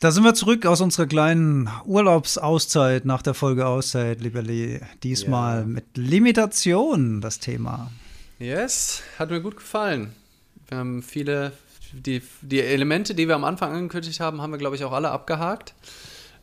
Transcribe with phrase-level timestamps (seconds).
[0.00, 4.80] Da sind wir zurück aus unserer kleinen Urlaubsauszeit nach der Folge Auszeit, lieber Lee.
[5.02, 5.66] Diesmal Ja.
[5.66, 7.90] mit Limitation das Thema.
[8.38, 10.14] Yes, hat mir gut gefallen.
[10.68, 11.52] Wir haben viele,
[11.92, 15.10] die, die Elemente, die wir am Anfang angekündigt haben, haben wir, glaube ich, auch alle
[15.10, 15.74] abgehakt.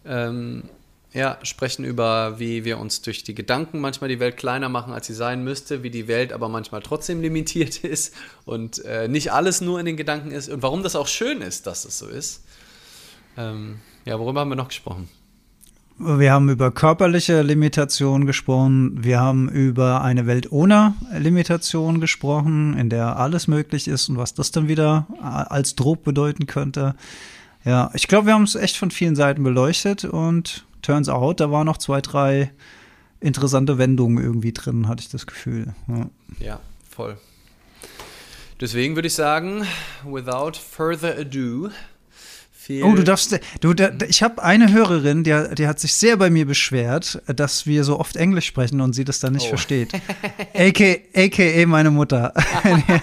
[0.06, 0.66] Ähm,
[1.14, 5.08] ja, sprechen über, wie wir uns durch die Gedanken manchmal die Welt kleiner machen, als
[5.08, 8.14] sie sein müsste, wie die Welt aber manchmal trotzdem limitiert ist
[8.46, 11.66] und äh, nicht alles nur in den Gedanken ist und warum das auch schön ist,
[11.66, 12.44] dass es so ist.
[13.38, 15.10] Ähm, ja, worüber haben wir noch gesprochen?
[16.00, 19.04] Wir haben über körperliche Limitation gesprochen.
[19.04, 24.36] Wir haben über eine Welt ohne Limitation gesprochen, in der alles möglich ist und was
[24.36, 26.96] das dann wieder äh, als Druck bedeuten könnte.
[27.66, 31.52] Ja, ich glaube, wir haben es echt von vielen Seiten beleuchtet und turns out, da
[31.52, 32.52] waren noch zwei, drei
[33.20, 35.74] interessante Wendungen irgendwie drin, hatte ich das Gefühl.
[35.88, 36.10] Ja.
[36.40, 37.18] Ja, voll.
[38.62, 39.66] Deswegen würde ich sagen,
[40.06, 41.70] without further ado,
[42.68, 46.18] viel Oh, du darfst, du, da, ich habe eine Hörerin, die, die hat sich sehr
[46.18, 49.50] bei mir beschwert, dass wir so oft Englisch sprechen und sie das dann nicht Oh.
[49.50, 49.94] versteht.
[50.54, 52.34] AKA, AKA meine Mutter.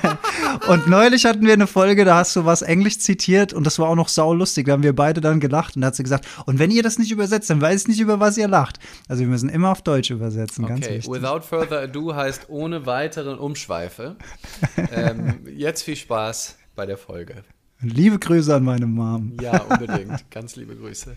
[0.68, 3.88] und neulich hatten wir eine Folge, da hast du was Englisch zitiert und das war
[3.88, 4.66] auch noch saulustig.
[4.66, 6.98] Da haben wir beide dann gelacht und da hat sie gesagt, und wenn ihr das
[6.98, 8.78] nicht übersetzt, dann weiß ich nicht, über was ihr lacht.
[9.08, 11.10] Also wir müssen immer auf Deutsch übersetzen, ganz Okay, wichtig.
[11.12, 14.16] without further ado heißt ohne weiteren Umschweife.
[14.92, 17.44] ähm, jetzt viel Spaß bei der Folge.
[17.84, 19.36] Liebe Grüße an meine Mom.
[19.40, 20.30] Ja, unbedingt.
[20.30, 21.14] Ganz liebe Grüße.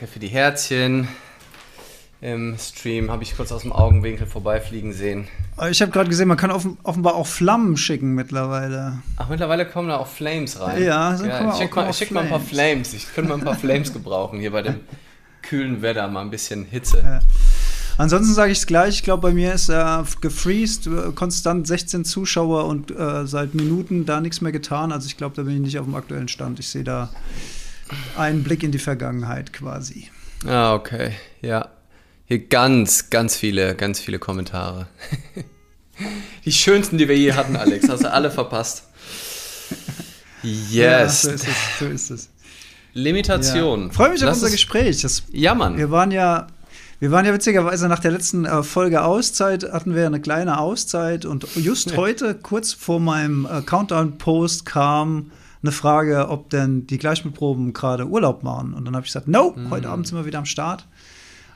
[0.00, 0.12] Danke.
[0.12, 1.08] Für die Herzchen.
[2.22, 5.26] Im Stream habe ich kurz aus dem Augenwinkel vorbeifliegen sehen.
[5.70, 8.98] Ich habe gerade gesehen, man kann offen, offenbar auch Flammen schicken mittlerweile.
[9.16, 10.82] Ach, mittlerweile kommen da auch Flames rein.
[10.82, 12.92] Ja, so kommen ich auch- schick, kommen mal, schick mal ein paar Flames.
[12.92, 14.80] Ich könnte mal ein paar Flames gebrauchen hier bei dem
[15.40, 16.08] kühlen Wetter.
[16.08, 16.98] Mal ein bisschen Hitze.
[17.02, 17.20] Ja.
[17.96, 22.04] Ansonsten sage ich es gleich, ich glaube, bei mir ist äh, gefreezed, äh, konstant 16
[22.04, 24.92] Zuschauer und äh, seit Minuten da nichts mehr getan.
[24.92, 26.58] Also ich glaube, da bin ich nicht auf dem aktuellen Stand.
[26.60, 27.08] Ich sehe da
[28.16, 30.08] einen Blick in die Vergangenheit quasi.
[30.46, 31.12] Ah, okay.
[31.42, 31.68] Ja.
[32.26, 34.86] Hier ganz, ganz viele, ganz viele Kommentare.
[36.46, 37.88] Die schönsten, die wir je hatten, Alex.
[37.88, 38.84] Hast du alle verpasst.
[40.42, 41.22] Ja, Yes.
[41.22, 41.54] so ist es.
[41.78, 42.28] So ist es.
[42.94, 43.88] Limitation.
[43.88, 43.92] Ja.
[43.92, 45.02] Freue mich auf Lass unser es- Gespräch.
[45.02, 45.76] Das, Ja, Mann.
[45.76, 46.46] wir waren ja,
[46.98, 51.24] wir waren ja witzigerweise nach der letzten äh, Folge Auszeit, hatten wir eine kleine Auszeit
[51.26, 51.96] und just Ja.
[51.98, 55.30] heute, kurz vor meinem äh, Countdown-Post, kam
[55.62, 58.74] eine Frage, ob denn die Gleichmitproben gerade Urlaub machen.
[58.74, 59.70] Und dann habe ich gesagt, no, mhm.
[59.70, 60.86] heute Abend sind wir wieder am Start.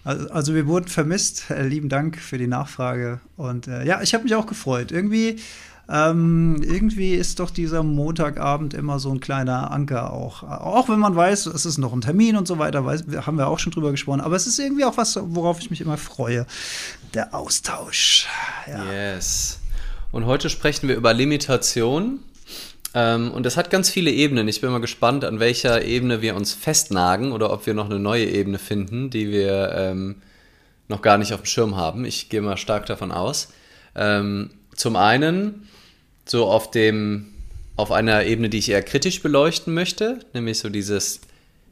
[0.05, 1.51] Also, also wir wurden vermisst.
[1.51, 3.21] Äh, lieben Dank für die Nachfrage.
[3.37, 4.93] Und äh, ja, ich habe mich auch gefreut.
[4.93, 5.39] Irgendwie
[5.89, 10.43] ähm, irgendwie ist doch dieser Montagabend immer so ein kleiner Anker auch.
[10.43, 13.49] Auch wenn man weiß, es ist noch ein Termin und so weiter, weiß, haben wir
[13.49, 14.21] auch schon drüber gesprochen.
[14.21, 16.47] Aber es ist irgendwie auch was, worauf ich mich immer freue.
[17.13, 18.27] Der Austausch.
[18.67, 18.85] Ja.
[18.91, 19.59] Yes.
[20.11, 22.21] Und heute sprechen wir über Limitation.
[22.95, 24.47] Ähm, und das hat ganz viele Ebenen.
[24.47, 27.99] Ich bin mal gespannt, an welcher Ebene wir uns festnagen oder ob wir noch eine
[27.99, 30.17] neue Ebene finden, die wir ähm,
[30.89, 32.05] noch gar nicht auf dem Schirm haben.
[32.05, 33.49] Ich gehe mal stark davon aus.
[33.97, 35.69] Ähm, zum einen
[36.25, 37.33] so auf dem,
[37.77, 41.21] auf einer Ebene, die ich eher kritisch beleuchten möchte, nämlich so dieses,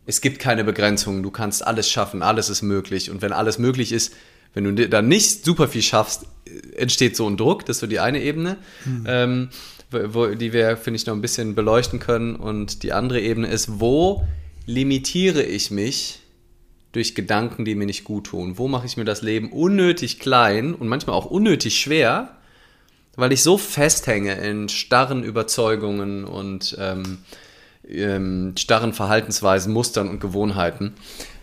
[0.06, 3.10] es gibt keine Begrenzungen, du kannst alles schaffen, alles ist möglich.
[3.10, 4.12] Und wenn alles möglich ist,
[4.54, 6.26] wenn du dann nicht super viel schaffst,
[6.76, 9.04] entsteht so ein Druck, das ist so die eine Ebene, mhm.
[9.06, 9.48] ähm,
[9.92, 12.36] wo, die wir, finde ich, noch ein bisschen beleuchten können.
[12.36, 14.24] Und die andere Ebene ist, wo
[14.66, 16.20] limitiere ich mich
[16.92, 18.58] durch Gedanken, die mir nicht gut tun?
[18.58, 22.36] Wo mache ich mir das Leben unnötig klein und manchmal auch unnötig schwer?
[23.16, 27.18] weil ich so festhänge in starren Überzeugungen und ähm,
[27.88, 30.94] ähm, starren Verhaltensweisen, Mustern und Gewohnheiten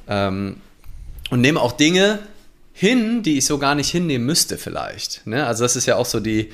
[0.08, 0.58] ähm,
[1.30, 2.20] und nehme auch Dinge
[2.74, 5.28] hin, die ich so gar nicht hinnehmen müsste vielleicht.
[5.28, 5.46] Ne?
[5.46, 6.52] Also das ist ja auch so die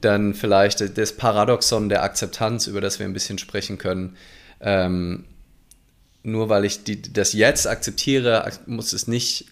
[0.00, 4.16] dann vielleicht das Paradoxon der Akzeptanz, über das wir ein bisschen sprechen können.
[4.60, 5.24] Ähm,
[6.22, 9.46] nur weil ich die, das jetzt akzeptiere, muss es nicht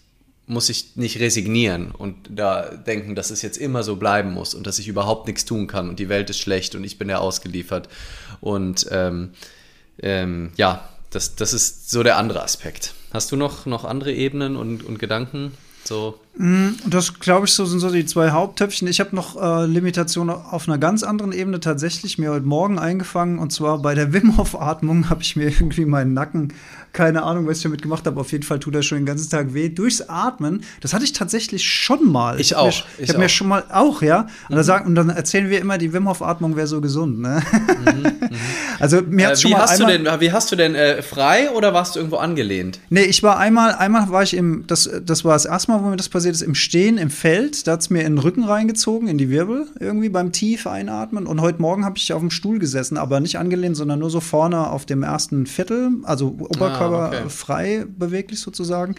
[0.49, 4.65] muss ich nicht resignieren und da denken, dass es jetzt immer so bleiben muss und
[4.65, 7.19] dass ich überhaupt nichts tun kann und die Welt ist schlecht und ich bin ja
[7.19, 7.87] ausgeliefert.
[8.41, 9.33] Und ähm,
[10.01, 12.95] ähm, ja, das, das ist so der andere Aspekt.
[13.13, 15.51] Hast du noch, noch andere Ebenen und, und Gedanken?
[15.83, 16.19] So.
[16.37, 18.87] Mm, das glaube ich so sind so die zwei Haupttöpfchen.
[18.87, 23.39] Ich habe noch äh, Limitationen auf einer ganz anderen Ebene tatsächlich mir heute Morgen eingefangen
[23.39, 26.53] und zwar bei der Wim Hof Atmung habe ich mir irgendwie meinen Nacken
[26.93, 28.19] keine Ahnung, was ich damit gemacht habe.
[28.19, 29.69] Auf jeden Fall tut er schon den ganzen Tag weh.
[29.69, 32.39] Durchs Atmen, das hatte ich tatsächlich schon mal.
[32.39, 32.69] Ich, auch.
[32.69, 34.21] Ich, ich habe mir schon mal auch, ja.
[34.21, 34.55] Und, mhm.
[34.55, 37.41] dann sagen, und dann erzählen wir immer, die Wim Hof Atmung wäre so gesund, ne?
[37.51, 38.11] Mhm, mhm.
[38.79, 41.01] also mir äh, schon wie mal hast einmal, du denn, Wie hast du denn äh,
[41.01, 42.79] frei oder warst du irgendwo angelehnt?
[42.89, 45.87] Nee, ich war einmal, einmal war ich im, das, das war das erste Mal, wo
[45.87, 47.67] mir das passiert ist, im Stehen, im Feld.
[47.67, 51.27] Da hat es mir in den Rücken reingezogen, in die Wirbel, irgendwie beim tief einatmen.
[51.27, 54.19] Und heute Morgen habe ich auf dem Stuhl gesessen, aber nicht angelehnt, sondern nur so
[54.19, 57.29] vorne auf dem ersten Viertel, also Oberkörper ah, okay.
[57.29, 58.95] frei frei beweglich sozusagen.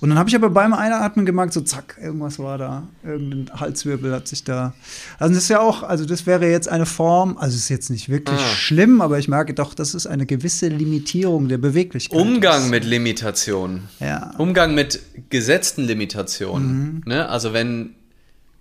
[0.00, 4.12] Und dann habe ich aber beim Einatmen gemerkt, so zack, irgendwas war da, irgendein Halswirbel
[4.12, 4.74] hat sich da.
[5.18, 7.90] Also das ist ja auch, also das wäre jetzt eine Form, also es ist jetzt
[7.90, 8.54] nicht wirklich ah.
[8.54, 12.18] schlimm, aber ich merke doch, das ist eine gewisse Limitierung der Beweglichkeit.
[12.18, 12.70] Umgang ist.
[12.70, 13.88] mit Limitationen.
[14.00, 14.32] Ja.
[14.38, 15.00] Umgang mit
[15.30, 16.68] gesetzten Limitationen.
[16.68, 17.02] Mhm.
[17.06, 17.28] Ne?
[17.28, 17.94] Also wenn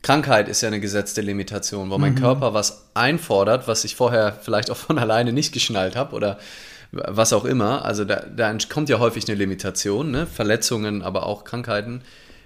[0.01, 2.19] Krankheit ist ja eine gesetzte Limitation, wo mein mhm.
[2.19, 6.39] Körper was einfordert, was ich vorher vielleicht auch von alleine nicht geschnallt habe oder
[6.93, 7.85] was auch immer.
[7.85, 10.25] Also da, da kommt ja häufig eine Limitation, ne?
[10.25, 12.01] Verletzungen, aber auch Krankheiten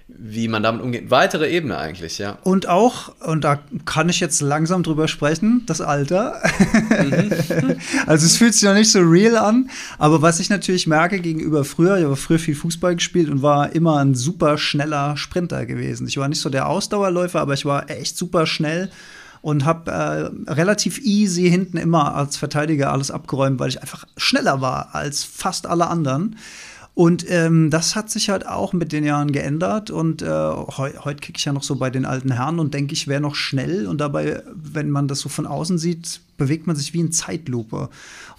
[0.08, 1.10] wie man damit umgeht.
[1.10, 2.38] Weitere Ebene eigentlich, ja.
[2.42, 6.40] Und auch, und da kann ich jetzt langsam drüber sprechen, das Alter.
[6.88, 7.76] Mhm.
[8.06, 9.68] also es fühlt sich noch nicht so real an,
[9.98, 13.74] aber was ich natürlich merke gegenüber früher, ich habe früher viel Fußball gespielt und war
[13.74, 16.08] immer ein super schneller Sprinter gewesen.
[16.08, 18.90] Ich war nicht so der Ausdauerläufer, aber ich war echt super schnell
[19.42, 24.60] und habe äh, relativ easy hinten immer als Verteidiger alles abgeräumt, weil ich einfach schneller
[24.60, 26.36] war als fast alle anderen.
[26.98, 29.88] Und ähm, das hat sich halt auch mit den Jahren geändert.
[29.88, 32.92] Und äh, heu heute kicke ich ja noch so bei den alten Herren und denke,
[32.92, 33.86] ich wäre noch schnell.
[33.86, 37.88] Und dabei, wenn man das so von außen sieht, bewegt man sich wie in Zeitlupe.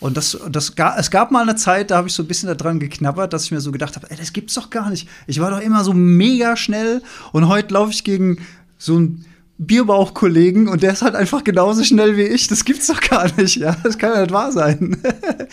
[0.01, 2.81] Und das, das es gab mal eine Zeit, da habe ich so ein bisschen daran
[2.81, 5.07] geknabbert, dass ich mir so gedacht habe, das gibt's doch gar nicht.
[5.25, 7.01] Ich war doch immer so mega schnell.
[7.31, 8.39] Und heute laufe ich gegen
[8.77, 9.23] so ein
[9.61, 12.47] Bierbauchkollegen und der ist halt einfach genauso schnell wie ich.
[12.47, 13.75] Das gibt's doch gar nicht, ja.
[13.83, 14.97] Das kann ja nicht wahr sein.
[15.03, 15.45] äh,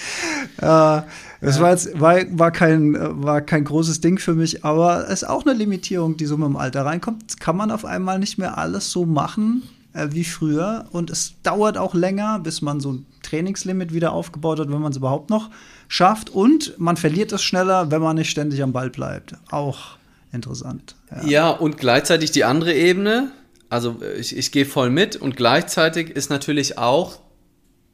[0.58, 1.06] das
[1.40, 1.60] ja.
[1.60, 5.44] war jetzt war, war, kein, war kein großes Ding für mich, aber es ist auch
[5.44, 7.40] eine Limitierung, die so mit dem Alter reinkommt.
[7.40, 11.76] Kann man auf einmal nicht mehr alles so machen äh, wie früher und es dauert
[11.76, 15.50] auch länger, bis man so ein Trainingslimit wieder aufgebaut hat, wenn man es überhaupt noch
[15.88, 19.34] schafft und man verliert es schneller, wenn man nicht ständig am Ball bleibt.
[19.50, 19.96] Auch
[20.32, 20.94] interessant.
[21.10, 23.32] Ja, ja und gleichzeitig die andere Ebene
[23.68, 27.20] also ich, ich gehe voll mit und gleichzeitig ist natürlich auch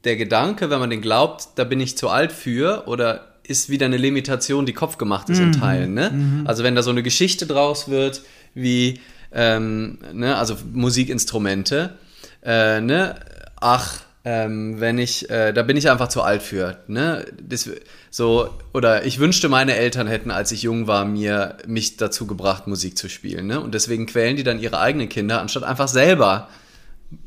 [0.04, 3.86] der Gedanke, wenn man den glaubt, da bin ich zu alt für oder ist wieder
[3.86, 5.46] eine Limitation, die kopfgemacht ist mhm.
[5.46, 5.94] in Teilen.
[5.94, 6.10] Ne?
[6.10, 6.46] Mhm.
[6.46, 8.22] Also wenn da so eine Geschichte draus wird,
[8.54, 9.00] wie
[9.32, 11.98] ähm, ne, also Musikinstrumente,
[12.44, 13.14] äh, ne,
[13.60, 16.78] ach, ähm, wenn ich, äh, da bin ich einfach zu alt für.
[16.86, 17.24] Ne?
[17.40, 17.68] Das,
[18.10, 22.68] so, oder ich wünschte, meine Eltern hätten, als ich jung war, mir mich dazu gebracht,
[22.68, 23.46] Musik zu spielen.
[23.46, 23.60] Ne?
[23.60, 26.48] Und deswegen quälen die dann ihre eigenen Kinder, anstatt einfach selber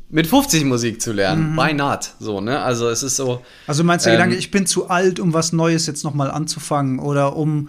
[0.08, 1.52] mit 50 Musik zu lernen.
[1.52, 1.56] Mhm.
[1.56, 2.12] Why not?
[2.18, 2.62] So, ne?
[2.62, 3.42] Also es ist so.
[3.66, 6.98] Also meinst du ähm, Gedanke, ich bin zu alt, um was Neues jetzt nochmal anzufangen
[6.98, 7.68] oder um.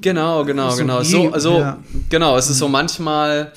[0.00, 1.02] Genau, genau, so genau.
[1.02, 1.78] So, so, ja.
[2.08, 3.52] genau, es ist so manchmal.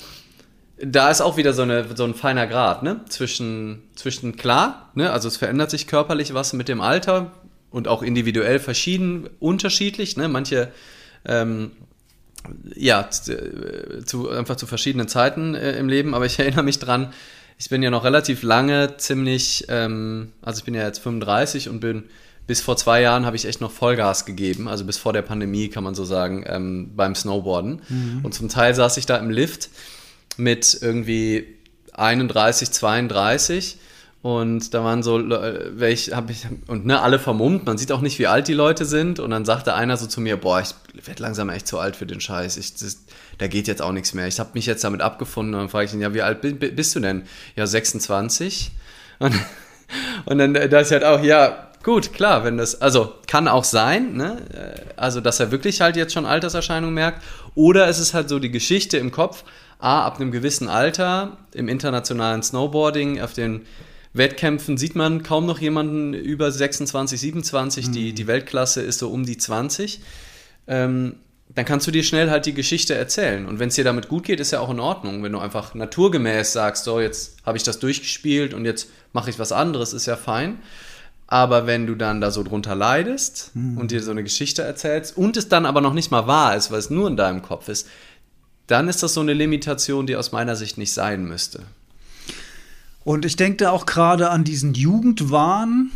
[0.78, 3.02] Da ist auch wieder so, eine, so ein feiner Grad, ne?
[3.08, 5.12] Zwischen, zwischen klar, ne?
[5.12, 7.32] Also es verändert sich körperlich was mit dem Alter
[7.70, 10.28] und auch individuell verschieden, unterschiedlich, ne?
[10.28, 10.72] Manche
[11.26, 11.72] ähm,
[12.76, 17.14] ja, zu, einfach zu verschiedenen Zeiten äh, im Leben, aber ich erinnere mich dran,
[17.58, 21.80] ich bin ja noch relativ lange ziemlich, ähm, also ich bin ja jetzt 35 und
[21.80, 22.06] bin
[22.46, 25.70] bis vor zwei Jahren habe ich echt noch Vollgas gegeben, also bis vor der Pandemie
[25.70, 27.82] kann man so sagen, ähm, beim Snowboarden.
[27.88, 28.20] Mhm.
[28.24, 29.70] Und zum Teil saß ich da im Lift
[30.38, 31.46] mit irgendwie
[31.94, 33.78] 31, 32
[34.24, 38.20] und da waren so welche, habe ich, und ne, alle vermummt, man sieht auch nicht,
[38.20, 39.20] wie alt die Leute sind.
[39.20, 40.74] Und dann sagte einer so zu mir, boah, ich
[41.06, 42.56] werde langsam echt zu alt für den Scheiß.
[42.56, 43.00] Ich, das,
[43.38, 44.26] da geht jetzt auch nichts mehr.
[44.28, 45.56] Ich habe mich jetzt damit abgefunden.
[45.56, 47.24] Und dann frage ich ihn, ja, wie alt bist du denn?
[47.58, 48.72] Ja, 26.
[49.20, 49.36] Und,
[50.26, 54.14] und dann da ist halt auch, ja, gut, klar, wenn das, also kann auch sein,
[54.14, 54.38] ne?
[54.96, 57.22] Also, dass er wirklich halt jetzt schon Alterserscheinungen merkt.
[57.56, 59.44] Oder es ist halt so die Geschichte im Kopf,
[59.84, 63.64] A, ab einem gewissen Alter, im internationalen Snowboarding, auf den
[64.14, 67.88] Wettkämpfen sieht man kaum noch jemanden über 26, 27.
[67.88, 67.92] Mhm.
[67.92, 70.00] Die, die Weltklasse ist so um die 20.
[70.68, 71.16] Ähm,
[71.54, 73.46] dann kannst du dir schnell halt die Geschichte erzählen.
[73.46, 75.22] Und wenn es dir damit gut geht, ist ja auch in Ordnung.
[75.22, 79.38] Wenn du einfach naturgemäß sagst, so, jetzt habe ich das durchgespielt und jetzt mache ich
[79.38, 80.60] was anderes, ist ja fein.
[81.28, 83.78] Aber wenn du dann da so drunter leidest mhm.
[83.78, 86.72] und dir so eine Geschichte erzählst und es dann aber noch nicht mal wahr ist,
[86.72, 87.88] weil es nur in deinem Kopf ist,
[88.74, 91.62] dann ist das so eine Limitation, die aus meiner Sicht nicht sein müsste.
[93.04, 95.92] Und ich denke da auch gerade an diesen Jugendwahn.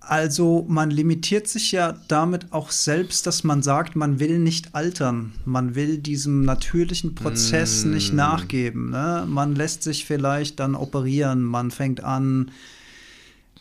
[0.00, 5.32] Also man limitiert sich ja damit auch selbst, dass man sagt, man will nicht altern.
[5.46, 7.90] Man will diesem natürlichen Prozess mm.
[7.90, 8.90] nicht nachgeben.
[8.90, 9.24] Ne?
[9.26, 11.42] Man lässt sich vielleicht dann operieren.
[11.44, 12.50] Man fängt an,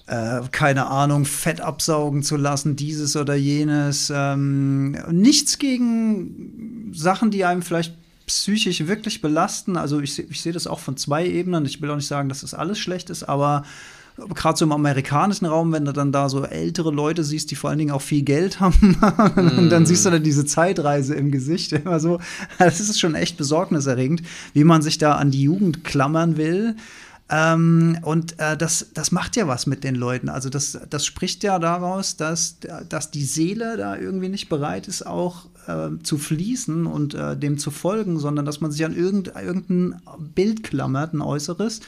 [0.07, 4.11] äh, keine Ahnung, Fett absaugen zu lassen, dieses oder jenes.
[4.13, 9.77] Ähm, nichts gegen Sachen, die einem vielleicht psychisch wirklich belasten.
[9.77, 11.65] Also ich, ich sehe das auch von zwei Ebenen.
[11.65, 13.63] Ich will auch nicht sagen, dass das alles schlecht ist, aber
[14.33, 17.69] gerade so im amerikanischen Raum, wenn du dann da so ältere Leute siehst, die vor
[17.69, 19.69] allen Dingen auch viel Geld haben, mm.
[19.69, 22.19] dann siehst du dann diese Zeitreise im Gesicht immer so.
[22.57, 24.21] Das ist schon echt besorgniserregend,
[24.53, 26.75] wie man sich da an die Jugend klammern will.
[27.27, 30.29] Ähm, und äh, das, das macht ja was mit den Leuten.
[30.29, 35.05] Also das, das spricht ja daraus, dass, dass die Seele da irgendwie nicht bereit ist,
[35.05, 39.45] auch äh, zu fließen und äh, dem zu folgen, sondern dass man sich an irgendein,
[39.45, 40.01] irgendein
[40.33, 41.81] Bild klammert, ein äußeres,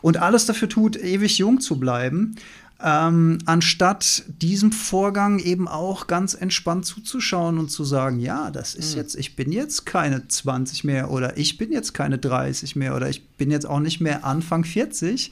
[0.00, 2.36] und alles dafür tut, ewig jung zu bleiben
[2.82, 8.94] ähm, anstatt diesem Vorgang eben auch ganz entspannt zuzuschauen und zu sagen, ja, das ist
[8.94, 9.02] mhm.
[9.02, 13.08] jetzt, ich bin jetzt keine 20 mehr oder ich bin jetzt keine 30 mehr oder
[13.08, 15.30] ich bin jetzt auch nicht mehr Anfang 40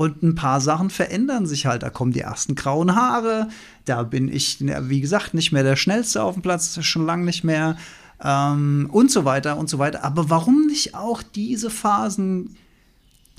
[0.00, 1.82] und ein paar Sachen verändern sich halt.
[1.82, 3.50] Da kommen die ersten grauen Haare,
[3.84, 7.44] da bin ich, wie gesagt, nicht mehr der Schnellste auf dem Platz, schon lange nicht
[7.44, 7.76] mehr
[8.24, 10.02] ähm, und so weiter und so weiter.
[10.02, 12.56] Aber warum nicht auch diese Phasen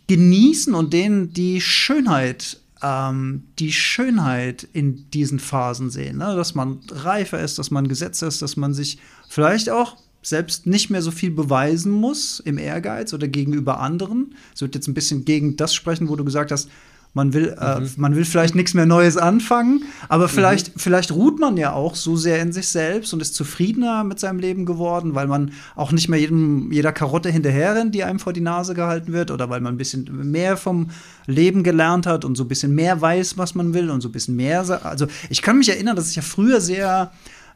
[0.06, 6.20] genießen und denen die Schönheit ähm, die Schönheit in diesen Phasen sehen.
[6.20, 6.36] Ne?
[6.36, 9.00] Dass man reifer ist, dass man gesetzt ist, dass man sich
[9.30, 14.36] vielleicht auch selbst nicht mehr so viel beweisen muss im Ehrgeiz oder gegenüber anderen.
[14.54, 16.70] Es wird jetzt ein bisschen gegen das sprechen, wo du gesagt hast,
[17.14, 17.86] man will, äh, mhm.
[17.86, 20.80] äh, man will vielleicht nichts mehr Neues anfangen, aber vielleicht, mhm.
[20.80, 24.40] vielleicht ruht man ja auch so sehr in sich selbst und ist zufriedener mit seinem
[24.40, 28.42] Leben geworden, weil man auch nicht mehr jedem, jeder Karotte hinterherrennt, die einem vor die
[28.42, 30.90] Nase gehalten wird, oder weil man ein bisschen mehr vom
[31.28, 34.14] Leben gelernt hat und so ein bisschen mehr weiß, was man will und so ein
[34.14, 34.62] bisschen mehr.
[34.86, 37.12] Also ich kann mich erinnern, dass ich ja früher sehr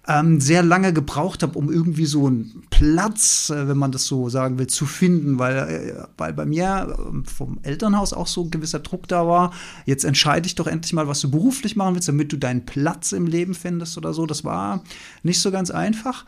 [0.08, 4.30] ähm, sehr lange gebraucht habe, um irgendwie so einen Platz, äh, wenn man das so
[4.30, 8.52] sagen will, zu finden, weil, äh, weil bei mir äh, vom Elternhaus auch so ein
[8.52, 9.52] gewisser Druck da war.
[9.86, 13.12] Jetzt entscheide ich doch endlich mal, was du beruflich machen willst, damit du deinen Platz
[13.14, 14.26] im Leben findest oder so.
[14.26, 14.84] Das war
[15.24, 16.26] nicht so ganz einfach.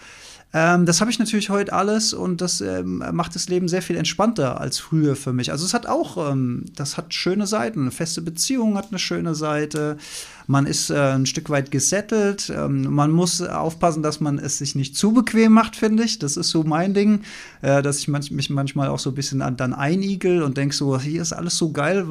[0.53, 3.97] Ähm, das habe ich natürlich heute alles und das ähm, macht das Leben sehr viel
[3.97, 5.51] entspannter als früher für mich.
[5.51, 7.81] Also es hat auch, ähm, das hat schöne Seiten.
[7.81, 9.97] Eine feste Beziehung hat eine schöne Seite.
[10.47, 12.49] Man ist äh, ein Stück weit gesettelt.
[12.49, 16.17] Ähm, man muss aufpassen, dass man es sich nicht zu bequem macht, finde ich.
[16.17, 17.23] Das ist so mein Ding,
[17.61, 20.73] äh, dass ich manch, mich manchmal auch so ein bisschen an, dann einigel und denke
[20.73, 22.05] so, hier ist alles so geil,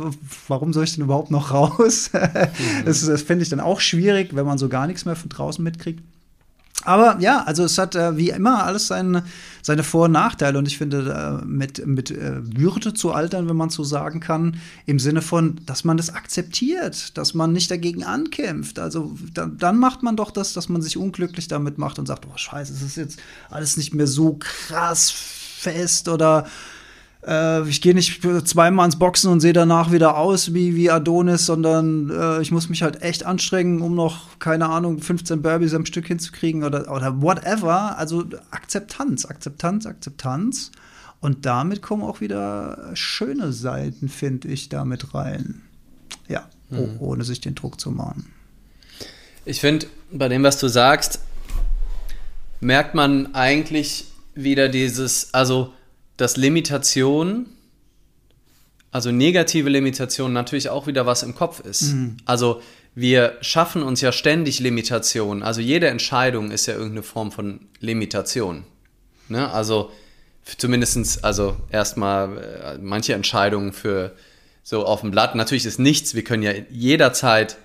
[0.47, 2.11] warum soll ich denn überhaupt noch raus?
[2.13, 2.85] mhm.
[2.85, 5.65] Das, das finde ich dann auch schwierig, wenn man so gar nichts mehr von draußen
[5.65, 6.03] mitkriegt.
[6.85, 9.25] Aber ja, also es hat äh, wie immer alles seine,
[9.63, 10.59] seine Vor- und Nachteile.
[10.59, 14.61] Und ich finde, äh, mit, mit äh, Würde zu altern, wenn man so sagen kann,
[14.85, 18.79] im Sinne von, dass man das akzeptiert, dass man nicht dagegen ankämpft.
[18.79, 22.27] Also da, dann macht man doch das, dass man sich unglücklich damit macht und sagt,
[22.33, 23.19] oh scheiße, es ist jetzt
[23.51, 26.47] alles nicht mehr so krass fest oder
[27.27, 31.47] äh, ich gehe nicht zweimal ins Boxen und sehe danach wieder aus wie, wie Adonis,
[31.47, 35.87] sondern äh, ich muss mich halt echt anstrengen, um noch, keine Ahnung, 15 Burpees am
[35.87, 37.99] Stück hinzukriegen oder, oder whatever.
[37.99, 40.71] Also Akzeptanz, Akzeptanz, Akzeptanz.
[41.21, 45.63] Und damit kommen auch wieder schöne Seiten, finde ich, damit rein.
[46.29, 46.97] Ja, mhm.
[47.01, 48.33] ohne sich den Druck zu machen.
[49.45, 51.21] Ich finde, bei dem, was du sagst,
[52.61, 55.73] merkt man eigentlich wieder dieses, also
[56.17, 57.47] dass Limitation,
[58.91, 61.93] also negative Limitation natürlich auch wieder was im Kopf ist.
[61.93, 62.17] Mhm.
[62.25, 62.63] Also
[62.95, 65.43] wir schaffen uns ja ständig Limitationen.
[65.43, 68.65] Also jede Entscheidung ist ja irgendeine Form von Limitation.
[69.29, 69.51] Ne?
[69.51, 69.91] Also
[70.57, 74.17] zumindestens, also erstmal äh, manche Entscheidungen für
[74.63, 75.35] so auf dem Blatt.
[75.35, 77.59] Natürlich ist nichts, wir können ja jederzeit,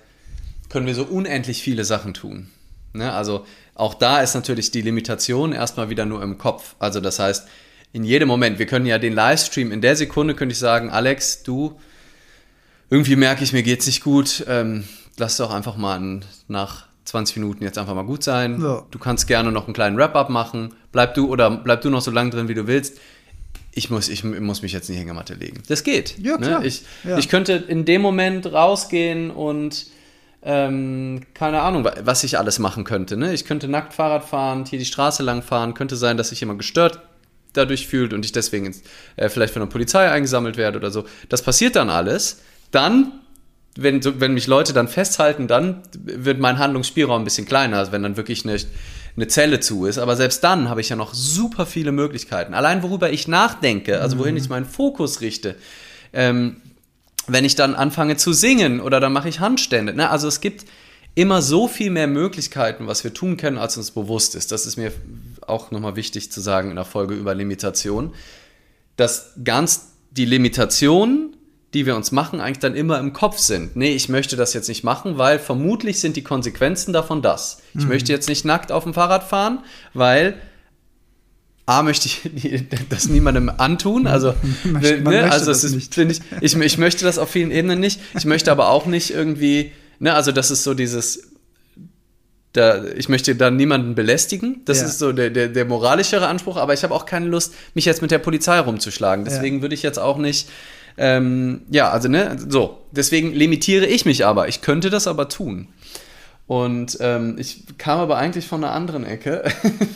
[0.68, 2.50] können wir so unendlich viele Sachen tun.
[2.92, 3.10] Ne?
[3.12, 6.74] Also auch da ist natürlich die Limitation erstmal wieder nur im Kopf.
[6.78, 7.48] Also das heißt,
[7.92, 8.58] in jedem Moment.
[8.58, 11.78] Wir können ja den Livestream in der Sekunde könnte ich sagen, Alex, du,
[12.90, 14.44] irgendwie merke ich, mir geht's nicht gut.
[14.48, 14.84] Ähm,
[15.18, 18.60] lass doch einfach mal nach 20 Minuten jetzt einfach mal gut sein.
[18.60, 18.84] Ja.
[18.90, 20.74] Du kannst gerne noch einen kleinen Wrap-up machen.
[20.92, 22.98] Bleib du oder bleib du noch so lange drin, wie du willst.
[23.74, 25.62] Ich muss, ich muss mich jetzt in die Hängematte legen.
[25.68, 26.18] Das geht.
[26.18, 26.46] Ja, ne?
[26.46, 26.60] klar.
[26.60, 26.66] Ne?
[26.66, 27.16] Ich, ja.
[27.16, 29.86] ich könnte in dem Moment rausgehen und
[30.42, 33.16] ähm, keine Ahnung, was ich alles machen könnte.
[33.16, 33.32] Ne?
[33.32, 36.56] Ich könnte nackt Fahrrad fahren, hier die Straße lang fahren, könnte sein, dass ich immer
[36.56, 37.00] gestört
[37.52, 38.74] dadurch fühlt und ich deswegen
[39.16, 41.04] äh, vielleicht von der Polizei eingesammelt werde oder so.
[41.28, 42.40] Das passiert dann alles.
[42.70, 43.12] Dann,
[43.76, 48.02] wenn, wenn mich Leute dann festhalten, dann wird mein Handlungsspielraum ein bisschen kleiner, als wenn
[48.02, 48.56] dann wirklich eine,
[49.16, 49.98] eine Zelle zu ist.
[49.98, 52.54] Aber selbst dann habe ich ja noch super viele Möglichkeiten.
[52.54, 54.40] Allein worüber ich nachdenke, also wohin mhm.
[54.40, 55.56] ich meinen Fokus richte.
[56.12, 56.56] Ähm,
[57.26, 59.94] wenn ich dann anfange zu singen oder dann mache ich Handstände.
[59.94, 60.10] Ne?
[60.10, 60.64] Also es gibt
[61.14, 64.50] immer so viel mehr Möglichkeiten, was wir tun können, als uns bewusst ist.
[64.50, 64.92] Das ist mir
[65.48, 68.14] auch nochmal wichtig zu sagen in der Folge über Limitation,
[68.96, 71.36] dass ganz die Limitationen,
[71.74, 73.76] die wir uns machen, eigentlich dann immer im Kopf sind.
[73.76, 77.62] Nee, ich möchte das jetzt nicht machen, weil vermutlich sind die Konsequenzen davon das.
[77.74, 77.88] Ich mhm.
[77.88, 79.60] möchte jetzt nicht nackt auf dem Fahrrad fahren,
[79.94, 80.34] weil
[81.64, 84.06] A, möchte ich das niemandem antun.
[84.06, 88.00] Also, ne, also es ist, ich, ich, ich möchte das auf vielen Ebenen nicht.
[88.18, 91.31] Ich möchte aber auch nicht irgendwie Ne, also das ist so dieses,
[92.52, 94.62] da, ich möchte da niemanden belästigen.
[94.64, 94.86] Das ja.
[94.86, 98.02] ist so der, der, der, moralischere Anspruch, aber ich habe auch keine Lust, mich jetzt
[98.02, 99.24] mit der Polizei rumzuschlagen.
[99.24, 99.62] Deswegen ja.
[99.62, 100.48] würde ich jetzt auch nicht,
[100.98, 102.78] ähm, ja, also ne, so.
[102.90, 104.48] Deswegen limitiere ich mich aber.
[104.48, 105.68] Ich könnte das aber tun.
[106.46, 109.44] Und ähm, ich kam aber eigentlich von einer anderen Ecke.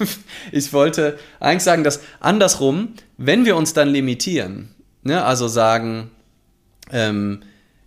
[0.53, 6.11] ich wollte eigentlich sagen, dass andersrum, wenn wir uns dann limitieren, ne, also sagen,
[6.91, 7.41] ähm,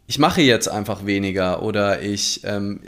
[0.10, 2.80] ich mache jetzt einfach weniger oder ich, ähm,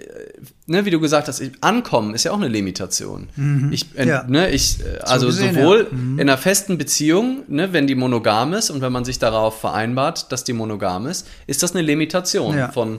[0.65, 3.29] ne, wie du gesagt hast, ich, ankommen ist ja auch eine Limitation.
[3.35, 3.71] Mhm.
[3.71, 4.23] Ich, äh, ja.
[4.27, 5.95] ne, ich, äh, also so gesehen, sowohl ja.
[5.95, 6.17] mhm.
[6.17, 10.31] in einer festen Beziehung, ne, wenn die monogam ist und wenn man sich darauf vereinbart,
[10.31, 12.71] dass die monogam ist, ist das eine Limitation ja.
[12.71, 12.97] von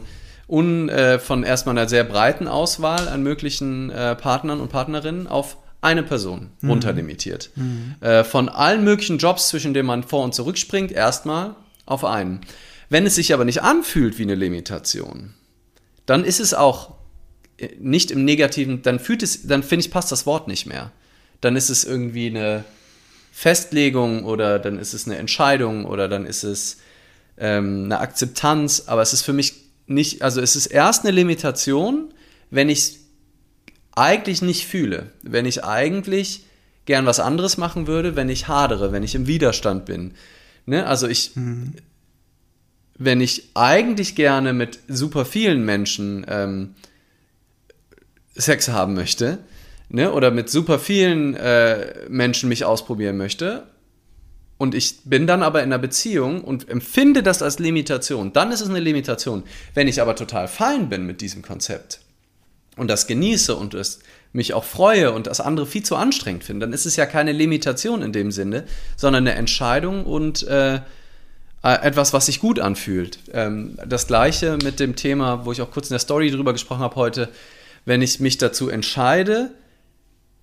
[0.49, 5.57] un, äh, von erstmal einer sehr breiten Auswahl an möglichen äh, Partnern und Partnerinnen auf
[5.81, 6.71] eine Person mhm.
[6.71, 7.51] runterlimitiert.
[7.57, 7.97] Mhm.
[8.01, 11.57] Äh, von allen möglichen Jobs, zwischen denen man vor und zurück springt, erstmal
[11.87, 12.43] auf einen.
[12.93, 15.33] Wenn es sich aber nicht anfühlt wie eine Limitation,
[16.05, 16.97] dann ist es auch
[17.57, 20.93] äh, nicht im Negativen, dann fühlt es, dann finde ich, passt das Wort nicht mehr.
[21.41, 22.65] Dann ist es irgendwie eine
[23.33, 26.81] Festlegung oder dann ist es eine Entscheidung oder dann ist es
[27.39, 29.55] ähm, eine Akzeptanz, aber es ist für mich
[29.87, 32.13] nicht, also es ist erst eine Limitation,
[32.51, 32.99] wenn ich es
[33.93, 36.45] eigentlich nicht fühle, wenn ich eigentlich
[36.85, 40.13] gern was anderes machen würde, wenn ich hadere, wenn ich im Widerstand bin.
[40.67, 40.85] Ne?
[40.85, 41.73] Also ich, mhm
[42.99, 46.75] wenn ich eigentlich gerne mit super vielen Menschen ähm,
[48.35, 49.39] Sex haben möchte,
[49.89, 53.67] ne, oder mit super vielen äh, Menschen mich ausprobieren möchte,
[54.63, 58.61] und ich bin dann aber in einer Beziehung und empfinde das als Limitation, dann ist
[58.61, 59.43] es eine Limitation.
[59.75, 61.99] Wenn ich aber total fein bin mit diesem Konzept
[62.77, 63.99] und das genieße und es
[64.33, 67.33] mich auch freue und das andere viel zu anstrengend finde, dann ist es ja keine
[67.33, 68.65] Limitation in dem Sinne,
[68.97, 70.81] sondern eine Entscheidung und äh,
[71.63, 73.19] etwas, was sich gut anfühlt.
[73.33, 76.81] Ähm, das gleiche mit dem Thema, wo ich auch kurz in der Story drüber gesprochen
[76.81, 77.29] habe heute,
[77.85, 79.51] wenn ich mich dazu entscheide,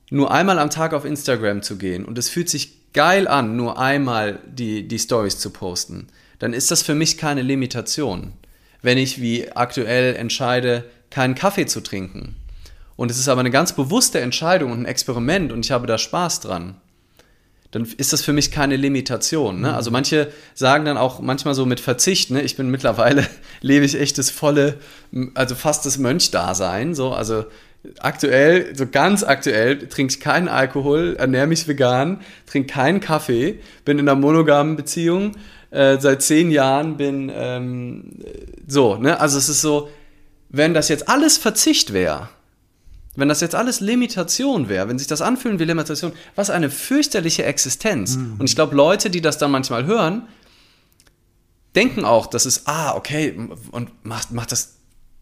[0.09, 3.77] nur einmal am Tag auf Instagram zu gehen und es fühlt sich geil an, nur
[3.77, 6.07] einmal die, die Stories zu posten,
[6.39, 8.33] dann ist das für mich keine Limitation.
[8.81, 12.35] Wenn ich wie aktuell entscheide, keinen Kaffee zu trinken.
[12.95, 15.97] Und es ist aber eine ganz bewusste Entscheidung und ein Experiment und ich habe da
[15.97, 16.75] Spaß dran
[17.71, 19.61] dann ist das für mich keine Limitation.
[19.61, 19.73] Ne?
[19.73, 22.41] Also manche sagen dann auch manchmal so mit Verzicht, ne?
[22.41, 23.27] ich bin mittlerweile,
[23.61, 24.75] lebe ich echt das volle,
[25.35, 26.95] also fast das Mönchdasein.
[26.95, 27.11] So.
[27.11, 27.45] Also
[27.99, 33.99] aktuell, so ganz aktuell, trinke ich keinen Alkohol, ernähre mich vegan, trinke keinen Kaffee, bin
[33.99, 35.33] in einer monogamen Beziehung
[35.69, 38.11] äh, seit zehn Jahren, bin ähm,
[38.67, 39.19] so, ne?
[39.19, 39.89] Also es ist so,
[40.49, 42.29] wenn das jetzt alles Verzicht wäre,
[43.15, 47.43] wenn das jetzt alles Limitation wäre, wenn sich das anfühlen wie Limitation, was eine fürchterliche
[47.43, 48.15] Existenz.
[48.15, 48.35] Mhm.
[48.39, 50.27] Und ich glaube, Leute, die das dann manchmal hören,
[51.75, 53.35] denken auch, dass es, ah, okay,
[53.71, 54.78] und macht, macht das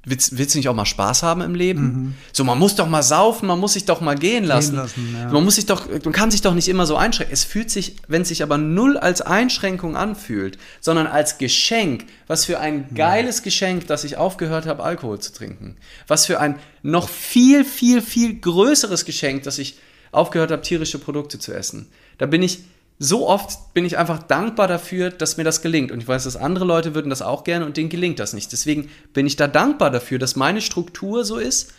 [0.10, 1.82] Willst, willst, du nicht auch mal Spaß haben im Leben?
[1.82, 2.14] Mhm.
[2.32, 4.72] So, man muss doch mal saufen, man muss sich doch mal gehen lassen.
[4.72, 5.32] Gehen lassen ja.
[5.32, 7.34] Man muss sich doch, man kann sich doch nicht immer so einschränken.
[7.34, 12.46] Es fühlt sich, wenn es sich aber null als Einschränkung anfühlt, sondern als Geschenk, was
[12.46, 13.44] für ein geiles ja.
[13.44, 15.76] Geschenk, dass ich aufgehört habe, Alkohol zu trinken.
[16.08, 19.78] Was für ein noch viel, viel, viel größeres Geschenk, dass ich
[20.14, 21.88] aufgehört habe, tierische Produkte zu essen.
[22.18, 22.60] Da bin ich,
[23.00, 25.92] so oft bin ich einfach dankbar dafür, dass mir das gelingt.
[25.92, 28.52] Und ich weiß, dass andere Leute würden das auch gerne und denen gelingt das nicht.
[28.52, 31.74] Deswegen bin ich da dankbar dafür, dass meine Struktur so ist,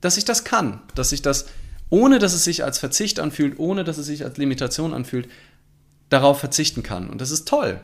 [0.00, 0.80] dass ich das kann.
[0.96, 1.46] Dass ich das,
[1.88, 5.28] ohne dass es sich als Verzicht anfühlt, ohne dass es sich als Limitation anfühlt,
[6.08, 7.08] darauf verzichten kann.
[7.10, 7.80] Und das ist toll.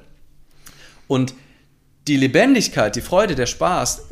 [1.07, 1.35] Und
[2.09, 4.09] die Lebendigkeit, die Freude, der Spaß,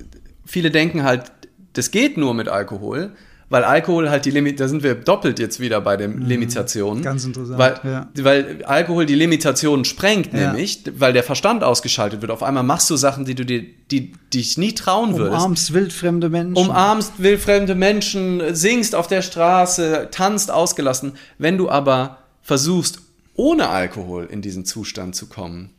[0.47, 1.33] viele denken halt,
[1.73, 3.13] das geht nur mit Alkohol
[3.51, 6.27] weil Alkohol halt die Limit, da sind wir doppelt jetzt wieder bei den mhm.
[6.27, 7.03] Limitationen.
[7.03, 7.59] Ganz interessant.
[7.59, 8.09] Weil, ja.
[8.23, 10.53] weil Alkohol die Limitationen sprengt, ja.
[10.53, 12.31] nämlich, weil der Verstand ausgeschaltet wird.
[12.31, 15.37] Auf einmal machst du Sachen, die du dir, die, die dich nie trauen würdest.
[15.37, 16.57] Umarmst wildfremde Menschen.
[16.57, 21.15] Umarmst wildfremde Menschen, singst auf der Straße, tanzt ausgelassen.
[21.39, 23.01] Wenn du aber versuchst,
[23.35, 25.71] ohne Alkohol in diesen Zustand zu kommen,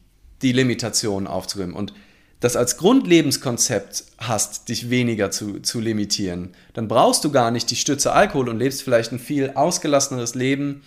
[0.41, 1.93] die Limitationen aufzuräumen und
[2.41, 7.75] das als Grundlebenskonzept hast, dich weniger zu, zu limitieren, dann brauchst du gar nicht die
[7.75, 10.81] Stütze Alkohol und lebst vielleicht ein viel ausgelasseneres Leben,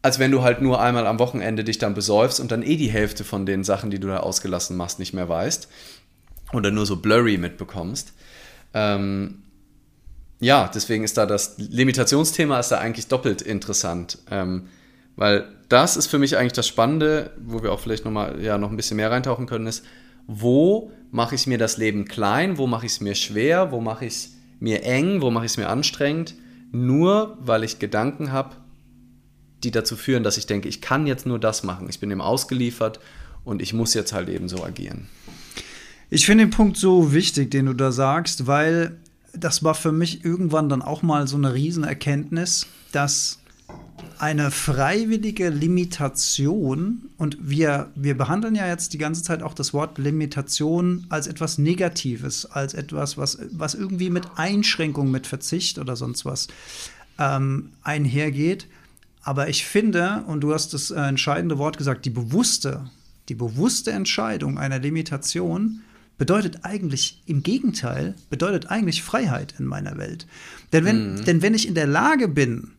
[0.00, 2.90] als wenn du halt nur einmal am Wochenende dich dann besäufst und dann eh die
[2.90, 5.68] Hälfte von den Sachen, die du da ausgelassen machst, nicht mehr weißt
[6.52, 8.12] oder nur so blurry mitbekommst.
[8.74, 9.42] Ähm,
[10.38, 14.68] ja, deswegen ist da das Limitationsthema ist da eigentlich doppelt interessant, ähm,
[15.16, 18.56] weil das ist für mich eigentlich das Spannende, wo wir auch vielleicht noch mal ja
[18.56, 19.84] noch ein bisschen mehr reintauchen können, ist
[20.28, 24.04] wo mache ich mir das Leben klein, wo mache ich es mir schwer, wo mache
[24.04, 26.34] ich es mir eng, wo mache ich es mir anstrengend,
[26.70, 28.56] nur weil ich Gedanken habe,
[29.64, 32.20] die dazu führen, dass ich denke, ich kann jetzt nur das machen, ich bin dem
[32.20, 33.00] ausgeliefert
[33.44, 35.08] und ich muss jetzt halt eben so agieren.
[36.10, 38.98] Ich finde den Punkt so wichtig, den du da sagst, weil
[39.32, 43.37] das war für mich irgendwann dann auch mal so eine Riesenerkenntnis, dass
[44.18, 49.98] eine freiwillige Limitation, und wir, wir behandeln ja jetzt die ganze Zeit auch das Wort
[49.98, 56.24] Limitation als etwas Negatives, als etwas, was, was irgendwie mit Einschränkung, mit Verzicht oder sonst
[56.24, 56.48] was
[57.18, 58.66] ähm, einhergeht.
[59.22, 62.88] Aber ich finde, und du hast das äh, entscheidende Wort gesagt, die bewusste,
[63.28, 65.82] die bewusste Entscheidung einer Limitation
[66.16, 70.26] bedeutet eigentlich im Gegenteil, bedeutet eigentlich Freiheit in meiner Welt.
[70.72, 71.24] Denn wenn, mhm.
[71.24, 72.72] denn wenn ich in der Lage bin,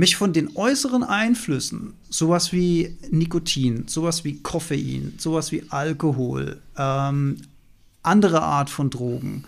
[0.00, 7.36] mich von den äußeren Einflüssen, sowas wie Nikotin, sowas wie Koffein, sowas wie Alkohol, ähm,
[8.02, 9.44] andere Art von Drogen,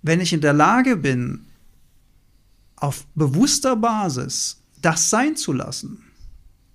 [0.00, 1.44] wenn ich in der Lage bin,
[2.76, 6.02] auf bewusster Basis das sein zu lassen,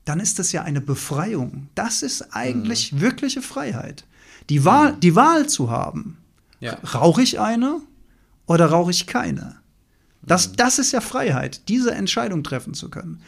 [0.06, 1.68] dann ist das ja eine Befreiung.
[1.74, 3.02] Das ist eigentlich mhm.
[3.02, 4.06] wirkliche Freiheit.
[4.52, 5.00] Die Wahl, mhm.
[5.00, 6.18] die Wahl zu haben.
[6.60, 6.74] Ja.
[6.94, 7.82] Rauche ich eine
[8.46, 9.61] oder rauche ich keine?
[10.24, 10.56] Das, mhm.
[10.58, 13.22] das ist ja Freiheit, diese Entscheidung treffen zu können.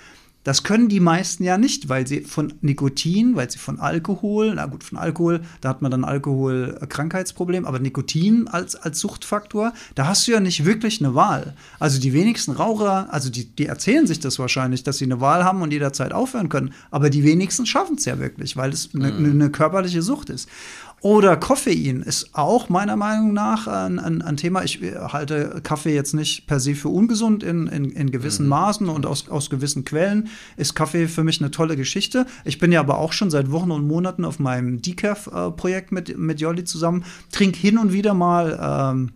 [0.43, 4.65] Das können die meisten ja nicht, weil sie von Nikotin, weil sie von Alkohol, na
[4.65, 10.27] gut, von Alkohol, da hat man dann Alkoholkrankheitsproblem, aber Nikotin als, als Suchtfaktor, da hast
[10.27, 11.56] du ja nicht wirklich eine Wahl.
[11.79, 15.45] Also die wenigsten Raucher, also die, die erzählen sich das wahrscheinlich, dass sie eine Wahl
[15.45, 19.13] haben und jederzeit aufhören können, aber die wenigsten schaffen es ja wirklich, weil es eine,
[19.13, 19.32] mhm.
[19.32, 20.49] eine körperliche Sucht ist.
[21.04, 24.63] Oder Koffein ist auch meiner Meinung nach ein, ein, ein, Thema.
[24.63, 28.50] Ich halte Kaffee jetzt nicht per se für ungesund in, in, in gewissen mhm.
[28.52, 32.26] Maßen und aus, aus gewissen Quellen ist Kaffee für mich eine tolle Geschichte.
[32.46, 36.39] Ich bin ja aber auch schon seit Wochen und Monaten auf meinem Decaf-Projekt mit, mit
[36.39, 38.58] Jolli zusammen, trinke hin und wieder mal
[38.94, 39.12] ähm,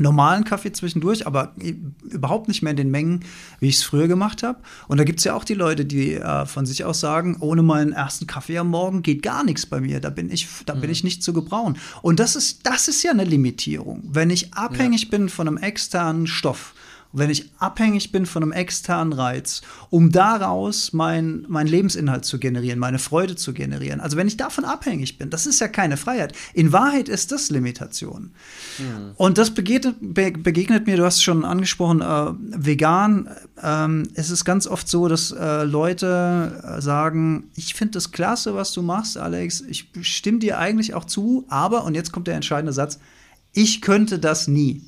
[0.00, 1.54] normalen Kaffee zwischendurch, aber
[2.02, 3.20] überhaupt nicht mehr in den Mengen,
[3.60, 4.58] wie ich es früher gemacht habe.
[4.88, 7.62] Und da gibt es ja auch die Leute, die äh, von sich aus sagen, ohne
[7.62, 10.00] meinen ersten Kaffee am Morgen geht gar nichts bei mir.
[10.00, 10.80] Da bin ich, da mhm.
[10.80, 11.76] bin ich nicht zu gebrauchen.
[12.02, 14.02] Und das ist, das ist ja eine Limitierung.
[14.04, 15.10] Wenn ich abhängig ja.
[15.10, 16.74] bin von einem externen Stoff,
[17.12, 22.78] wenn ich abhängig bin von einem externen Reiz, um daraus mein, mein Lebensinhalt zu generieren,
[22.78, 24.00] meine Freude zu generieren.
[24.00, 26.34] Also wenn ich davon abhängig bin, das ist ja keine Freiheit.
[26.54, 28.32] In Wahrheit ist das Limitation.
[28.78, 29.12] Mhm.
[29.16, 32.32] Und das begegnet, be begegnet, mir, du hast es schon angesprochen, äh,
[32.64, 33.28] vegan.
[33.62, 38.54] Ähm, es ist ganz oft so, dass äh, Leute äh, sagen, ich finde das klasse,
[38.54, 39.62] was du machst, Alex.
[39.62, 42.98] Ich stimme dir eigentlich auch zu, aber, und jetzt kommt der entscheidende Satz,
[43.52, 44.82] ich könnte das nie.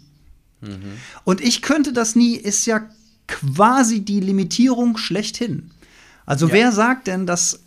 [0.62, 0.98] Mhm.
[1.24, 2.88] Und ich könnte das nie, ist ja
[3.26, 5.70] quasi die Limitierung schlechthin.
[6.24, 6.54] Also ja.
[6.54, 7.60] wer sagt denn, dass,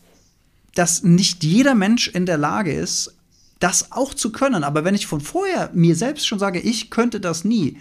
[0.74, 3.14] dass nicht jeder Mensch in der Lage ist,
[3.60, 4.64] das auch zu können?
[4.64, 7.78] Aber wenn ich von vorher mir selbst schon sage, ich könnte das nie,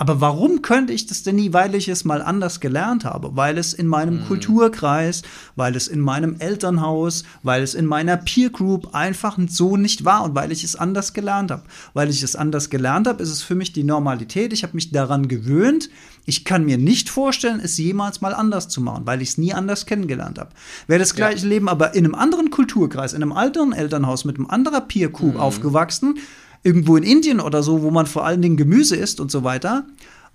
[0.00, 1.52] aber warum könnte ich das denn nie?
[1.52, 4.26] Weil ich es mal anders gelernt habe, weil es in meinem mhm.
[4.26, 5.22] Kulturkreis,
[5.56, 10.22] weil es in meinem Elternhaus, weil es in meiner Peer Group einfach so nicht war
[10.22, 11.64] und weil ich es anders gelernt habe.
[11.94, 14.52] Weil ich es anders gelernt habe, ist es für mich die Normalität.
[14.52, 15.90] Ich habe mich daran gewöhnt.
[16.26, 19.52] Ich kann mir nicht vorstellen, es jemals mal anders zu machen, weil ich es nie
[19.52, 20.50] anders kennengelernt habe.
[20.86, 21.48] Wäre das gleiche ja.
[21.48, 25.34] Leben aber in einem anderen Kulturkreis, in einem anderen Elternhaus mit einem anderen Peer Group
[25.34, 25.40] mhm.
[25.40, 26.18] aufgewachsen,
[26.62, 29.86] irgendwo in Indien oder so, wo man vor allen Dingen Gemüse isst und so weiter,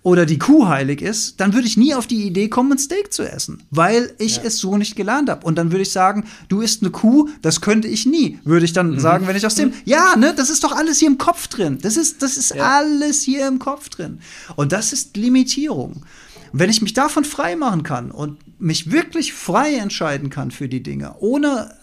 [0.04, 3.14] oder die Kuh heilig ist, dann würde ich nie auf die Idee kommen, ein Steak
[3.14, 4.44] zu essen, weil ich ja.
[4.44, 5.46] es so nicht gelernt habe.
[5.46, 8.38] Und dann würde ich sagen, du isst eine Kuh, das könnte ich nie.
[8.44, 9.00] Würde ich dann mhm.
[9.00, 11.80] sagen, wenn ich aus dem, ja, ne, das ist doch alles hier im Kopf drin.
[11.82, 12.78] Das ist, das ist ja.
[12.78, 14.20] alles hier im Kopf drin.
[14.58, 16.04] Und das ist Limitierung.
[16.52, 20.84] wenn ich mich davon frei machen kann und mich wirklich frei entscheiden kann für die
[20.84, 21.74] Dinge, ohne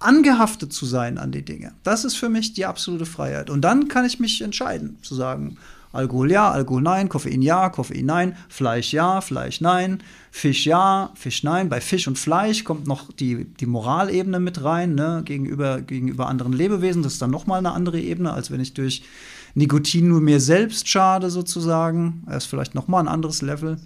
[0.00, 1.72] angehaftet zu sein an die Dinge.
[1.84, 3.50] Das ist für mich die absolute Freiheit.
[3.50, 5.58] Und dann kann ich mich entscheiden, zu sagen,
[5.92, 11.42] Alkohol ja, Alkohol nein, Koffein ja, Koffein nein, Fleisch ja, Fleisch nein, Fisch ja, Fisch
[11.42, 11.68] nein.
[11.68, 16.52] Bei Fisch und Fleisch kommt noch die, die Moralebene mit rein, ne, gegenüber, gegenüber anderen
[16.52, 17.02] Lebewesen.
[17.02, 19.02] Das ist dann nochmal eine andere Ebene, als wenn ich durch
[19.54, 22.22] Nikotin nur mir selbst schade, sozusagen.
[22.26, 23.78] Das ist vielleicht nochmal ein anderes Level.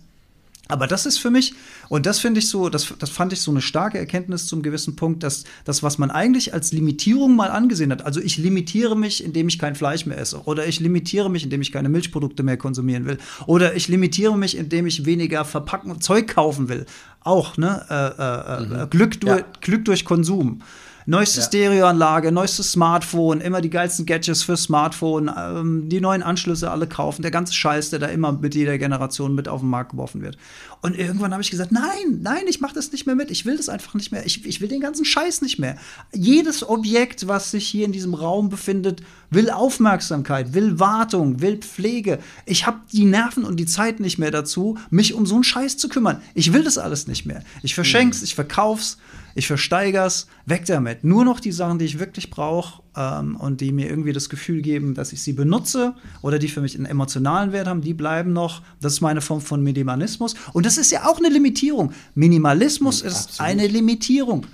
[0.68, 1.55] Aber das ist für mich,
[1.90, 4.96] und das finde ich so, das, das fand ich so eine starke Erkenntnis zum gewissen
[4.96, 9.22] Punkt, dass das, was man eigentlich als Limitierung mal angesehen hat, also ich limitiere mich,
[9.22, 12.57] indem ich kein Fleisch mehr esse, oder ich limitiere mich, indem ich keine Milchprodukte mehr
[12.57, 16.87] konsumieren will, oder ich limitiere mich, indem ich weniger verpacken, Zeug kaufen will.
[17.20, 17.85] Auch, ne?
[17.90, 18.90] Äh, äh, äh mhm.
[18.90, 19.46] Glück, durch, ja.
[19.61, 20.62] Glück durch Konsum.
[21.07, 21.47] Neueste ja.
[21.47, 27.21] Stereoanlage, neuestes Smartphone, immer die geilsten Gadgets für Smartphone, ähm, die neuen Anschlüsse alle kaufen,
[27.21, 30.38] der ganze Scheiß, der da immer mit jeder Generation mit auf den Markt geworfen wird.
[30.81, 33.31] Und irgendwann habe ich gesagt, nein, nein, ich mache das nicht mehr mit.
[33.31, 34.25] Ich will das einfach nicht mehr.
[34.25, 35.77] Ich, ich will den ganzen Scheiß nicht mehr.
[36.12, 42.19] Jedes Objekt, was sich hier in diesem Raum befindet, will Aufmerksamkeit, will Wartung, will Pflege.
[42.47, 45.77] Ich habe die Nerven und die Zeit nicht mehr dazu, mich um so einen Scheiß
[45.77, 46.23] zu kümmern.
[46.35, 47.43] Ich will das alles nicht mehr.
[47.62, 48.25] Ich verschenk's, mhm.
[48.25, 48.99] ich verkauf's
[49.35, 51.05] ich versteiger's, weg damit.
[51.05, 54.62] Nur noch die Sachen, die ich wirklich brauche ähm, und die mir irgendwie das Gefühl
[54.62, 58.33] geben, dass ich sie benutze oder die für mich einen emotionalen Wert haben, die bleiben
[58.33, 58.62] noch.
[58.81, 60.35] Das ist meine Form von Minimalismus.
[60.53, 61.92] Und das ist ja auch eine Limitierung.
[62.14, 64.47] Minimalismus ja, ist eine Limitierung.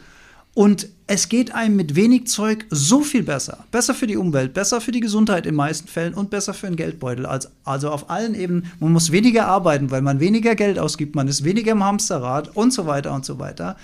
[0.53, 3.64] Und es geht einem mit wenig Zeug so viel besser.
[3.71, 6.77] Besser für die Umwelt, besser für die Gesundheit in meisten Fällen und besser für den
[6.77, 7.25] Geldbeutel.
[7.25, 8.66] Als, also auf allen Ebenen.
[8.81, 12.73] Man muss weniger arbeiten, weil man weniger Geld ausgibt, man ist weniger im Hamsterrad und
[12.73, 13.77] so weiter und so weiter.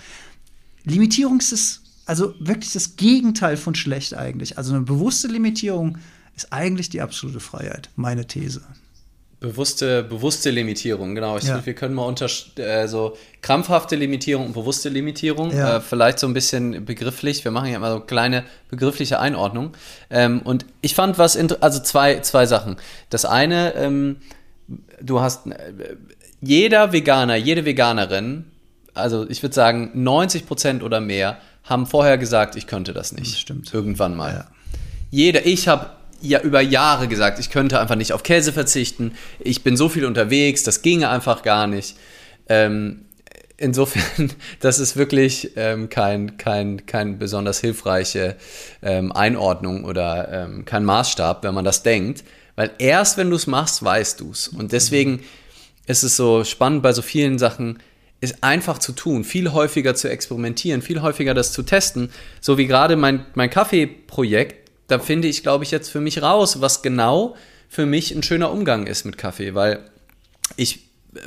[0.87, 4.57] Limitierung ist das, also wirklich das Gegenteil von schlecht eigentlich.
[4.57, 5.99] Also eine bewusste Limitierung
[6.35, 8.63] ist eigentlich die absolute Freiheit, meine These.
[9.39, 11.37] Bewusste, bewusste Limitierung, genau.
[11.37, 11.53] Ich ja.
[11.53, 15.77] finde, wir können mal unter äh, so krampfhafte Limitierung und bewusste Limitierung, ja.
[15.77, 17.45] äh, vielleicht so ein bisschen begrifflich.
[17.45, 19.73] Wir machen ja immer so kleine begriffliche Einordnung.
[20.09, 22.77] Ähm, und ich fand was, also zwei, zwei Sachen.
[23.11, 24.17] Das eine, ähm,
[25.03, 25.97] du hast, äh,
[26.41, 28.47] jeder Veganer, jede Veganerin
[28.97, 33.33] also ich würde sagen, 90 Prozent oder mehr haben vorher gesagt, ich könnte das nicht.
[33.33, 33.73] Das stimmt.
[33.73, 34.33] Irgendwann mal.
[34.33, 34.47] Ja.
[35.11, 39.13] Jeder, ich habe ja über Jahre gesagt, ich könnte einfach nicht auf Käse verzichten.
[39.39, 41.97] Ich bin so viel unterwegs, das ginge einfach gar nicht.
[42.49, 43.07] Ähm,
[43.57, 48.37] insofern, das ist wirklich ähm, kein, kein, kein besonders hilfreiche
[48.83, 52.25] ähm, Einordnung oder ähm, kein Maßstab, wenn man das denkt.
[52.55, 54.49] Weil erst wenn du es machst, weißt du es.
[54.49, 55.23] Und deswegen
[55.87, 57.79] ist es so spannend bei so vielen Sachen,
[58.21, 62.11] ist einfach zu tun, viel häufiger zu experimentieren, viel häufiger das zu testen.
[62.41, 66.61] So wie gerade mein, mein Kaffeeprojekt, da finde ich, glaube ich, jetzt für mich raus,
[66.61, 67.37] was genau
[67.69, 69.81] für mich ein schöner Umgang ist mit Kaffee, weil
[70.57, 71.21] ich äh,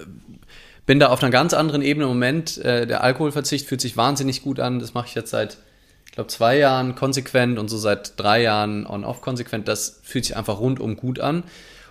[0.86, 2.58] bin da auf einer ganz anderen Ebene im Moment.
[2.58, 4.80] Äh, der Alkoholverzicht fühlt sich wahnsinnig gut an.
[4.80, 5.58] Das mache ich jetzt seit,
[6.06, 9.68] ich glaube, zwei Jahren konsequent und so seit drei Jahren on-off konsequent.
[9.68, 11.44] Das fühlt sich einfach rundum gut an.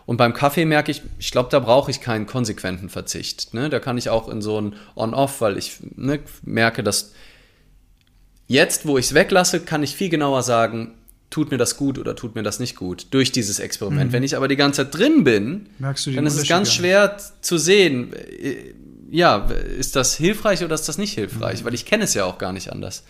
[0.09, 3.53] Und beim Kaffee merke ich, ich glaube, da brauche ich keinen konsequenten Verzicht.
[3.53, 3.69] Ne?
[3.69, 7.13] Da kann ich auch in so ein On-Off, weil ich ne, merke, dass
[8.47, 10.95] jetzt, wo ich es weglasse, kann ich viel genauer sagen,
[11.29, 14.09] tut mir das gut oder tut mir das nicht gut durch dieses Experiment.
[14.09, 14.13] Mhm.
[14.15, 18.15] Wenn ich aber die ganze Zeit drin bin, dann ist es ganz schwer zu sehen,
[18.15, 18.73] äh,
[19.11, 19.47] ja,
[19.79, 21.67] ist das hilfreich oder ist das nicht hilfreich, mhm.
[21.67, 23.05] weil ich kenne es ja auch gar nicht anders.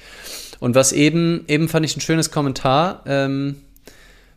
[0.58, 3.61] Und was eben, eben fand ich ein schönes Kommentar, ähm,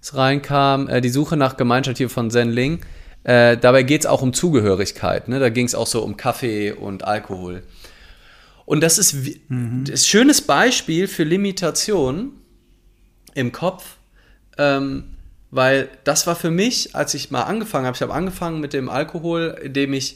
[0.02, 2.80] es reinkam, äh, die Suche nach Gemeinschaft hier von Zen Ling.
[3.24, 5.28] Äh, dabei geht es auch um Zugehörigkeit.
[5.28, 5.40] Ne?
[5.40, 7.64] Da ging es auch so um Kaffee und Alkohol.
[8.66, 9.14] Und das ist
[9.50, 9.86] mhm.
[9.88, 12.32] ein schönes Beispiel für Limitation
[13.36, 13.98] im Kopf.
[14.58, 15.16] Ähm,
[15.52, 18.90] weil das war für mich, als ich mal angefangen habe, ich habe angefangen mit dem
[18.90, 20.16] Alkohol, indem ich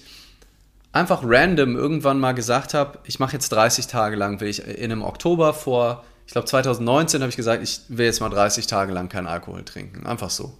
[0.93, 4.91] einfach random irgendwann mal gesagt habe, ich mache jetzt 30 Tage lang, will ich in
[4.91, 8.91] einem Oktober vor, ich glaube 2019 habe ich gesagt, ich will jetzt mal 30 Tage
[8.93, 10.05] lang keinen Alkohol trinken.
[10.05, 10.53] Einfach so.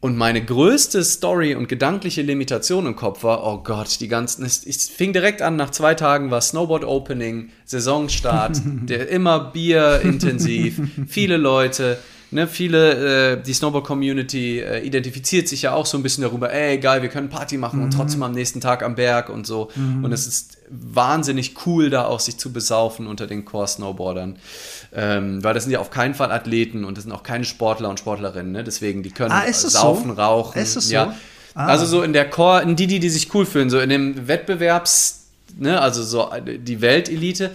[0.00, 4.78] Und meine größte Story und gedankliche Limitation im Kopf war, oh Gott, die ganzen, ich
[4.78, 11.36] fing direkt an, nach zwei Tagen war Snowboard Opening, Saisonstart, der immer Bier intensiv, viele
[11.36, 11.98] Leute,
[12.30, 16.78] ne, viele, äh, die Snowboard-Community äh, identifiziert sich ja auch so ein bisschen darüber, ey,
[16.78, 17.84] geil, wir können Party machen mhm.
[17.86, 19.70] und trotzdem am nächsten Tag am Berg und so.
[19.74, 20.04] Mhm.
[20.04, 24.36] Und es ist wahnsinnig cool, da auch sich zu besaufen unter den Core-Snowboardern.
[24.94, 27.88] Ähm, weil das sind ja auf keinen Fall Athleten und das sind auch keine Sportler
[27.88, 28.64] und Sportlerinnen, ne?
[28.64, 30.22] deswegen, die können ah, saufen, so?
[30.22, 30.60] rauchen.
[30.60, 31.06] Ist es ja.
[31.06, 31.12] so?
[31.54, 31.66] Ah.
[31.66, 34.28] Also so in der Core, in die, die, die sich cool fühlen, so in dem
[34.28, 37.50] Wettbewerbs, ne, also so die Weltelite,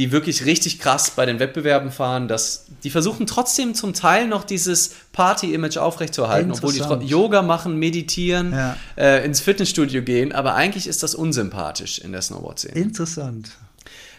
[0.00, 4.44] die wirklich richtig krass bei den Wettbewerben fahren, dass die versuchen trotzdem zum Teil noch
[4.44, 8.76] dieses Party-Image aufrechtzuerhalten, obwohl die Yoga machen, meditieren, ja.
[8.96, 12.80] äh, ins Fitnessstudio gehen, aber eigentlich ist das unsympathisch in der Snowboard-Szene.
[12.80, 13.50] Interessant.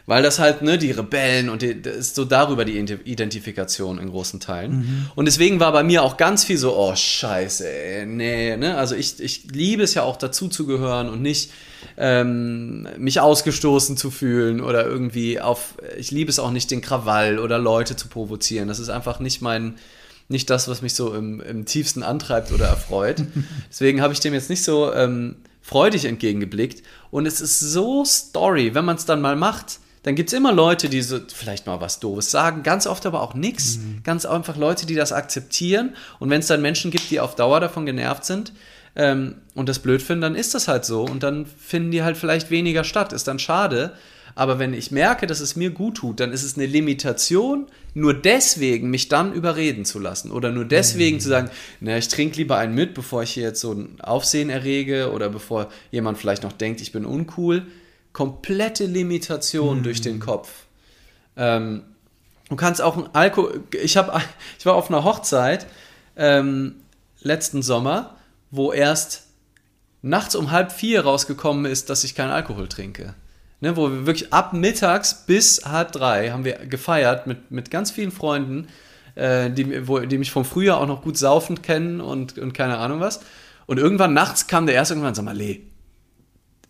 [0.06, 4.10] Weil das halt, ne, die Rebellen und die, das ist so darüber die Identifikation in
[4.10, 4.72] großen Teilen.
[4.72, 5.12] Mhm.
[5.16, 8.78] Und deswegen war bei mir auch ganz viel so, oh Scheiße, ey, nee, ne?
[8.78, 11.52] Also ich, ich liebe es ja auch dazu zu gehören und nicht
[11.98, 17.40] ähm, mich ausgestoßen zu fühlen oder irgendwie auf, ich liebe es auch nicht, den Krawall
[17.40, 18.68] oder Leute zu provozieren.
[18.68, 19.76] Das ist einfach nicht mein,
[20.28, 23.24] nicht das, was mich so im, im tiefsten antreibt oder erfreut.
[23.70, 26.84] Deswegen habe ich dem jetzt nicht so ähm, freudig entgegengeblickt.
[27.12, 30.52] Und es ist so Story, wenn man es dann mal macht, dann gibt es immer
[30.52, 33.78] Leute, die so vielleicht mal was Doofes sagen, ganz oft aber auch nichts.
[33.78, 34.02] Mhm.
[34.04, 35.96] Ganz einfach Leute, die das akzeptieren.
[36.20, 38.52] Und wenn es dann Menschen gibt, die auf Dauer davon genervt sind,
[38.96, 42.18] ähm, und das blöd finden, dann ist das halt so und dann finden die halt
[42.18, 43.14] vielleicht weniger statt.
[43.14, 43.94] Ist dann schade.
[44.34, 48.14] Aber wenn ich merke, dass es mir gut tut, dann ist es eine Limitation, nur
[48.14, 50.32] deswegen mich dann überreden zu lassen.
[50.32, 51.20] Oder nur deswegen mhm.
[51.20, 51.50] zu sagen,
[51.82, 55.30] na, ich trinke lieber einen mit, bevor ich hier jetzt so ein Aufsehen errege oder
[55.30, 57.68] bevor jemand vielleicht noch denkt, ich bin uncool.
[58.14, 59.84] Komplette Limitation mhm.
[59.84, 60.50] durch den Kopf.
[61.38, 61.84] Ähm,
[62.50, 63.64] du kannst auch ein Alkohol.
[63.82, 64.22] Ich, hab,
[64.60, 65.68] ich war auf einer Hochzeit
[66.16, 66.76] ähm,
[67.22, 68.16] letzten Sommer
[68.52, 69.28] wo erst
[70.02, 73.16] nachts um halb vier rausgekommen ist, dass ich keinen Alkohol trinke.
[73.62, 77.92] Ne, wo wir wirklich ab mittags bis halb drei haben wir gefeiert mit, mit ganz
[77.92, 78.68] vielen Freunden,
[79.14, 82.78] äh, die, wo, die mich vom Frühjahr auch noch gut saufend kennen und, und keine
[82.80, 83.22] Ahnung was.
[83.68, 85.62] Und irgendwann nachts kam der erste irgendwann, sag mal, Lee,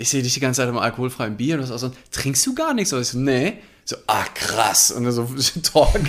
[0.01, 2.73] ich sehe dich die ganze Zeit im alkoholfreien Bier und du so, trinkst du gar
[2.73, 2.91] nichts?
[2.91, 3.59] Und ich so, nee.
[3.85, 4.91] So, ah, krass.
[4.91, 5.25] Und dann so
[5.63, 6.01] Talk.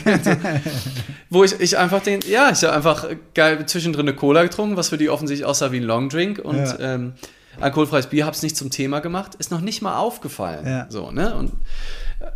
[1.30, 4.90] Wo ich, ich einfach denke, ja, ich habe einfach geil zwischendrin eine Cola getrunken, was
[4.90, 6.38] für die offensichtlich aussah wie ein Longdrink.
[6.38, 6.78] Und ja.
[6.80, 7.14] ähm,
[7.60, 9.34] alkoholfreies Bier habe es nicht zum Thema gemacht.
[9.36, 10.66] Ist noch nicht mal aufgefallen.
[10.66, 10.86] Ja.
[10.88, 11.34] So, ne?
[11.34, 11.52] Und
[12.20, 12.30] äh,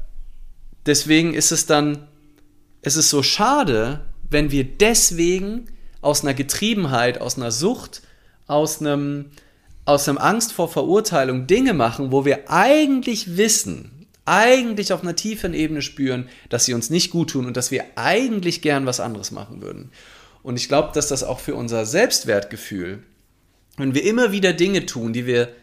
[0.85, 2.07] deswegen ist es dann,
[2.83, 5.66] es ist so schade, wenn wir deswegen
[6.01, 8.03] aus einer Getriebenheit, aus einer Sucht,
[8.47, 9.27] aus einem,
[9.87, 15.55] aus einem Angst vor Verurteilung Dinge machen, wo wir eigentlich wissen, eigentlich auf einer tiefen
[15.55, 19.31] Ebene spüren, dass sie uns nicht gut tun und dass wir eigentlich gern was anderes
[19.31, 19.90] machen würden.
[20.42, 23.03] Und ich glaube, dass das auch für unser Selbstwertgefühl,
[23.77, 25.55] wenn wir immer wieder Dinge tun, die wir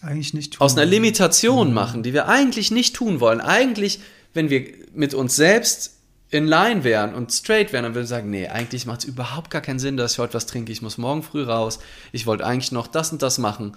[0.00, 1.74] eigentlich nicht aus einer Limitation mhm.
[1.74, 4.00] machen, die wir eigentlich nicht tun wollen, eigentlich,
[4.32, 5.99] wenn wir mit uns selbst
[6.30, 9.50] in line wären und straight wären, dann würden wir sagen, nee, eigentlich macht es überhaupt
[9.50, 11.80] gar keinen Sinn, dass ich heute was trinke, ich muss morgen früh raus,
[12.12, 13.76] ich wollte eigentlich noch das und das machen.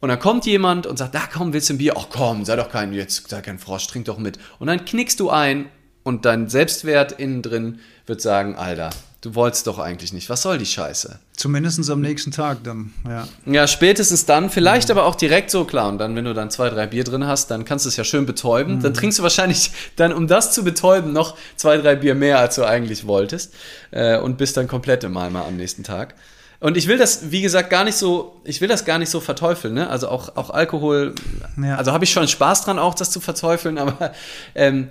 [0.00, 1.94] Und dann kommt jemand und sagt, da komm, willst du ein Bier?
[1.96, 4.38] Ach komm, sei doch kein, jetzt sei kein Frosch, trink doch mit.
[4.58, 5.68] Und dann knickst du ein
[6.02, 8.90] und dein Selbstwert innen drin wird sagen, Alter,
[9.20, 10.30] du wolltest doch eigentlich nicht.
[10.30, 11.18] Was soll die Scheiße?
[11.36, 13.28] Zumindest am nächsten Tag dann, ja.
[13.46, 14.98] Ja, spätestens dann, vielleicht mhm.
[14.98, 15.88] aber auch direkt so, klar.
[15.88, 18.04] Und dann, wenn du dann zwei, drei Bier drin hast, dann kannst du es ja
[18.04, 18.76] schön betäuben.
[18.76, 18.82] Mhm.
[18.82, 22.54] Dann trinkst du wahrscheinlich dann, um das zu betäuben, noch zwei, drei Bier mehr, als
[22.56, 23.54] du eigentlich wolltest.
[23.90, 26.14] Äh, und bist dann komplett im Eimer am nächsten Tag.
[26.60, 29.20] Und ich will das, wie gesagt, gar nicht so, ich will das gar nicht so
[29.20, 29.88] verteufeln, ne?
[29.88, 31.14] Also auch, auch Alkohol,
[31.56, 31.76] ja.
[31.76, 34.12] also habe ich schon Spaß dran, auch das zu verteufeln, aber
[34.54, 34.90] ähm,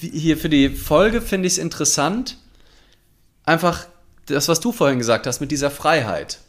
[0.00, 2.36] hier für die Folge finde ich es interessant,
[3.46, 3.86] einfach
[4.26, 6.40] das, was du vorhin gesagt hast, mit dieser Freiheit.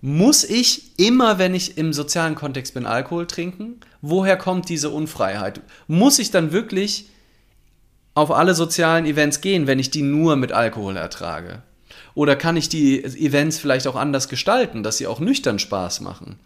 [0.00, 3.80] Muss ich immer, wenn ich im sozialen Kontext bin, Alkohol trinken?
[4.00, 5.60] Woher kommt diese Unfreiheit?
[5.86, 7.10] Muss ich dann wirklich
[8.14, 11.62] auf alle sozialen Events gehen, wenn ich die nur mit Alkohol ertrage?
[12.14, 16.38] Oder kann ich die Events vielleicht auch anders gestalten, dass sie auch nüchtern Spaß machen?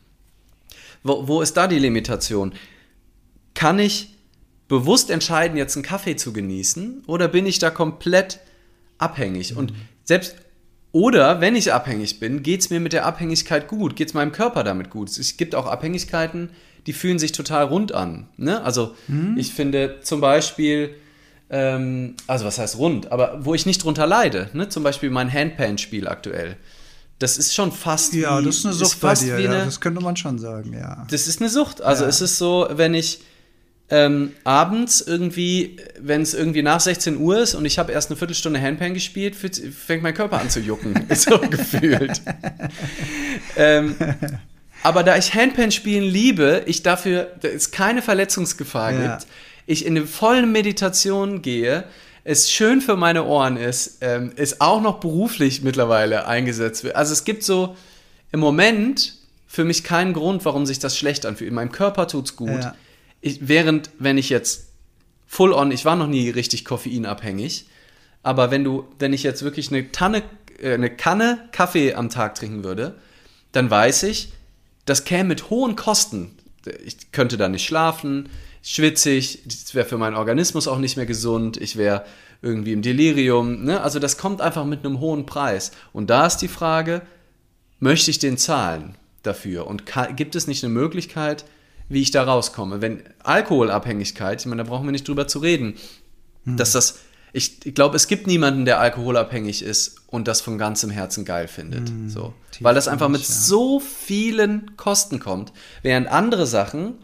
[1.04, 2.54] Wo, wo ist da die Limitation?
[3.54, 4.14] Kann ich
[4.66, 7.04] bewusst entscheiden, jetzt einen Kaffee zu genießen?
[7.06, 8.40] Oder bin ich da komplett
[8.98, 9.54] abhängig?
[9.54, 9.68] Mhm.
[10.04, 10.36] Selbst
[10.92, 14.30] oder wenn ich abhängig bin, geht es mir mit der Abhängigkeit gut, geht es meinem
[14.30, 15.10] Körper damit gut.
[15.10, 16.50] Es gibt auch Abhängigkeiten,
[16.86, 18.28] die fühlen sich total rund an.
[18.36, 18.62] Ne?
[18.62, 19.36] Also mhm.
[19.36, 20.94] ich finde zum Beispiel,
[21.50, 24.50] ähm, also was heißt rund, aber wo ich nicht drunter leide.
[24.52, 24.68] Ne?
[24.68, 26.56] Zum Beispiel mein Handpan-Spiel aktuell.
[27.18, 29.50] Das ist schon fast Ja, wie, das ist eine Sucht bei fast dir, wie ja,
[29.50, 31.06] eine, das könnte man schon sagen, ja.
[31.10, 31.82] das ist eine Sucht.
[31.82, 32.10] Also Ja.
[32.10, 33.20] es ist so, wenn ich
[33.90, 38.16] ähm, abends irgendwie, wenn es irgendwie nach 16 Uhr ist und ich habe erst eine
[38.16, 41.06] Viertelstunde Handpan gespielt, fängt mein Körper an zu jucken.
[41.14, 42.22] so gefühlt.
[43.56, 43.94] ähm,
[44.82, 49.16] aber da ich Handpan spielen liebe, ich dafür, da es keine Verletzungsgefahr Ja.
[49.16, 49.26] gibt,
[49.66, 51.84] ich in eine volle Meditation gehe,
[52.24, 56.96] es schön für meine Ohren ist, ähm, es auch noch beruflich mittlerweile eingesetzt wird.
[56.96, 57.76] Also es gibt so
[58.32, 59.14] im Moment
[59.46, 61.48] für mich keinen Grund, warum sich das schlecht anfühlt.
[61.50, 62.48] In meinem Körper tut's gut.
[62.62, 62.74] Ja.
[63.26, 64.68] Ich, während, wenn ich jetzt
[65.26, 67.66] full on, ich war noch nie richtig koffeinabhängig,
[68.22, 70.22] aber wenn du, wenn ich jetzt wirklich eine Tanne,
[70.60, 72.96] äh, eine Kanne Kaffee am Tag trinken würde,
[73.52, 74.34] dann weiß ich,
[74.84, 76.36] das käme mit hohen Kosten.
[76.84, 78.28] Ich könnte da nicht schlafen,
[78.62, 82.04] schwitzig, das wäre für meinen Organismus auch nicht mehr gesund, ich wäre
[82.42, 83.64] irgendwie im Delirium.
[83.64, 83.80] Ne?
[83.80, 85.72] Also das kommt einfach mit einem hohen Preis.
[85.94, 87.00] Und da ist die Frage,
[87.80, 89.66] möchte ich den zahlen dafür?
[89.66, 91.46] Und gibt es nicht eine Möglichkeit,
[91.88, 92.80] wie ich da rauskomme?
[92.80, 95.74] Wenn Alkoholabhängigkeit, ich meine, da brauchen wir nicht drüber zu reden,
[96.46, 96.98] dass das,
[97.32, 101.48] ich, ich glaube, es gibt niemanden, der alkoholabhängig ist und das von ganzem Herzen geil
[101.48, 101.90] findet.
[102.08, 102.34] so.
[102.50, 103.26] tief Weil das einfach mit ja.
[103.26, 105.52] so vielen Kosten kommt.
[105.82, 106.94] Während andere Sachen,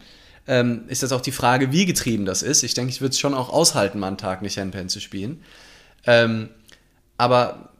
[0.47, 2.63] ähm, ist das auch die Frage, wie getrieben das ist.
[2.63, 5.43] Ich denke, ich würde es schon auch aushalten, mal einen Tag nicht Handpan zu spielen.
[6.05, 6.49] Ähm,
[7.17, 7.70] aber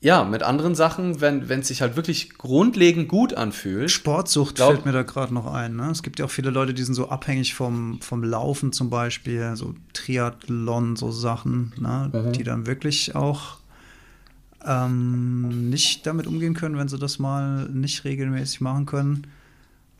[0.00, 3.90] ja, mit anderen Sachen, wenn es sich halt wirklich grundlegend gut anfühlt.
[3.90, 5.74] Sportsucht Glaub- fällt mir da gerade noch ein.
[5.76, 5.90] Ne?
[5.90, 9.56] Es gibt ja auch viele Leute, die sind so abhängig vom, vom Laufen zum Beispiel,
[9.56, 12.10] so Triathlon, so Sachen, ne?
[12.12, 12.32] Mhm.
[12.32, 13.58] die dann wirklich auch
[14.64, 19.26] ähm, nicht damit umgehen können, wenn sie das mal nicht regelmäßig machen können.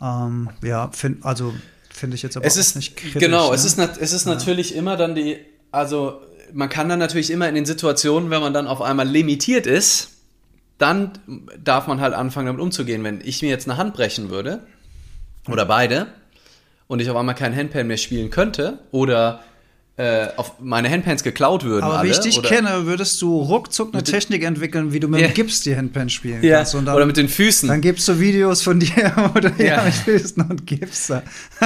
[0.00, 1.54] Ähm, ja, find, also
[1.90, 3.20] finde ich jetzt aber Es auch ist nicht kritisch.
[3.20, 3.54] genau, ne?
[3.54, 5.38] es ist, es ist natürlich immer dann die,
[5.72, 6.20] also
[6.52, 10.10] man kann dann natürlich immer in den Situationen, wenn man dann auf einmal limitiert ist,
[10.78, 11.12] dann
[11.62, 13.02] darf man halt anfangen damit umzugehen.
[13.04, 14.60] Wenn ich mir jetzt eine Hand brechen würde
[15.48, 16.06] oder beide
[16.86, 19.40] und ich auf einmal kein Handpan mehr spielen könnte oder
[19.98, 23.40] äh, auf meine Handpans geklaut würden aber alle wie ich dich oder, kenne, würdest du
[23.40, 25.28] ruckzuck eine Technik entwickeln, wie du mit Ja.
[25.28, 26.74] dem Gips die Handpan spielen ja, kannst.
[26.74, 27.66] Dann, oder mit den Füßen.
[27.70, 28.90] dann gibst du Videos von dir,
[29.40, 29.82] du Ja.
[29.84, 31.10] mit Füßen und Gips.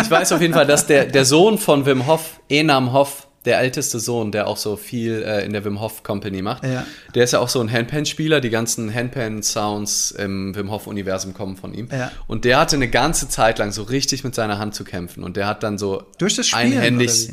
[0.00, 3.58] Ich weiß auf jeden Fall, dass der, der Sohn von Wim Hof, Enam Hof, der
[3.60, 6.84] älteste Sohn, der auch so viel äh, in der Wim Hof Company macht, Ja.
[7.14, 8.40] der ist ja auch so ein Handpan-Spieler.
[8.42, 11.88] Die ganzen Handpan-Sounds im Wim Hof-Universum kommen von ihm.
[11.90, 12.12] Ja.
[12.26, 15.24] Und der hatte eine ganze Zeit lang so richtig mit seiner Hand zu kämpfen.
[15.24, 17.30] Und der hat dann so Durch das Spielen, einhändig.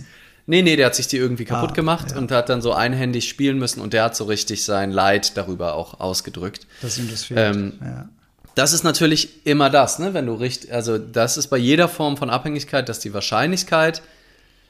[0.49, 2.17] Nee, nee, der hat sich die irgendwie kaputt Ah, gemacht ja.
[2.17, 5.75] und hat dann so einhändig spielen müssen und der hat so richtig sein Leid darüber
[5.75, 6.67] auch ausgedrückt.
[6.81, 7.55] Dass ihm das fehlt.
[7.55, 8.07] Ähm, ja.
[8.55, 10.13] Das ist natürlich immer das, ne?
[10.13, 14.01] Wenn du richtig, also das ist bei jeder Form von Abhängigkeit, dass die Wahrscheinlichkeit,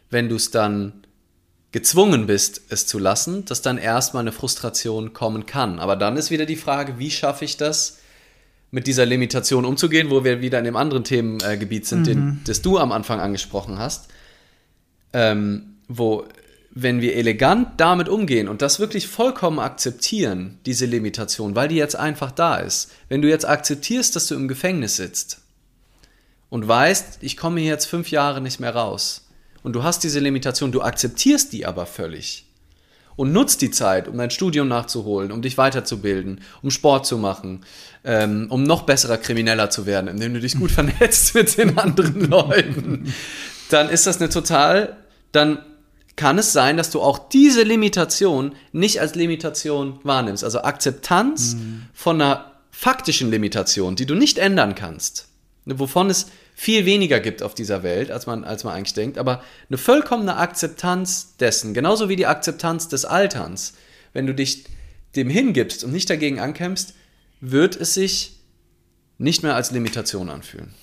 [0.09, 0.93] wenn du es dann
[1.77, 5.77] gezwungen bist, es zu lassen, dass dann erstmal eine Frustration kommen kann.
[5.77, 7.99] Aber dann ist wieder die Frage, wie schaffe ich das,
[8.71, 12.79] mit dieser Limitation umzugehen, wo wir wieder in dem anderen Themengebiet sind, den, das du
[12.79, 14.07] am Anfang angesprochen hast,
[15.13, 16.25] ähm, wo,
[16.71, 21.95] wenn wir elegant damit umgehen und das wirklich vollkommen akzeptieren, diese Limitation, weil die jetzt
[21.95, 22.89] einfach da ist.
[23.07, 25.41] Wenn du jetzt akzeptierst, dass du im Gefängnis sitzt
[26.49, 29.26] und weißt, ich komme hier jetzt fünf Jahre nicht mehr raus
[29.67, 32.45] und du hast diese Limitation, du akzeptierst die aber völlig
[33.17, 37.65] und nutzt die Zeit, um dein Studium nachzuholen, um dich weiterzubilden, um Sport zu machen,
[38.05, 42.29] ähm, um noch besserer Krimineller zu werden, indem du dich gut vernetzt mit den anderen
[42.29, 43.13] Leuten,
[43.69, 44.95] dann ist das eine total,
[45.33, 45.59] dann
[46.15, 50.45] kann es sein, dass du auch diese Limitation nicht als Limitation wahrnimmst.
[50.45, 51.57] Also Akzeptanz
[51.93, 55.27] von einer faktischen Limitation, die du nicht ändern kannst,
[55.65, 56.27] wovon es
[56.59, 60.37] viel weniger gibt auf dieser Welt, als man, als man eigentlich denkt, aber eine vollkommene
[60.37, 63.75] Akzeptanz dessen, genauso wie die Akzeptanz des Alterns.
[64.11, 64.65] Wenn du dich
[65.15, 66.95] dem hingibst und nicht dagegen ankämpfst,
[67.41, 68.39] wird es sich
[69.19, 70.73] nicht mehr als Limitation anfühlen.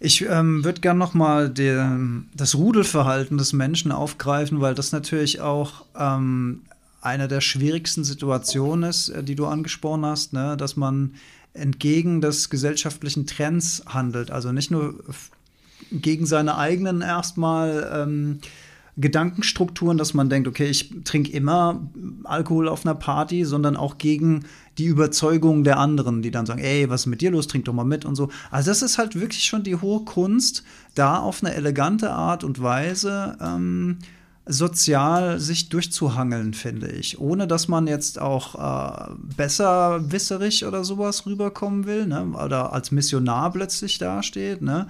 [0.00, 1.98] Ich ähm, würde gerne noch mal der,
[2.34, 6.60] das Rudelverhalten des Menschen aufgreifen, weil das natürlich auch ähm,
[7.00, 10.58] eine der schwierigsten Situationen ist, äh, die du angesprochen hast, ne?
[10.58, 11.14] dass man
[11.54, 14.30] entgegen des gesellschaftlichen Trends handelt.
[14.30, 15.02] Also nicht nur
[15.90, 18.38] gegen seine eigenen erstmal ähm,
[18.96, 21.88] Gedankenstrukturen, dass man denkt, okay, ich trinke immer
[22.24, 24.44] Alkohol auf einer Party, sondern auch gegen
[24.76, 27.72] die Überzeugung der anderen, die dann sagen, ey, was ist mit dir los, trink doch
[27.72, 28.28] mal mit und so.
[28.50, 30.62] Also das ist halt wirklich schon die hohe Kunst,
[30.94, 33.98] da auf eine elegante Art und Weise ähm,
[34.46, 37.20] sozial sich durchzuhangeln, finde ich.
[37.20, 42.26] Ohne dass man jetzt auch äh, besserwisserig oder sowas rüberkommen will, ne?
[42.26, 44.88] oder als Missionar plötzlich dasteht, ne?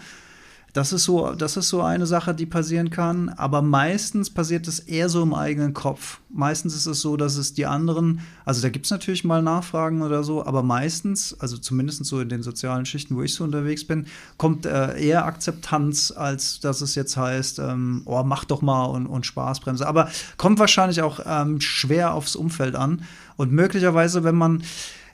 [0.72, 3.28] Das ist so, das ist so eine Sache, die passieren kann.
[3.28, 6.20] Aber meistens passiert es eher so im eigenen Kopf.
[6.30, 10.00] Meistens ist es so, dass es die anderen, also da gibt es natürlich mal Nachfragen
[10.00, 13.86] oder so, aber meistens, also zumindest so in den sozialen Schichten, wo ich so unterwegs
[13.86, 14.06] bin,
[14.38, 19.06] kommt äh, eher Akzeptanz, als dass es jetzt heißt, ähm, oh, mach doch mal und,
[19.06, 19.86] und Spaßbremse.
[19.86, 20.08] Aber
[20.38, 23.02] kommt wahrscheinlich auch ähm, schwer aufs Umfeld an.
[23.36, 24.62] Und möglicherweise, wenn man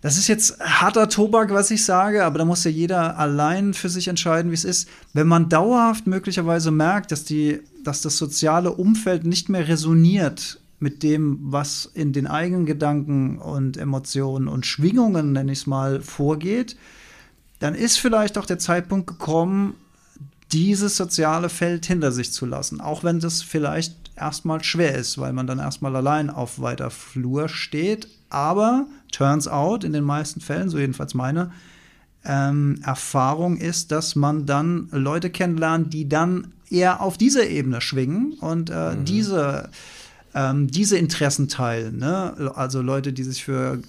[0.01, 3.88] das ist jetzt harter Tobak, was ich sage, aber da muss ja jeder allein für
[3.88, 4.88] sich entscheiden, wie es ist.
[5.12, 11.03] Wenn man dauerhaft möglicherweise merkt, dass, die, dass das soziale Umfeld nicht mehr resoniert mit
[11.03, 16.76] dem, was in den eigenen Gedanken und Emotionen und Schwingungen, nenne ich es mal, vorgeht,
[17.59, 19.74] dann ist vielleicht auch der Zeitpunkt gekommen,
[20.53, 22.80] dieses soziale Feld hinter sich zu lassen.
[22.80, 27.48] Auch wenn das vielleicht erstmal schwer ist, weil man dann erstmal allein auf weiter Flur
[27.48, 28.08] steht.
[28.30, 31.52] Aber turns out, in den meisten Fällen, so jedenfalls meine
[32.24, 38.34] ähm, Erfahrung ist, dass man dann Leute kennenlernt, die dann eher auf dieser Ebene schwingen
[38.40, 39.04] und äh, mhm.
[39.04, 39.70] diese
[40.34, 41.98] ähm, diese Interessen teilen.
[41.98, 42.52] Ne?
[42.54, 43.80] Also Leute, die sich für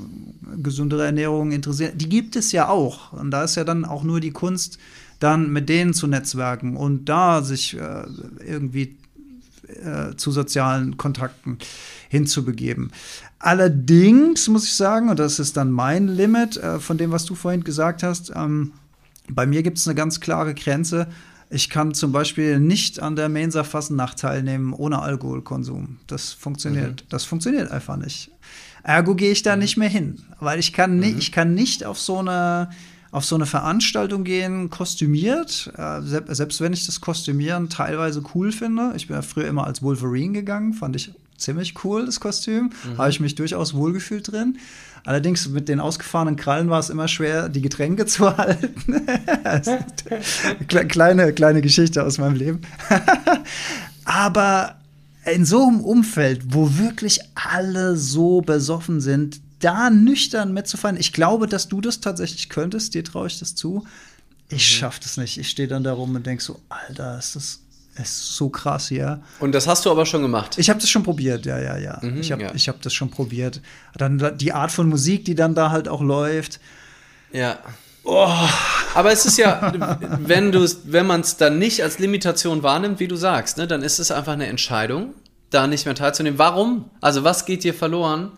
[0.61, 3.13] gesundere Ernährung interessieren, die gibt es ja auch.
[3.13, 4.79] Und da ist ja dann auch nur die Kunst,
[5.19, 8.03] dann mit denen zu netzwerken und da sich äh,
[8.45, 8.95] irgendwie
[9.69, 11.57] äh, zu sozialen Kontakten
[12.09, 12.91] hinzubegeben.
[13.39, 17.35] Allerdings muss ich sagen, und das ist dann mein Limit äh, von dem, was du
[17.35, 18.73] vorhin gesagt hast, ähm,
[19.29, 21.07] bei mir gibt es eine ganz klare Grenze.
[21.49, 25.97] Ich kann zum Beispiel nicht an der Mensa Fassennacht teilnehmen ohne Alkoholkonsum.
[26.07, 27.03] Das funktioniert.
[27.03, 27.05] Mhm.
[27.09, 28.31] Das funktioniert einfach nicht.
[28.83, 29.61] Ergo gehe ich da mhm.
[29.61, 31.17] nicht mehr hin, weil ich kann, mhm.
[31.17, 32.69] ich kann nicht auf so eine
[33.11, 38.93] auf so eine Veranstaltung gehen, kostümiert, äh, selbst wenn ich das Kostümieren teilweise cool finde.
[38.95, 42.71] Ich bin ja früher immer als Wolverine gegangen, fand ich ziemlich cool, das Kostüm.
[42.83, 42.97] Mhm.
[42.97, 44.57] Habe ich mich durchaus wohlgefühlt drin.
[45.05, 49.07] Allerdings mit den ausgefahrenen Krallen war es immer schwer, die Getränke zu halten.
[50.67, 52.61] kleine, kleine Geschichte aus meinem Leben.
[54.05, 54.75] Aber
[55.25, 61.47] in so einem Umfeld, wo wirklich alle so besoffen sind, da nüchtern mitzufahren, ich glaube,
[61.47, 63.85] dass du das tatsächlich könntest, dir traue ich das zu.
[64.49, 64.79] Ich mhm.
[64.79, 65.37] schaffe das nicht.
[65.37, 67.59] Ich stehe dann da rum und denke so, Alter, ist das
[68.01, 69.21] ist so krass hier.
[69.39, 70.57] Und das hast du aber schon gemacht?
[70.57, 71.99] Ich habe das schon probiert, ja, ja, ja.
[72.01, 72.53] Mhm, ich habe ja.
[72.53, 73.61] hab das schon probiert.
[73.95, 76.59] Dann die Art von Musik, die dann da halt auch läuft.
[77.31, 77.59] Ja.
[78.03, 78.31] Oh.
[78.95, 79.73] Aber es ist ja,
[80.19, 83.99] wenn, wenn man es dann nicht als Limitation wahrnimmt, wie du sagst, ne, dann ist
[83.99, 85.13] es einfach eine Entscheidung,
[85.49, 86.39] da nicht mehr teilzunehmen.
[86.39, 86.85] Warum?
[87.01, 88.31] Also was geht dir verloren?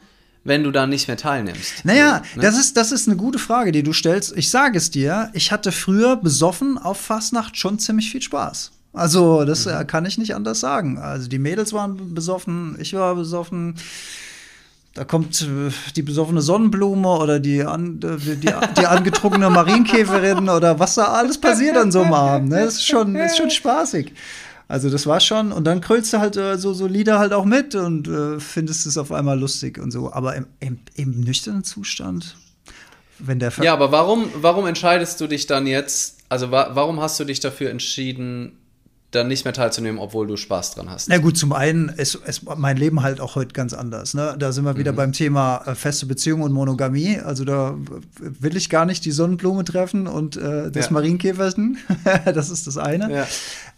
[0.43, 1.85] Wenn du da nicht mehr teilnimmst?
[1.85, 2.41] Naja, ne?
[2.41, 4.35] das, ist, das ist eine gute Frage, die du stellst.
[4.35, 8.71] Ich sage es dir, ich hatte früher besoffen auf Fastnacht schon ziemlich viel Spaß.
[8.93, 9.87] Also, das mhm.
[9.87, 10.97] kann ich nicht anders sagen.
[10.97, 13.75] Also, die Mädels waren besoffen, ich war besoffen.
[14.93, 20.79] Da kommt äh, die besoffene Sonnenblume oder die, an, äh, die, die angetrunkene Marienkäferin oder
[20.79, 22.49] was da alles passiert an so einem Abend.
[22.49, 22.65] Ne?
[22.65, 24.13] Das ist schon, das ist schon spaßig.
[24.71, 25.51] Also das war schon.
[25.51, 28.85] Und dann krölst du halt äh, so, so Lieder halt auch mit und äh, findest
[28.85, 30.13] es auf einmal lustig und so.
[30.13, 32.37] Aber im, im, im nüchternen Zustand,
[33.19, 37.01] wenn der Ver Ja, aber warum, warum entscheidest du dich dann jetzt, also wa warum
[37.01, 38.60] hast du dich dafür entschieden,
[39.11, 41.09] dann nicht mehr teilzunehmen, obwohl du Spaß dran hast.
[41.09, 44.13] Na gut, zum einen ist, ist mein Leben halt auch heute ganz anders.
[44.13, 44.35] Ne?
[44.39, 44.95] Da sind wir wieder mhm.
[44.95, 47.19] beim Thema äh, feste Beziehung und Monogamie.
[47.19, 47.75] Also da
[48.19, 50.91] will ich gar nicht die Sonnenblume treffen und äh, das ja.
[50.93, 51.77] Marienkäferchen.
[52.25, 53.27] das ist das eine.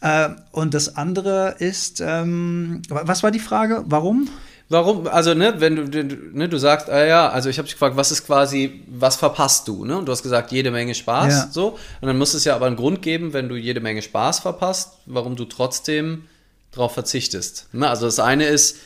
[0.01, 0.25] Ja.
[0.27, 3.83] Äh, und das andere ist, ähm, was war die Frage?
[3.87, 4.29] Warum?
[4.73, 6.03] Warum, also, ne, wenn du,
[6.33, 9.67] ne, du sagst, ah ja, also ich habe dich gefragt, was ist quasi, was verpasst
[9.67, 9.99] du, ne?
[9.99, 11.47] Und du hast gesagt, jede Menge Spaß, ja.
[11.51, 11.77] so.
[12.01, 14.93] Und dann muss es ja aber einen Grund geben, wenn du jede Menge Spaß verpasst,
[15.05, 16.23] warum du trotzdem
[16.71, 17.67] darauf verzichtest.
[17.71, 17.87] Ne?
[17.87, 18.77] Also das eine ist,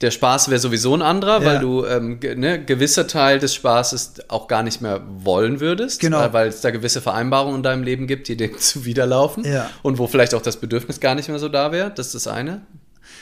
[0.00, 1.44] der Spaß wäre sowieso ein anderer, ja.
[1.44, 6.18] weil du ähm, ne, gewisser Teil des Spaßes auch gar nicht mehr wollen würdest, genau.
[6.18, 9.70] weil, weil es da gewisse Vereinbarungen in deinem Leben gibt, die dir zuwiderlaufen ja.
[9.82, 11.90] und wo vielleicht auch das Bedürfnis gar nicht mehr so da wäre.
[11.90, 12.62] Das ist das eine.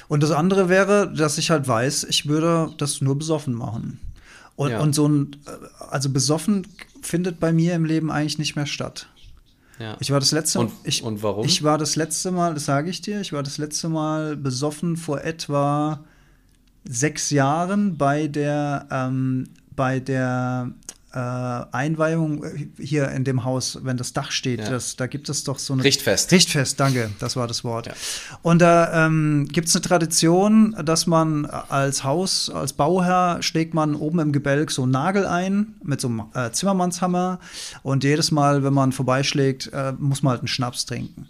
[0.08, 4.00] Und das andere wäre, dass ich halt weiß, ich würde das nur besoffen machen.
[4.54, 4.80] Und, ja.
[4.80, 5.36] und so ein,
[5.90, 6.66] also besoffen
[7.02, 9.08] findet bei mir im Leben eigentlich nicht mehr statt.
[9.78, 9.96] Ja.
[10.00, 11.44] Ich war das letzte und, ich, und warum?
[11.44, 14.96] Ich war das letzte Mal, das sage ich dir, ich war das letzte Mal besoffen
[14.96, 16.00] vor etwa
[16.84, 20.70] sechs Jahren bei der, ähm, bei der
[21.16, 24.68] äh, Einweihung äh, hier in dem Haus, wenn das Dach steht, ja.
[24.68, 25.82] das, da gibt es doch so eine.
[25.82, 26.30] Richtfest.
[26.30, 27.86] Richtfest, danke, das war das Wort.
[27.86, 27.94] Ja.
[28.42, 33.94] Und da ähm, gibt es eine Tradition, dass man als Haus, als Bauherr schlägt man
[33.94, 37.40] oben im Gebälk so einen Nagel ein mit so einem äh, Zimmermannshammer
[37.82, 41.26] und jedes Mal, wenn man vorbeischlägt, äh, muss man halt einen Schnaps trinken.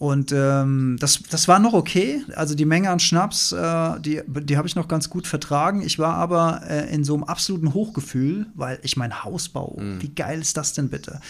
[0.00, 2.22] Und ähm, das, das war noch okay.
[2.34, 5.82] Also die Menge an Schnaps, äh, die, die habe ich noch ganz gut vertragen.
[5.82, 10.00] Ich war aber äh, in so einem absoluten Hochgefühl, weil ich mein Hausbau, mhm.
[10.00, 11.20] wie geil ist das denn bitte?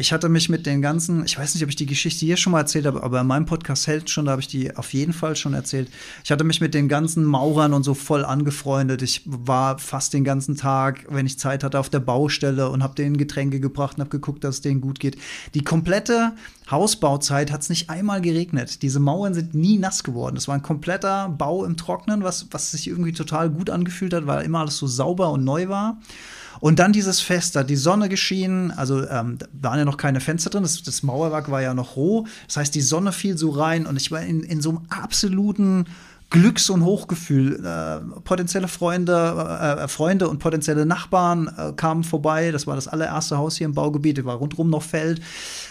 [0.00, 2.52] Ich hatte mich mit den ganzen, ich weiß nicht, ob ich die Geschichte hier schon
[2.52, 5.12] mal erzählt habe, aber in meinem Podcast hält schon, da habe ich die auf jeden
[5.12, 5.90] Fall schon erzählt.
[6.24, 9.02] Ich hatte mich mit den ganzen Maurern und so voll angefreundet.
[9.02, 12.94] Ich war fast den ganzen Tag, wenn ich Zeit hatte, auf der Baustelle und habe
[12.94, 15.18] denen Getränke gebracht und habe geguckt, dass es denen gut geht.
[15.52, 16.32] Die komplette
[16.70, 18.80] Hausbauzeit hat es nicht einmal geregnet.
[18.80, 20.36] Diese Mauern sind nie nass geworden.
[20.36, 24.26] Es war ein kompletter Bau im Trocknen, was, was sich irgendwie total gut angefühlt hat,
[24.26, 25.98] weil immer alles so sauber und neu war.
[26.60, 30.50] Und dann dieses Fest, da die Sonne geschienen, also ähm, waren ja noch keine Fenster
[30.50, 32.26] drin, das, das, Mauerwerk war ja noch roh.
[32.46, 35.86] Das heißt, die Sonne fiel so rein und ich war in, in so einem absoluten
[36.30, 37.64] Glücks- und Hochgefühl.
[37.64, 42.52] Äh, potenzielle Freunde, äh, Freunde und potenzielle Nachbarn äh, kamen vorbei.
[42.52, 44.24] Das war das allererste Haus hier im Baugebiet.
[44.24, 45.20] War rundherum noch Feld.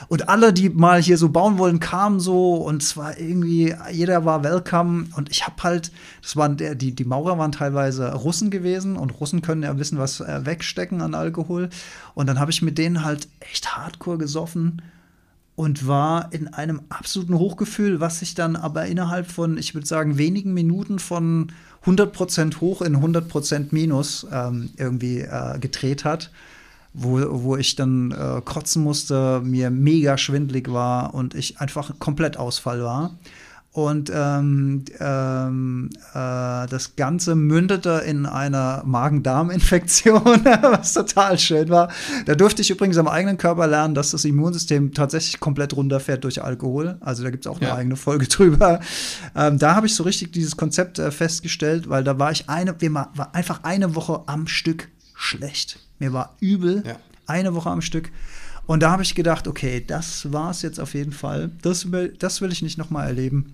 [0.09, 2.55] Und alle, die mal hier so bauen wollen, kamen so.
[2.55, 5.05] Und es war irgendwie, jeder war welcome.
[5.15, 8.97] Und ich habe halt, das waren der, die, die Maurer waren teilweise Russen gewesen.
[8.97, 11.69] Und Russen können ja wissen, was äh, wegstecken an Alkohol.
[12.15, 14.81] Und dann habe ich mit denen halt echt hardcore gesoffen
[15.59, 20.17] und war in einem absoluten Hochgefühl, was sich dann aber innerhalb von, ich würde sagen,
[20.17, 21.51] wenigen Minuten von
[21.85, 26.31] 100% hoch in 100% minus ähm, irgendwie äh, gedreht hat,
[26.93, 32.37] wo, wo ich dann äh, kotzen musste, mir mega schwindlig war und ich einfach komplett
[32.37, 33.17] Ausfall war.
[33.79, 41.89] Und ähm, ähm, äh, das Ganze mündete in einer Magen-Darm-Infektion, was total schön war.
[42.25, 46.43] Da durfte ich übrigens am eigenen Körper lernen, dass das Immunsystem tatsächlich komplett runterfährt durch
[46.43, 46.97] Alkohol.
[46.99, 47.75] Also da gibt es auch eine ja.
[47.75, 48.81] eigene Folge drüber.
[49.33, 52.75] Ähm, da habe ich so richtig dieses Konzept äh, festgestellt, weil da war ich eine,
[52.81, 55.79] wir war einfach eine Woche am Stück schlecht.
[55.99, 56.97] Mir war übel, ja.
[57.27, 58.11] eine Woche am Stück.
[58.65, 61.49] Und da habe ich gedacht, okay, das war es jetzt auf jeden Fall.
[61.61, 63.53] Das will, das will ich nicht nochmal erleben.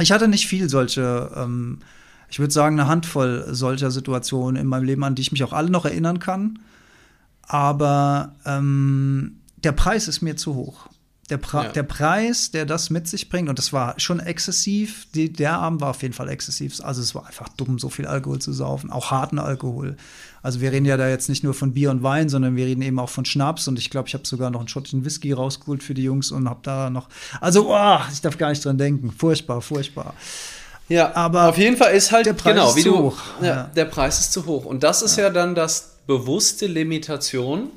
[0.00, 1.78] Ich hatte nicht viel solche, ähm,
[2.28, 5.52] ich würde sagen, eine Handvoll solcher Situationen in meinem Leben, an die ich mich auch
[5.52, 6.58] alle noch erinnern kann.
[7.42, 10.88] Aber ähm, der Preis ist mir zu hoch.
[11.30, 11.68] Der, Pre ja.
[11.68, 15.80] der, Preis, der das mit sich bringt, und das war schon exzessiv, die, der Abend
[15.80, 16.80] war auf jeden Fall exzessiv.
[16.82, 19.96] Also es war einfach dumm, so viel Alkohol zu saufen, auch harten Alkohol.
[20.42, 22.82] Also wir reden ja da jetzt nicht nur von Bier und Wein, sondern wir reden
[22.82, 23.68] eben auch von Schnaps.
[23.68, 26.48] Und ich glaube, ich habe sogar noch einen schottischen Whisky rausgeholt für die Jungs und
[26.48, 27.08] habe da noch.
[27.40, 29.12] Also, oh, ich darf gar nicht dran denken.
[29.12, 30.14] Furchtbar, furchtbar.
[30.88, 33.18] Ja, aber auf jeden Fall ist halt der Preis genau, wie du, hoch.
[33.40, 33.70] Ja, ja.
[33.76, 34.64] Der Preis ist zu hoch.
[34.64, 37.68] Und das ist ja, ja dann das bewusste Limitation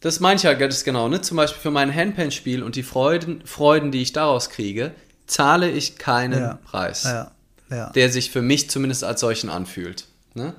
[0.00, 1.20] das meine ich ja ganz genau, ne?
[1.20, 4.92] Zum Beispiel für mein Handpan-Spiel und die Freuden, Freuden, die ich daraus kriege,
[5.26, 6.58] zahle ich keinen ja.
[6.64, 7.04] Preis.
[7.04, 7.32] Ja.
[7.70, 7.90] Ja.
[7.90, 10.06] Der sich für mich zumindest als solchen anfühlt.
[10.34, 10.54] Ne?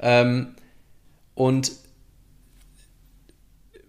[0.00, 0.56] Ähm,
[1.34, 1.72] und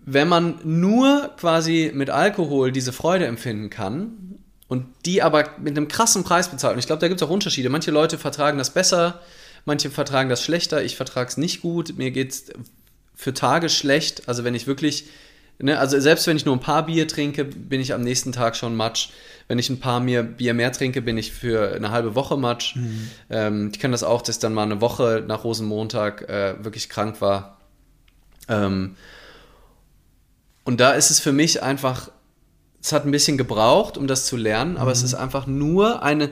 [0.05, 5.87] wenn man nur quasi mit Alkohol diese Freude empfinden kann und die aber mit einem
[5.87, 7.69] krassen Preis bezahlt, und ich glaube, da gibt es auch Unterschiede.
[7.69, 9.21] Manche Leute vertragen das besser,
[9.65, 11.97] manche vertragen das schlechter, ich vertrage es nicht gut.
[11.97, 12.45] Mir geht es
[13.21, 14.27] für Tage schlecht.
[14.27, 15.05] Also wenn ich wirklich,
[15.59, 18.55] ne, also selbst wenn ich nur ein paar Bier trinke, bin ich am nächsten Tag
[18.55, 19.09] schon matsch.
[19.47, 22.75] Wenn ich ein paar mehr Bier mehr trinke, bin ich für eine halbe Woche matsch.
[22.77, 23.11] Mhm.
[23.29, 26.89] Ähm, ich kenne das auch, dass ich dann mal eine Woche nach Rosenmontag äh, wirklich
[26.89, 27.59] krank war.
[28.47, 28.95] Ähm,
[30.63, 32.09] und da ist es für mich einfach,
[32.81, 34.93] es hat ein bisschen gebraucht, um das zu lernen, aber mhm.
[34.93, 36.31] es ist einfach nur eine,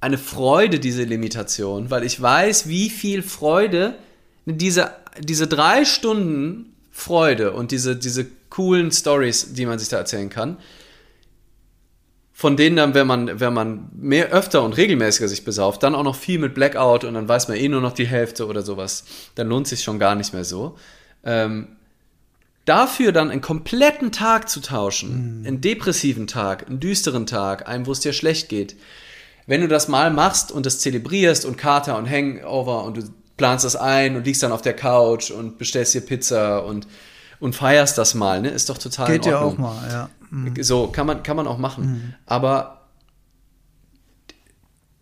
[0.00, 3.94] eine Freude, diese Limitation, weil ich weiß, wie viel Freude
[4.44, 4.90] diese
[5.20, 10.58] diese drei Stunden Freude und diese, diese coolen Stories, die man sich da erzählen kann,
[12.32, 16.02] von denen dann, wenn man, wenn man mehr öfter und regelmäßiger sich besauft, dann auch
[16.02, 19.04] noch viel mit Blackout und dann weiß man eh nur noch die Hälfte oder sowas,
[19.34, 20.76] dann lohnt sich schon gar nicht mehr so.
[21.22, 21.76] Ähm,
[22.64, 25.46] dafür dann einen kompletten Tag zu tauschen, mhm.
[25.46, 28.76] einen depressiven Tag, einen düsteren Tag, einen, wo es dir schlecht geht,
[29.46, 33.02] wenn du das mal machst und das zelebrierst und Kater und Hangover und du
[33.40, 36.86] planst das ein und liegst dann auf der Couch und bestellst dir Pizza und,
[37.40, 38.50] und feierst das mal, ne?
[38.50, 40.10] Ist doch total Geht ja auch mal, ja.
[40.28, 40.62] Mhm.
[40.62, 41.84] So, kann man, kann man auch machen.
[41.84, 42.14] Mhm.
[42.26, 42.82] Aber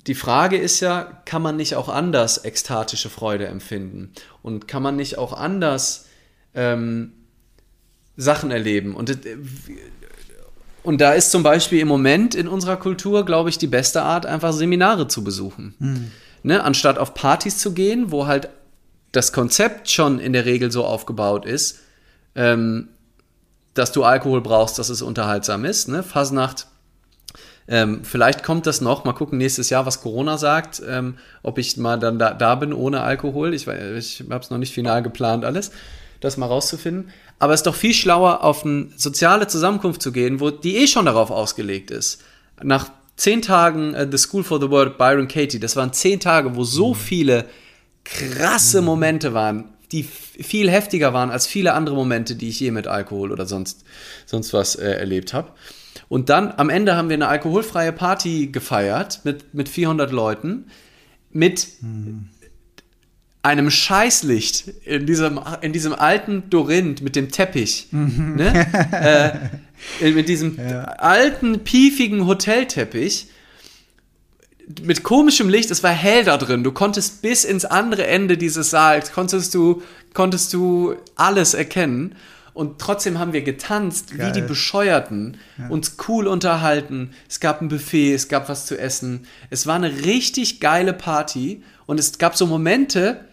[0.06, 4.12] die Frage ist ja, kann man nicht auch anders ekstatische Freude empfinden?
[4.40, 6.06] Und kann man nicht auch anders
[6.54, 7.14] ähm,
[8.16, 8.94] Sachen erleben?
[8.94, 9.36] Und, äh,
[10.84, 14.26] und da ist zum Beispiel im Moment in unserer Kultur, glaube ich, die beste Art,
[14.26, 15.74] einfach Seminare zu besuchen.
[15.80, 16.12] Mhm
[16.42, 18.48] ne, anstatt auf Partys zu gehen, wo halt
[19.12, 21.80] das Konzept schon in der Regel so aufgebaut ist,
[22.34, 22.88] ähm,
[23.74, 25.88] dass du Alkohol brauchst, dass es unterhaltsam ist.
[25.88, 26.02] Ne?
[26.02, 26.66] Fasnacht,
[27.68, 29.04] ähm, vielleicht kommt das noch.
[29.04, 32.72] Mal gucken nächstes Jahr, was Corona sagt, ähm, ob ich mal dann da, da bin
[32.72, 33.54] ohne Alkohol.
[33.54, 35.70] Ich, ich habe es noch nicht final geplant, alles,
[36.20, 37.10] das mal rauszufinden.
[37.38, 40.86] Aber es ist doch viel schlauer, auf eine soziale Zusammenkunft zu gehen, wo die eh
[40.86, 42.22] schon darauf ausgelegt ist.
[42.62, 46.56] Nach zehn Tagen uh, The School for the World, Byron Katie, das waren zehn Tage,
[46.56, 46.94] wo so mhm.
[46.94, 47.44] viele
[48.04, 48.86] krasse mhm.
[48.86, 53.32] Momente waren, die viel heftiger waren als viele andere Momente, die ich je mit Alkohol
[53.32, 53.84] oder sonst,
[54.24, 55.50] sonst was äh, erlebt habe.
[56.08, 60.66] Und dann am Ende haben wir eine alkoholfreie Party gefeiert mit, mit 400 Leuten,
[61.30, 62.28] mit hm.
[63.42, 67.88] einem Scheißlicht in diesem, in diesem alten Dorinth mit dem Teppich.
[67.90, 68.36] Mhm.
[68.36, 68.66] Ne?
[68.92, 69.58] äh,
[70.00, 70.84] mit diesem ja.
[70.84, 73.28] alten, piefigen Hotelteppich
[74.82, 76.62] mit komischem Licht, es war hell da drin.
[76.62, 79.82] Du konntest bis ins andere Ende dieses Saals, konntest du,
[80.14, 82.14] konntest du alles erkennen.
[82.52, 84.28] Und trotzdem haben wir getanzt, Geil.
[84.28, 85.68] wie die Bescheuerten, ja.
[85.68, 87.12] uns cool unterhalten.
[87.28, 89.26] Es gab ein Buffet, es gab was zu essen.
[89.48, 91.62] Es war eine richtig geile Party.
[91.86, 93.24] Und es gab so Momente,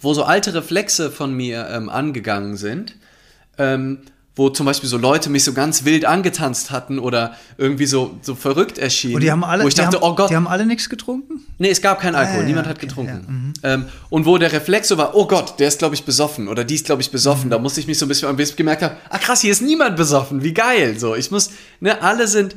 [0.00, 2.96] wo so alte Reflexe von mir ähm, angegangen sind.
[3.56, 4.02] Ähm,
[4.38, 8.36] wo zum Beispiel so Leute mich so ganz wild angetanzt hatten oder irgendwie so, so
[8.36, 9.16] verrückt erschienen.
[9.16, 10.30] Und die haben alle, wo ich dachte, haben, oh Gott.
[10.30, 11.40] Die haben alle nichts getrunken?
[11.58, 13.52] Nee, es gab keinen ah, Alkohol, ah, ja, niemand hat getrunken.
[13.64, 13.82] Ja, mhm.
[13.82, 16.62] ähm, und wo der Reflex so war, oh Gott, der ist, glaube ich, besoffen oder
[16.62, 17.46] die ist, glaube ich, besoffen.
[17.46, 17.50] Mhm.
[17.50, 19.60] Da musste ich mich so ein bisschen, bis ich gemerkt habe, ah krass, hier ist
[19.60, 20.96] niemand besoffen, wie geil.
[21.00, 22.54] So, ich muss, ne, alle sind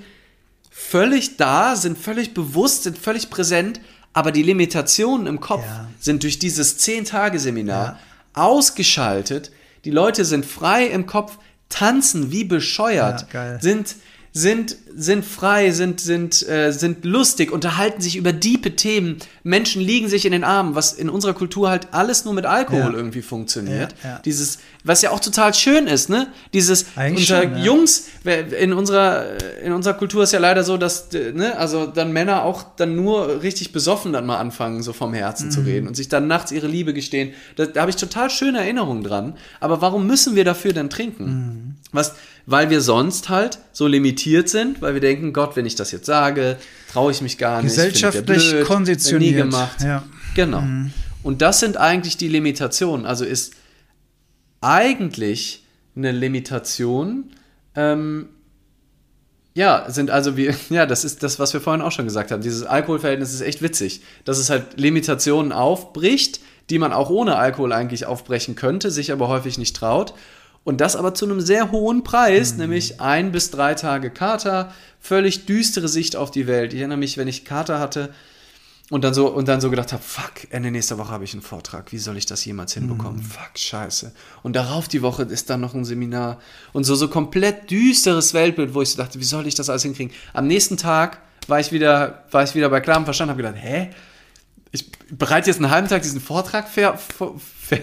[0.69, 3.81] völlig da, sind völlig bewusst, sind völlig präsent,
[4.13, 5.87] aber die Limitationen im Kopf ja.
[5.99, 7.97] sind durch dieses 10-Tage-Seminar
[8.33, 9.51] ausgeschaltet.
[9.83, 11.37] Die Leute sind frei im Kopf,
[11.71, 13.95] tanzen wie bescheuert, ja, sind
[14.33, 19.17] sind, sind frei, sind, sind, äh, sind lustig, unterhalten sich über diepe Themen.
[19.43, 22.79] Menschen liegen sich in den Armen, was in unserer Kultur halt alles nur mit Alkohol
[22.79, 22.93] ja.
[22.93, 23.93] irgendwie funktioniert.
[24.03, 24.19] Ja.
[24.23, 26.27] Dieses, was ja auch total schön ist, ne?
[26.53, 28.07] Dieses Eigentlich unter schon, Jungs,
[28.59, 29.25] in unserer,
[29.63, 33.43] in unserer Kultur ist ja leider so, dass, ne, also dann Männer auch dann nur
[33.43, 35.51] richtig besoffen dann mal anfangen, so vom Herzen mhm.
[35.51, 37.33] zu reden und sich dann nachts ihre Liebe gestehen.
[37.55, 39.35] Da, da habe ich total schöne Erinnerungen dran.
[39.59, 41.25] Aber warum müssen wir dafür dann trinken?
[41.25, 41.75] Mhm.
[41.91, 42.15] Was,
[42.45, 46.05] weil wir sonst halt so limitiert sind, weil wir denken, Gott, wenn ich das jetzt
[46.05, 46.57] sage,
[46.91, 47.75] traue ich mich gar nicht.
[47.75, 49.31] Gesellschaftlich blöd, konditioniert.
[49.31, 49.81] Nie gemacht.
[49.81, 50.03] Ja.
[50.35, 50.61] Genau.
[50.61, 50.91] Mhm.
[51.23, 53.05] Und das sind eigentlich die Limitationen.
[53.05, 53.53] Also ist
[54.61, 57.31] eigentlich eine Limitation,
[57.75, 58.29] ähm,
[59.53, 62.41] ja, sind also wir, ja, das ist das, was wir vorhin auch schon gesagt haben.
[62.41, 66.39] Dieses Alkoholverhältnis ist echt witzig, dass es halt Limitationen aufbricht,
[66.69, 70.13] die man auch ohne Alkohol eigentlich aufbrechen könnte, sich aber häufig nicht traut.
[70.63, 72.59] Und das aber zu einem sehr hohen Preis, mhm.
[72.59, 76.73] nämlich ein bis drei Tage Kater, völlig düstere Sicht auf die Welt.
[76.73, 78.11] Ich erinnere mich, wenn ich Kater hatte
[78.91, 81.41] und dann so, und dann so gedacht habe, fuck, Ende nächster Woche habe ich einen
[81.41, 81.93] Vortrag.
[81.93, 83.21] Wie soll ich das jemals hinbekommen?
[83.21, 83.25] Mhm.
[83.25, 84.11] Fuck, scheiße.
[84.43, 86.39] Und darauf die Woche ist dann noch ein Seminar.
[86.73, 89.83] Und so, so komplett düsteres Weltbild, wo ich so dachte, wie soll ich das alles
[89.83, 90.13] hinkriegen?
[90.33, 93.91] Am nächsten Tag war ich wieder, war ich wieder bei klarem Verstand, habe gedacht, hä?
[94.73, 96.67] Ich bereite jetzt einen halben Tag diesen Vortrag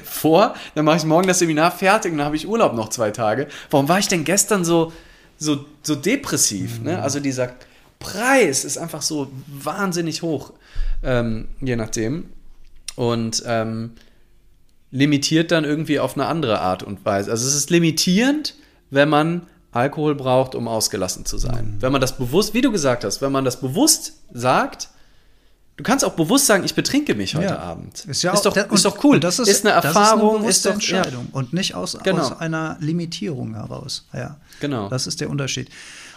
[0.04, 3.12] vor, dann mache ich morgen das Seminar fertig und dann habe ich Urlaub noch zwei
[3.12, 3.48] Tage.
[3.70, 4.92] Warum war ich denn gestern so,
[5.38, 6.80] so, so depressiv?
[6.80, 6.84] Mhm.
[6.84, 7.02] Ne?
[7.02, 7.54] Also dieser
[7.98, 10.52] Preis ist einfach so wahnsinnig hoch,
[11.02, 12.30] ähm, je nachdem.
[12.96, 13.92] Und ähm,
[14.90, 17.30] limitiert dann irgendwie auf eine andere Art und Weise.
[17.30, 18.54] Also es ist limitierend,
[18.90, 21.74] wenn man Alkohol braucht, um ausgelassen zu sein.
[21.74, 21.82] Mhm.
[21.82, 24.88] Wenn man das bewusst, wie du gesagt hast, wenn man das bewusst sagt,
[25.78, 27.58] Du kannst auch bewusst sagen, ich betrinke mich heute ja.
[27.60, 28.04] Abend.
[28.06, 29.20] Ist ja ist auch, doch, ist doch cool.
[29.20, 31.38] Das ist, ist eine Erfahrung, ist, eine ist doch Entscheidung ja.
[31.38, 32.20] und nicht aus, genau.
[32.20, 34.04] aus einer Limitierung heraus.
[34.12, 34.38] Ja.
[34.58, 34.88] Genau.
[34.88, 35.70] Das ist der Unterschied.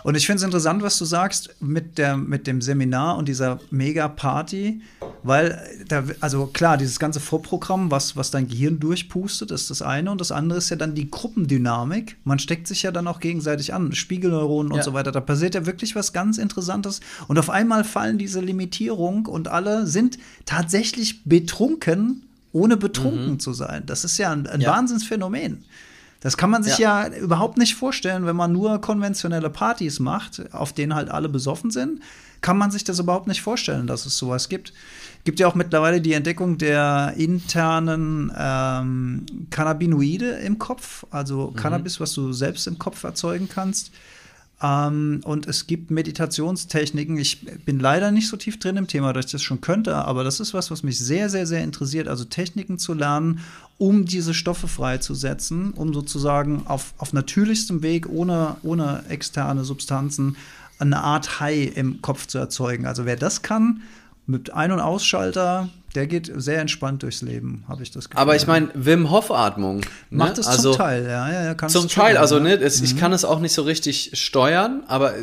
[0.04, 3.60] Und ich finde es interessant, was du sagst mit, der, mit dem Seminar und dieser
[3.70, 4.82] Mega-Party,
[5.24, 10.12] weil, da, also klar, dieses ganze Vorprogramm, was, was dein Gehirn durchpustet, ist das eine.
[10.12, 12.18] Und das andere ist ja dann die Gruppendynamik.
[12.24, 14.78] Man steckt sich ja dann auch gegenseitig an, Spiegelneuronen ja.
[14.78, 15.12] und so weiter.
[15.12, 17.02] Da passiert ja wirklich was ganz Interessantes.
[17.28, 23.39] Und auf einmal fallen diese Limitierung und alle sind tatsächlich betrunken, ohne betrunken mhm.
[23.39, 23.84] zu sein.
[23.86, 24.72] Das ist ja ein, ein ja.
[24.72, 25.64] Wahnsinnsphänomen.
[26.22, 27.07] Das kann man sich ja.
[27.07, 27.17] ja.
[27.17, 31.99] überhaupt nicht vorstellen, wenn man nur konventionelle Partys macht, auf denen halt alle besoffen sind.
[32.41, 34.74] Kann man sich das überhaupt nicht vorstellen, dass es sowas gibt.
[35.24, 41.55] Gibt ja auch mittlerweile die Entdeckung der internen ähm, Cannabinoide im Kopf, also mhm.
[41.55, 43.91] Cannabis, was du selbst im Kopf erzeugen kannst.
[44.62, 47.18] Ähm, und es gibt Meditationstechniken.
[47.18, 50.24] Ich bin leider nicht so tief drin im Thema, dass ich das schon könnte, aber
[50.24, 52.07] das ist was, was mich sehr, sehr, sehr interessiert.
[52.07, 53.39] Also Techniken zu lernen,
[53.78, 60.38] um diese Stoffe freizusetzen, um sozusagen auf, auf natürlichstem Weg, ohne, ohne externe Substanzen,
[60.78, 62.86] eine Art High im Kopf zu erzeugen.
[62.86, 63.82] Also wer das kann,
[64.32, 68.21] mit Ein- und Ausschalter, der geht sehr entspannt durchs Leben, habe ich das Gefühl.
[68.21, 69.86] Aber ich meine, Wim Hof Atmung ne?
[70.09, 72.86] macht es also, zum Teil, ja, ja, ja Zum Teil, also ne, es, mhm.
[72.86, 75.13] ich kann es auch nicht so richtig steuern, aber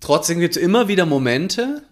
[0.00, 1.82] trotzdem gibt es immer wieder Momente,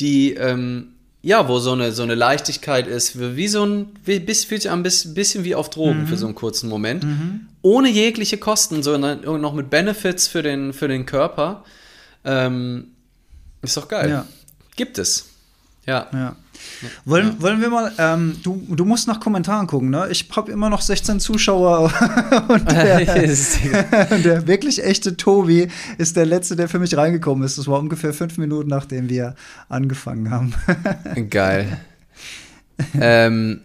[0.00, 4.44] die ähm, ja, wo so eine, so eine Leichtigkeit ist, wie so ein, wie, bis,
[4.44, 6.06] fühlt sich ein bisschen wie auf Drogen mhm.
[6.06, 7.48] für so einen kurzen Moment, mhm.
[7.62, 11.64] ohne jegliche Kosten, sondern noch mit Benefits für den, für den Körper.
[12.24, 12.88] Ähm,
[13.62, 14.10] ist doch geil.
[14.10, 14.26] Ja.
[14.76, 15.30] Gibt es.
[15.86, 16.06] Ja.
[16.12, 16.36] ja.
[17.04, 17.42] Wollen, ja.
[17.42, 20.08] wollen wir mal, ähm, du, du musst nach Kommentaren gucken, ne?
[20.10, 21.92] Ich habe immer noch 16 Zuschauer
[22.48, 23.00] und der,
[24.18, 25.68] der, wirklich echte Tobi
[25.98, 27.58] ist der Letzte, der für mich reingekommen ist.
[27.58, 29.34] Das war ungefähr fünf Minuten, nachdem wir
[29.68, 30.54] angefangen haben.
[31.28, 31.78] Geil.
[32.98, 33.60] ähm.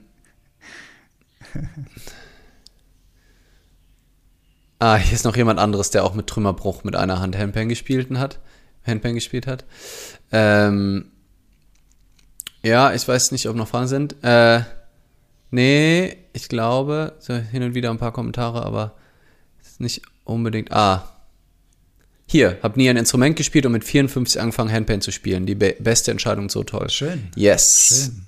[4.79, 8.09] Ah, hier ist noch jemand anderes, der auch mit Trümmerbruch mit einer Hand Handpan gespielt
[8.17, 8.39] hat.
[8.85, 9.65] Handpan gespielt hat.
[10.31, 11.11] Ähm,
[12.63, 14.15] ja, ich weiß nicht, ob noch Fragen sind.
[14.23, 14.61] Äh,
[15.51, 18.93] nee, ich glaube, so hin und wieder ein paar Kommentare, aber
[19.79, 20.71] nicht unbedingt.
[20.71, 21.09] Ah.
[22.27, 25.45] Hier, hab nie ein Instrument gespielt und mit 54 angefangen, Handpan zu spielen.
[25.45, 26.89] Die be beste Entscheidung, so toll.
[26.89, 27.29] Schön.
[27.35, 28.11] Yes.
[28.11, 28.25] Schön.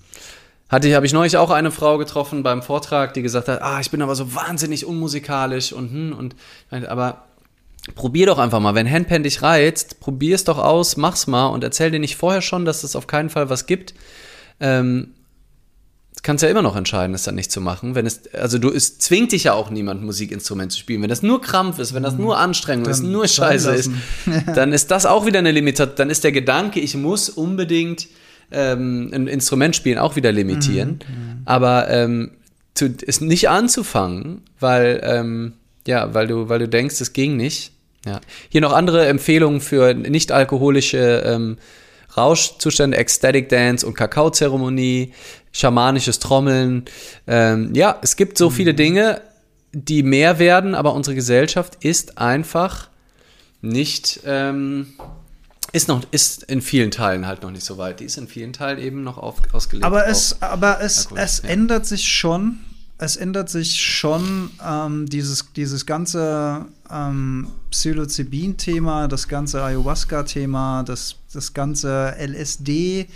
[0.69, 3.91] Hatte habe ich neulich auch eine Frau getroffen beim Vortrag, die gesagt hat, ah, ich
[3.91, 6.35] bin aber so wahnsinnig unmusikalisch und hm, und
[6.71, 7.25] aber
[7.93, 11.63] probier doch einfach mal, wenn Handpan dich reizt, probier es doch aus, mach's mal und
[11.63, 13.93] erzähl dir nicht vorher schon, dass es auf keinen Fall was gibt.
[14.61, 15.09] Ähm,
[16.23, 17.95] kannst ja immer noch entscheiden, es dann nicht zu machen.
[17.95, 21.01] Wenn es, also du, es zwingt dich ja auch niemand, Musikinstrument zu spielen.
[21.01, 23.91] Wenn das nur Krampf ist, wenn das nur Anstrengung dann, ist, nur Scheiße ist,
[24.55, 25.95] dann ist das auch wieder eine Limitation.
[25.97, 28.07] Dann ist der Gedanke, ich muss unbedingt
[28.51, 30.99] ähm, ein Instrument spielen, auch wieder limitieren.
[31.07, 31.41] Mhm.
[31.45, 32.31] Aber ähm,
[32.75, 35.53] zu, es nicht anzufangen, weil, ähm,
[35.87, 37.71] ja, weil du, weil du denkst, es ging nicht.
[38.05, 38.19] Ja.
[38.49, 41.57] Hier noch andere Empfehlungen für nicht alkoholische ähm,
[42.17, 45.13] Rauschzustände, Ecstatic Dance und Kakaozeremonie,
[45.51, 46.85] schamanisches Trommeln.
[47.27, 48.77] Ähm, ja, es gibt so viele mhm.
[48.77, 49.21] Dinge,
[49.73, 52.89] die mehr werden, aber unsere Gesellschaft ist einfach
[53.61, 54.93] nicht ähm,
[55.73, 58.01] ist noch, ist in vielen Teilen halt noch nicht so weit.
[58.01, 59.85] Die ist in vielen Teilen eben noch auf, ausgelegt.
[59.85, 61.49] Aber es, aber es, es ja.
[61.49, 62.59] ändert sich schon.
[63.01, 71.53] Es ändert sich schon ähm, dieses, dieses ganze ähm, Psilocybin-Thema, das ganze Ayahuasca-Thema, das, das
[71.53, 73.07] ganze LSD-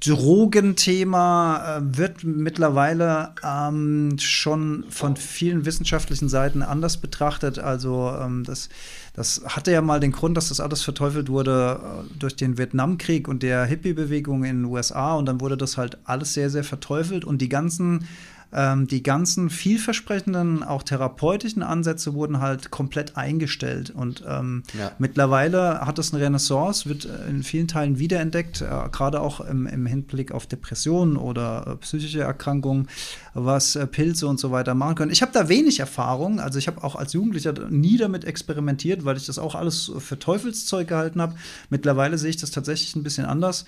[0.00, 7.58] Drogenthema äh, wird mittlerweile ähm, schon von vielen wissenschaftlichen Seiten anders betrachtet.
[7.58, 8.70] Also ähm, das,
[9.12, 13.28] das hatte ja mal den Grund, dass das alles verteufelt wurde äh, durch den Vietnamkrieg
[13.28, 15.16] und der Hippie-Bewegung in den USA.
[15.16, 17.26] Und dann wurde das halt alles sehr, sehr verteufelt.
[17.26, 18.06] Und die ganzen
[18.54, 23.90] ähm, die ganzen vielversprechenden, auch therapeutischen Ansätze wurden halt komplett eingestellt.
[23.90, 24.92] Und ähm, ja.
[24.98, 29.66] mittlerweile hat es eine Renaissance, wird äh, in vielen Teilen wiederentdeckt, äh, gerade auch im,
[29.66, 32.88] im, Hinblick auf Depressionen oder äh, psychische Erkrankungen,
[33.34, 35.12] was äh, Pilze und so weiter machen können.
[35.12, 39.16] Ich habe da wenig Erfahrung, also ich habe auch als Jugendlicher nie damit experimentiert, weil
[39.16, 41.34] ich das auch alles für Teufelszeug gehalten habe.
[41.70, 43.64] Mittlerweile sehe ich das tatsächlich ein bisschen anders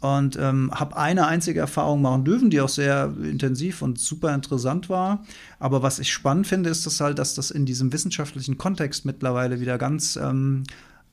[0.00, 4.88] und ähm, habe eine einzige Erfahrung machen dürfen, die auch sehr intensiv und super interessant
[4.88, 5.24] war.
[5.58, 9.60] Aber was ich spannend finde, ist das halt, dass das in diesem wissenschaftlichen Kontext mittlerweile
[9.60, 10.64] wieder ganz ähm,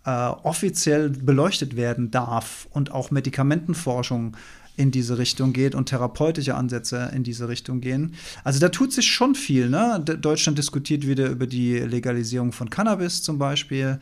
[0.05, 4.37] äh, offiziell beleuchtet werden darf und auch Medikamentenforschung
[4.77, 8.13] in diese Richtung geht und therapeutische Ansätze in diese Richtung gehen.
[8.43, 9.69] Also da tut sich schon viel.
[9.69, 10.03] Ne?
[10.21, 13.99] Deutschland diskutiert wieder über die Legalisierung von Cannabis zum Beispiel.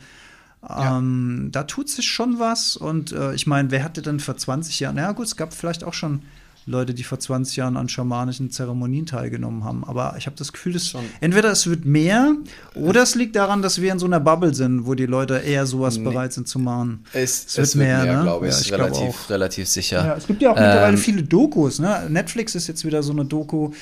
[0.68, 0.98] Ja.
[0.98, 2.76] Ähm, da tut sich schon was.
[2.76, 4.96] Und äh, ich meine, wer hatte denn vor 20 Jahren?
[4.96, 6.22] Ja, gut, es gab vielleicht auch schon
[6.66, 9.84] Leute, die vor 20 Jahren an schamanischen Zeremonien teilgenommen haben.
[9.84, 12.34] Aber ich habe das Gefühl, dass entweder es wird mehr
[12.74, 15.66] oder es liegt daran, dass wir in so einer Bubble sind, wo die Leute eher
[15.66, 16.04] sowas nee.
[16.04, 17.04] bereit sind zu machen.
[17.12, 18.22] Es, es, es wird mehr, mehr ne?
[18.22, 18.54] glaube ich.
[18.54, 20.06] Ja, ich relativ, glaub relativ sicher.
[20.06, 21.80] Ja, es gibt ja auch ähm, mittlerweile viele Dokus.
[21.80, 22.06] Ne?
[22.08, 23.72] Netflix ist jetzt wieder so eine Doku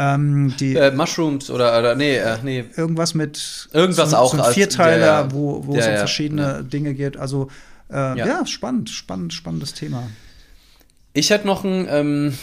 [0.00, 2.64] ähm, die äh, Mushrooms oder, oder nee, äh, nee.
[2.76, 5.32] Irgendwas mit irgendwas so, auch so ein Vierteiler, ja, ja.
[5.32, 7.16] wo, wo ja, es um verschiedene Dinge geht.
[7.16, 7.48] Also
[7.90, 8.46] äh, ja.
[8.46, 10.08] spannend, spannend, spannendes Thema.
[11.14, 12.38] Ich hätte noch, ein, ähm,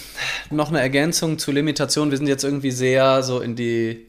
[0.49, 2.11] noch eine Ergänzung zu Limitation.
[2.11, 4.05] Wir sind jetzt irgendwie sehr so in die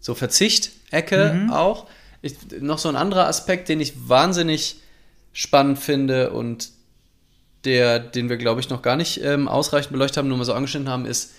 [0.00, 1.52] so Verzicht-Ecke mhm.
[1.52, 1.86] auch.
[2.22, 4.80] Ich, noch so ein anderer Aspekt, den ich wahnsinnig
[5.34, 6.70] spannend finde und
[7.66, 10.54] der, den wir, glaube ich, noch gar nicht ähm, ausreichend beleuchtet haben, nur mal so
[10.54, 11.32] angeschnitten haben, ist,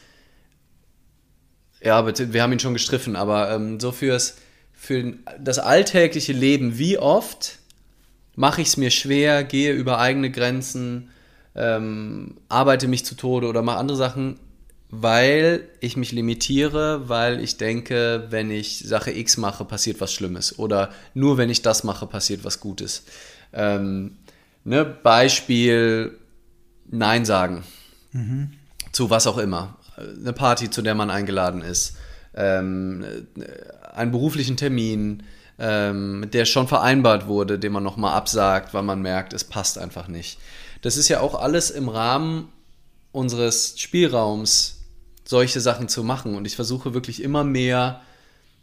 [1.81, 4.35] ja, aber wir haben ihn schon gestriffen, aber ähm, so fürs,
[4.73, 7.59] für das alltägliche Leben, wie oft
[8.35, 11.09] mache ich es mir schwer, gehe über eigene Grenzen,
[11.55, 14.39] ähm, arbeite mich zu Tode oder mache andere Sachen,
[14.89, 20.59] weil ich mich limitiere, weil ich denke, wenn ich Sache X mache, passiert was Schlimmes.
[20.59, 23.03] Oder nur wenn ich das mache, passiert was Gutes.
[23.53, 24.17] Ähm,
[24.63, 24.85] ne?
[24.85, 26.17] Beispiel
[26.89, 27.63] Nein sagen.
[28.13, 28.51] Mhm.
[28.93, 31.97] Zu was auch immer eine Party, zu der man eingeladen ist,
[32.35, 33.05] ähm,
[33.93, 35.23] einen beruflichen Termin,
[35.59, 40.07] ähm, der schon vereinbart wurde, den man nochmal absagt, weil man merkt, es passt einfach
[40.07, 40.39] nicht.
[40.81, 42.49] Das ist ja auch alles im Rahmen
[43.11, 44.83] unseres Spielraums,
[45.25, 46.35] solche Sachen zu machen.
[46.35, 48.01] Und ich versuche wirklich immer mehr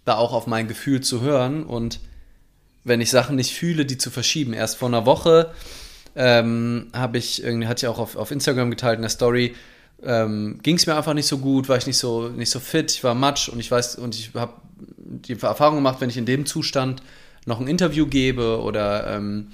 [0.04, 1.98] da auch auf mein Gefühl zu hören und
[2.84, 4.52] wenn ich Sachen nicht fühle, die zu verschieben.
[4.52, 5.52] Erst vor einer Woche
[6.14, 9.54] ähm, habe ich irgendwie, hatte ich auch auf, auf Instagram geteilt in der Story,
[10.04, 12.92] ähm, ging es mir einfach nicht so gut, war ich nicht so, nicht so fit,
[12.92, 16.26] ich war matsch und ich weiß, und ich habe die Erfahrung gemacht, wenn ich in
[16.26, 17.02] dem Zustand
[17.46, 19.48] noch ein Interview gebe oder ähm,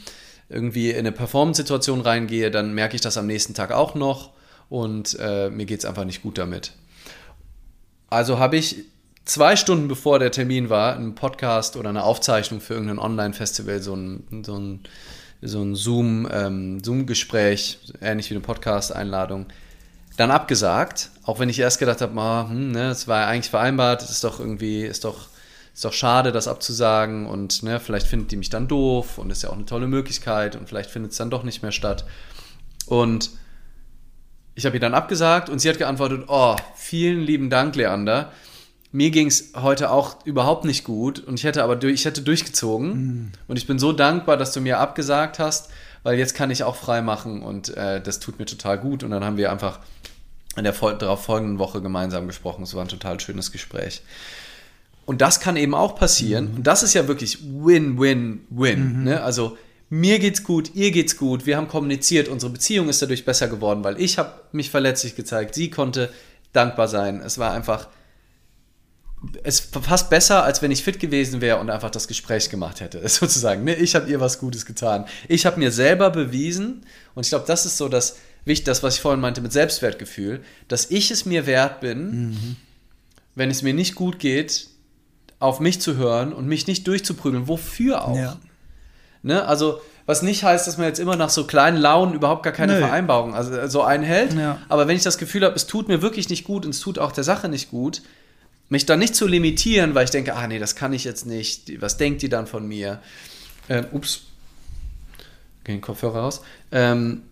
[0.49, 4.31] irgendwie in eine Performance-Situation reingehe, dann merke ich das am nächsten Tag auch noch
[4.69, 6.73] und äh, mir geht es einfach nicht gut damit.
[8.09, 8.85] Also habe ich
[9.25, 13.95] zwei Stunden bevor der Termin war, einen Podcast oder eine Aufzeichnung für irgendein Online-Festival, so
[13.95, 14.81] ein, so ein,
[15.43, 19.47] so ein Zoom, ähm, Zoom-Gespräch, ähnlich wie eine Podcast-Einladung,
[20.21, 24.03] dann abgesagt, auch wenn ich erst gedacht habe, oh, hm, ne, es war eigentlich vereinbart,
[24.03, 25.29] es ist doch irgendwie, ist doch,
[25.73, 29.43] ist doch schade, das abzusagen und ne, vielleicht findet die mich dann doof und ist
[29.43, 32.05] ja auch eine tolle Möglichkeit und vielleicht findet es dann doch nicht mehr statt.
[32.87, 33.31] Und
[34.55, 38.31] ich habe ihr dann abgesagt und sie hat geantwortet, oh, vielen lieben Dank, Leander.
[38.93, 42.21] Mir ging es heute auch überhaupt nicht gut und ich hätte aber durch, ich hätte
[42.21, 43.33] durchgezogen mhm.
[43.49, 45.71] und ich bin so dankbar, dass du mir abgesagt hast,
[46.03, 49.13] weil jetzt kann ich auch frei machen und äh, das tut mir total gut und
[49.13, 49.79] dann haben wir einfach
[50.61, 52.63] in der darauf folgenden Woche gemeinsam gesprochen.
[52.63, 54.03] Es war ein total schönes Gespräch.
[55.07, 56.51] Und das kann eben auch passieren.
[56.51, 56.57] Mhm.
[56.59, 58.99] Und das ist ja wirklich Win-Win-Win.
[58.99, 59.05] Mhm.
[59.05, 59.23] Ne?
[59.23, 59.57] Also
[59.89, 63.83] mir geht's gut, ihr geht's gut, wir haben kommuniziert, unsere Beziehung ist dadurch besser geworden,
[63.83, 66.11] weil ich habe mich verletzlich gezeigt, sie konnte
[66.53, 67.21] dankbar sein.
[67.21, 67.89] Es war einfach,
[69.43, 73.01] es fast besser, als wenn ich fit gewesen wäre und einfach das Gespräch gemacht hätte,
[73.09, 73.65] sozusagen.
[73.65, 73.75] Ne?
[73.75, 75.07] Ich habe ihr was Gutes getan.
[75.27, 76.87] Ich habe mir selber bewiesen,
[77.17, 80.43] und ich glaube, das ist so das, wichtig, das, was ich vorhin meinte mit Selbstwertgefühl,
[80.69, 82.57] dass ich es mir wert bin, mhm.
[83.35, 84.69] wenn es mir nicht gut geht,
[85.39, 87.49] auf mich zu hören und mich nicht durchzuprügeln.
[87.49, 88.17] Wofür auch?
[88.17, 88.37] Ja.
[89.23, 89.45] Ne?
[89.47, 92.75] Also, was nicht heißt, dass man jetzt immer nach so kleinen Launen überhaupt gar keine
[92.75, 92.79] Nö.
[92.81, 94.35] Vereinbarung also, so einhält.
[94.35, 94.59] Ja.
[94.69, 96.99] Aber wenn ich das Gefühl habe, es tut mir wirklich nicht gut und es tut
[96.99, 98.03] auch der Sache nicht gut,
[98.69, 101.81] mich dann nicht zu limitieren, weil ich denke, ah nee, das kann ich jetzt nicht,
[101.81, 103.01] was denkt die dann von mir?
[103.69, 104.23] Ähm, ups,
[105.65, 106.43] gehen den Kopfhörer raus.
[106.71, 107.23] Ähm,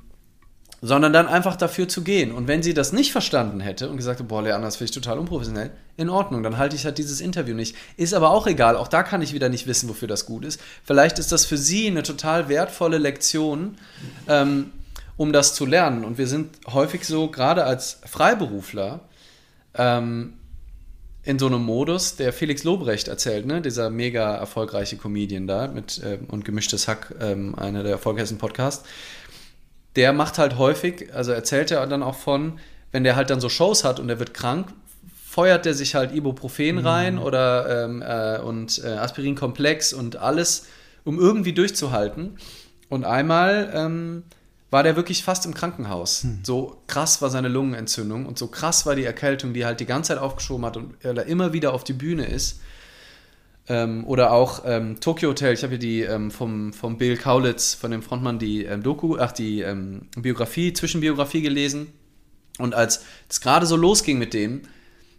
[0.80, 2.32] sondern dann einfach dafür zu gehen.
[2.32, 4.94] Und wenn sie das nicht verstanden hätte und gesagt hätte, boah, Leander, das finde ich
[4.94, 7.74] total unprofessionell, in Ordnung, dann halte ich halt dieses Interview nicht.
[7.96, 10.60] Ist aber auch egal, auch da kann ich wieder nicht wissen, wofür das gut ist.
[10.84, 13.76] Vielleicht ist das für sie eine total wertvolle Lektion,
[14.28, 14.70] ähm,
[15.16, 16.04] um das zu lernen.
[16.04, 19.00] Und wir sind häufig so, gerade als Freiberufler,
[19.74, 20.34] ähm,
[21.24, 23.60] in so einem Modus, der Felix Lobrecht erzählt, ne?
[23.60, 28.84] dieser mega erfolgreiche Comedian da mit äh, und gemischtes Hack, ähm, einer der erfolgreichsten Podcasts
[29.96, 32.58] der macht halt häufig, also erzählt er dann auch von,
[32.92, 34.68] wenn der halt dann so Shows hat und er wird krank,
[35.24, 36.86] feuert der sich halt Ibuprofen mhm.
[36.86, 40.66] rein oder ähm, äh, und äh, Aspirinkomplex und alles,
[41.04, 42.38] um irgendwie durchzuhalten.
[42.88, 44.24] Und einmal ähm,
[44.70, 46.24] war der wirklich fast im Krankenhaus.
[46.24, 46.40] Mhm.
[46.42, 50.08] So krass war seine Lungenentzündung und so krass war die Erkältung, die halt die ganze
[50.08, 52.60] Zeit aufgeschoben hat und er immer wieder auf die Bühne ist.
[53.68, 57.74] Ähm, oder auch ähm, Tokyo Hotel, ich habe hier die ähm, vom, vom Bill Kaulitz,
[57.74, 61.92] von dem Frontmann, die ähm, Doku, ach, die ähm, Biografie, Zwischenbiografie gelesen.
[62.58, 64.62] Und als es gerade so losging mit dem,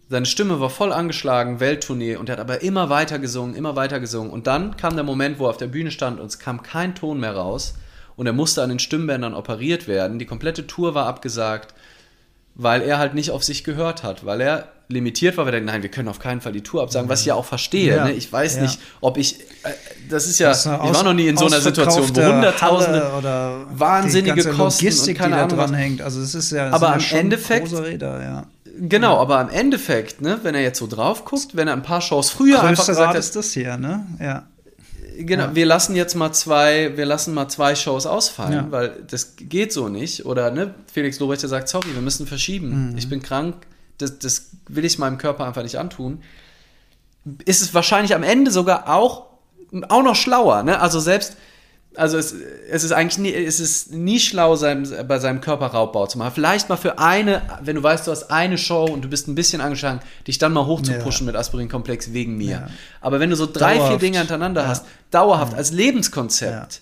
[0.10, 4.00] seine Stimme war voll angeschlagen, Welttournee, und er hat aber immer weiter gesungen, immer weiter
[4.00, 4.32] gesungen.
[4.32, 6.96] Und dann kam der Moment, wo er auf der Bühne stand und es kam kein
[6.96, 7.76] Ton mehr raus.
[8.16, 10.18] Und er musste an den Stimmbändern operiert werden.
[10.18, 11.76] Die komplette Tour war abgesagt,
[12.56, 15.84] weil er halt nicht auf sich gehört hat, weil er limitiert war, weil er nein,
[15.84, 17.96] wir können auf keinen Fall die Tour absagen, was ich ja auch verstehe.
[17.96, 18.06] Ja.
[18.06, 18.14] Ne?
[18.14, 18.64] Ich weiß ja.
[18.64, 19.70] nicht, ob ich, äh,
[20.10, 23.12] das ist ja, das ist ich war noch nie in so einer Situation, wo Hunderttausende
[23.18, 26.02] oder wahnsinnige Kosten Logistik, und keine die Ahnung dran hängt.
[26.02, 28.46] Also es ist ja, aber am Endeffekt, Räder, ja.
[28.82, 32.02] Genau, aber am Endeffekt, ne, wenn er jetzt so drauf guckt, wenn er ein paar
[32.02, 34.06] Shows früher Größte einfach gesagt hat, ist das hier, ne?
[34.20, 34.48] Ja.
[35.20, 35.56] Genau, ja.
[35.56, 38.68] wir lassen jetzt mal zwei, wir lassen mal zwei Shows ausfallen, ja.
[38.70, 40.26] weil das geht so nicht.
[40.26, 42.92] Oder ne, Felix Lobrecht sagt, sorry, wir müssen verschieben.
[42.92, 42.98] Mhm.
[42.98, 43.56] Ich bin krank,
[44.00, 46.24] das, das will ich meinem Körper einfach nicht antun,
[47.46, 49.28] ist es wahrscheinlich am Ende sogar auch,
[49.90, 50.64] auch noch schlauer.
[50.64, 50.80] Ne?
[50.80, 51.36] Also selbst,
[51.96, 52.34] also es,
[52.70, 56.32] es ist eigentlich nie, es ist nie schlau, sein, bei seinem Körper Raubbau zu machen.
[56.34, 59.36] Vielleicht mal für eine, wenn du weißt, du hast eine Show und du bist ein
[59.36, 61.34] bisschen angeschlagen, dich dann mal hochzupushen ja.
[61.34, 62.50] mit Aspirinkomplex wegen mir.
[62.50, 62.70] Ja.
[63.02, 63.92] Aber wenn du so drei, dauerhaft.
[63.92, 64.68] vier Dinge hintereinander ja.
[64.70, 66.82] hast, dauerhaft als Lebenskonzept,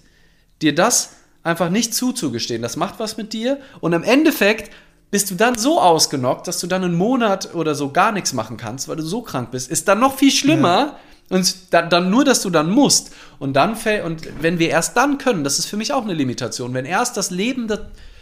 [0.61, 1.09] dir das
[1.43, 4.71] einfach nicht zuzugestehen, das macht was mit dir und im Endeffekt
[5.09, 8.57] bist du dann so ausgenockt, dass du dann einen Monat oder so gar nichts machen
[8.57, 10.77] kannst, weil du so krank bist, ist dann noch viel schlimmer.
[10.77, 10.99] Ja.
[11.29, 13.11] Und dann, dann, nur, dass du dann musst.
[13.37, 16.73] Und dann und wenn wir erst dann können, das ist für mich auch eine Limitation.
[16.73, 17.67] Wenn erst das Leben,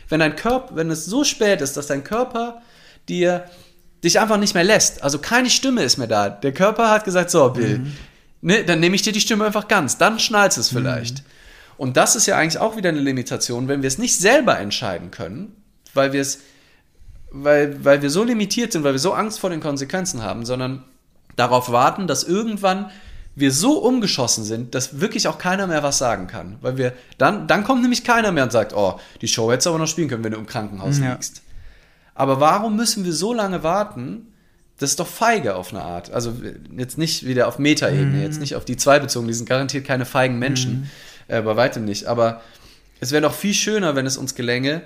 [0.10, 2.62] wenn dein Körper, wenn es so spät ist, dass dein Körper
[3.08, 3.46] dir
[4.04, 6.30] dich einfach nicht mehr lässt, also keine Stimme ist mehr da.
[6.30, 7.94] Der Körper hat gesagt, so Bill, mhm.
[8.42, 10.00] ne, dann nehme ich dir die Stimme einfach ganz.
[10.00, 11.20] Dann schnallst es vielleicht.
[11.20, 11.26] Mhm.
[11.78, 15.12] Und das ist ja eigentlich auch wieder eine Limitation, wenn wir es nicht selber entscheiden
[15.12, 15.56] können,
[15.94, 16.40] weil wir es
[17.44, 20.84] weil, weil wir so limitiert sind, weil wir so Angst vor den Konsequenzen haben, sondern
[21.36, 22.90] darauf warten, dass irgendwann
[23.36, 26.56] wir so umgeschossen sind, dass wirklich auch keiner mehr was sagen kann.
[26.62, 29.72] Weil wir, dann, dann kommt nämlich keiner mehr und sagt, oh, die Show hättest du
[29.72, 31.12] aber noch spielen können, wenn du im Krankenhaus Ja.
[31.14, 31.42] liegst.
[32.14, 34.28] Aber warum müssen wir so lange warten?
[34.80, 36.12] Das ist doch feige auf eine Art.
[36.12, 36.34] Also
[36.78, 40.06] jetzt nicht wieder auf Metaebene, jetzt nicht auf die zwei bezogen, die sind garantiert keine
[40.06, 40.90] feigen Menschen,
[41.28, 42.06] äh, bei weitem nicht.
[42.06, 42.42] Aber
[43.02, 44.82] es wäre doch viel schöner, wenn es uns gelänge,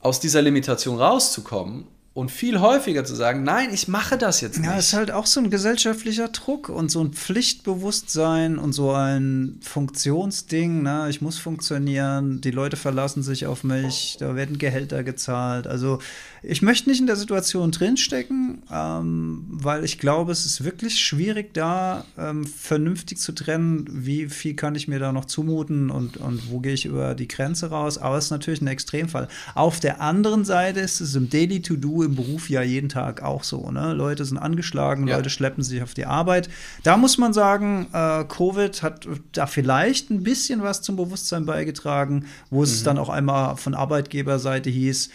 [0.00, 4.66] aus dieser Limitation rauszukommen und viel häufiger zu sagen, nein, ich mache das jetzt nicht.
[4.66, 9.60] Ja, ist halt auch so ein gesellschaftlicher Druck und so ein Pflichtbewusstsein und so ein
[9.62, 10.82] Funktionsding.
[10.82, 11.06] Ne?
[11.08, 15.68] Ich muss funktionieren, die Leute verlassen sich auf mich, da werden Gehälter gezahlt.
[15.68, 16.00] Also
[16.42, 21.52] ich möchte nicht in der Situation drinstecken, ähm, weil ich glaube, es ist wirklich schwierig,
[21.52, 26.50] da ähm, vernünftig zu trennen, wie viel kann ich mir da noch zumuten und, und
[26.50, 27.98] wo gehe ich über die Grenze raus.
[27.98, 29.28] Aber es ist natürlich ein Extremfall.
[29.54, 33.44] Auf der anderen Seite ist es im Daily To-Do im Beruf ja jeden Tag auch
[33.44, 33.70] so.
[33.70, 33.92] Ne?
[33.92, 35.16] Leute sind angeschlagen, Ja.
[35.16, 36.48] Leute schleppen sich auf die Arbeit.
[36.82, 42.24] Da muss man sagen, äh, Covid hat da vielleicht ein bisschen was zum Bewusstsein beigetragen,
[42.48, 45.10] wo es dann auch einmal von Arbeitgeberseite hieß,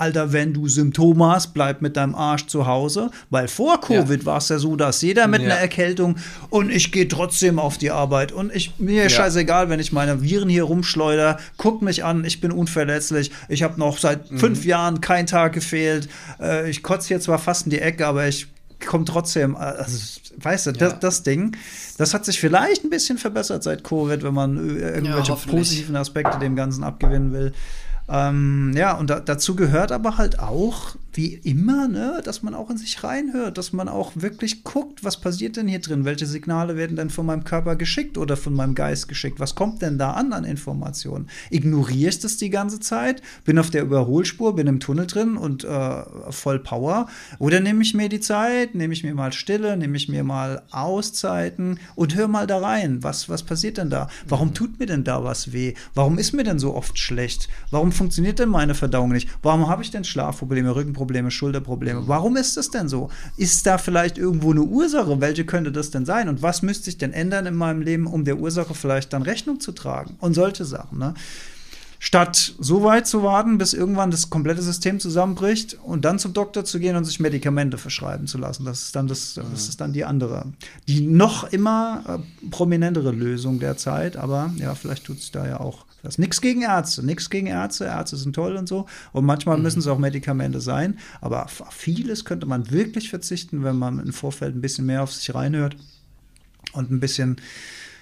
[0.00, 3.10] Alter, wenn du Symptome hast, bleib mit deinem Arsch zu Hause.
[3.30, 5.48] Weil vor Covid war es ja so, dass jeder mit Ja.
[5.50, 6.16] einer Erkältung
[6.48, 9.18] und ich gehe trotzdem auf die Arbeit und ich mir ist Ja.
[9.24, 13.78] scheißegal, wenn ich meine Viren hier rumschleuder, guckt mich an, ich bin unverletzlich, ich habe
[13.78, 14.38] noch seit Mhm.
[14.38, 16.08] fünf Jahren kein Tag gefehlt,
[16.40, 18.46] äh, ich kotze hier zwar fast in die Ecke, aber ich
[18.86, 19.98] komme trotzdem, äh, also,
[20.38, 20.76] weißt du, Ja.
[20.78, 21.54] das, das Ding,
[21.98, 26.38] das hat sich vielleicht ein bisschen verbessert seit Covid, wenn man äh, irgendwelche positiven Aspekte
[26.38, 27.52] dem Ganzen abgewinnen will.
[28.10, 32.70] Ähm, ja, und da, dazu gehört aber halt auch, wie immer, ne, dass man auch
[32.70, 36.76] in sich reinhört, dass man auch wirklich guckt, was passiert denn hier drin, welche Signale
[36.76, 40.12] werden denn von meinem Körper geschickt oder von meinem Geist geschickt, was kommt denn da
[40.12, 41.28] an an Informationen?
[41.50, 45.64] Ignoriere ich das die ganze Zeit, bin auf der Überholspur, bin im Tunnel drin und
[45.64, 47.08] äh, voll Power
[47.38, 50.62] oder nehme ich mir die Zeit, nehme ich mir mal Stille, nehme ich mir mal
[50.70, 54.08] Auszeiten und hör mal da rein, was, was passiert denn da?
[54.28, 55.74] Warum tut mir denn da was weh?
[55.94, 57.48] Warum ist mir denn so oft schlecht?
[57.70, 59.28] Warum funktioniert denn meine Verdauung nicht?
[59.42, 62.08] Warum habe ich denn Schlafprobleme, Rückenprobleme, Schulterprobleme?
[62.08, 63.10] Warum ist das denn so?
[63.36, 65.20] Ist da vielleicht irgendwo eine Ursache?
[65.20, 66.30] Welche könnte das denn sein?
[66.30, 69.60] Und was müsste ich denn ändern in meinem Leben, um der Ursache vielleicht dann Rechnung
[69.60, 70.16] zu tragen?
[70.18, 71.12] Und solche Sachen, ne?
[71.98, 76.64] Statt so weit zu warten, bis irgendwann das komplette System zusammenbricht und dann zum Doktor
[76.64, 78.64] zu gehen und sich Medikamente verschreiben zu lassen.
[78.64, 80.46] Das ist dann, das, das ist dann die andere,
[80.88, 84.16] die noch immer äh, prominentere Lösung der Zeit.
[84.16, 86.18] Aber ja, vielleicht tut sich da ja auch was.
[86.18, 87.84] Nichts gegen Ärzte, nichts gegen Ärzte.
[87.84, 88.86] Ärzte sind toll und so.
[89.12, 90.98] Und manchmal müssen es auch Medikamente sein.
[91.20, 95.12] Aber auf vieles könnte man wirklich verzichten, wenn man im Vorfeld ein bisschen mehr auf
[95.12, 95.76] sich reinhört
[96.72, 97.36] und ein bisschen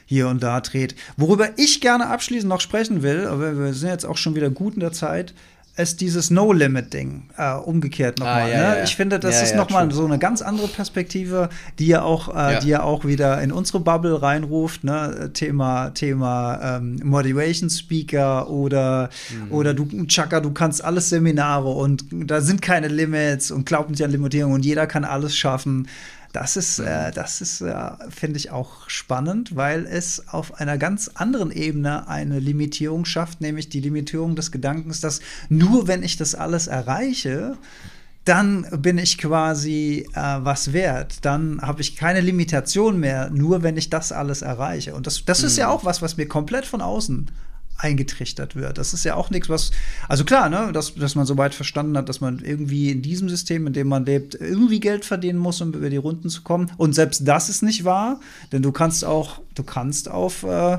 [0.06, 0.94] hier und da dreht.
[1.16, 4.74] Worüber ich gerne abschließend noch sprechen will, aber wir sind jetzt auch schon wieder gut
[4.74, 5.34] in der Zeit,
[5.78, 8.42] ist dieses No-Limit-Ding äh, umgekehrt nochmal.
[8.42, 8.62] Ah, ja, ne?
[8.62, 8.84] ja, ja.
[8.84, 11.48] Ich finde, das ist ja, nochmal so eine ganz andere Perspektive,
[11.78, 14.84] die ja auch, äh, die ja auch wieder in unsere Bubble reinruft.
[14.84, 15.30] Ne?
[15.32, 19.52] Thema, Thema ähm, Motivation Speaker oder, Mhm.
[19.52, 24.02] oder du, Chaka, du kannst alles Seminare und da sind keine Limits und glaub nicht
[24.02, 25.88] an Limitierung und jeder kann alles schaffen.
[26.32, 31.10] Das ist, äh, das ist, äh, finde ich auch spannend, weil es auf einer ganz
[31.14, 36.34] anderen Ebene eine Limitierung schafft, nämlich die Limitierung des Gedankens, dass nur wenn ich das
[36.34, 37.56] alles erreiche,
[38.24, 41.24] dann bin ich quasi äh, was wert.
[41.24, 44.94] Dann habe ich keine Limitation mehr, nur wenn ich das alles erreiche.
[44.94, 47.30] Und das, das ist ja auch was, was mir komplett von außen
[47.78, 48.76] eingetrichtert wird.
[48.76, 49.70] Das ist ja auch nichts, was,
[50.08, 53.28] also klar, ne, dass, dass man so weit verstanden hat, dass man irgendwie in diesem
[53.28, 56.70] System, in dem man lebt, irgendwie Geld verdienen muss, um über die Runden zu kommen.
[56.76, 58.20] Und selbst das ist nicht wahr,
[58.52, 60.78] denn du kannst auch, du kannst auf äh,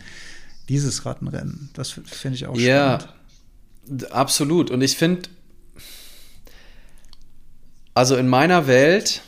[0.70, 1.70] dieses Rattenrennen.
[1.74, 3.17] Das finde ich auch ja, spannend.
[4.12, 4.72] Absolut.
[4.72, 5.30] Und ich finde,
[7.94, 9.22] also in meiner Welt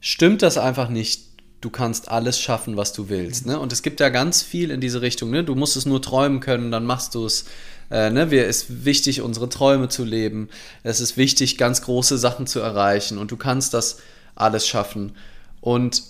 [0.00, 1.28] stimmt das einfach nicht.
[1.60, 3.46] Du kannst alles schaffen, was du willst.
[3.46, 3.58] Ne?
[3.58, 5.30] Und es gibt ja ganz viel in diese Richtung.
[5.30, 5.42] Ne?
[5.42, 7.46] Du musst es nur träumen können, dann machst du es.
[7.90, 8.30] Äh, ne?
[8.30, 10.48] Wir, es ist wichtig, unsere Träume zu leben.
[10.82, 13.18] Es ist wichtig, ganz große Sachen zu erreichen.
[13.18, 13.98] Und du kannst das
[14.36, 15.16] alles schaffen.
[15.60, 16.02] Und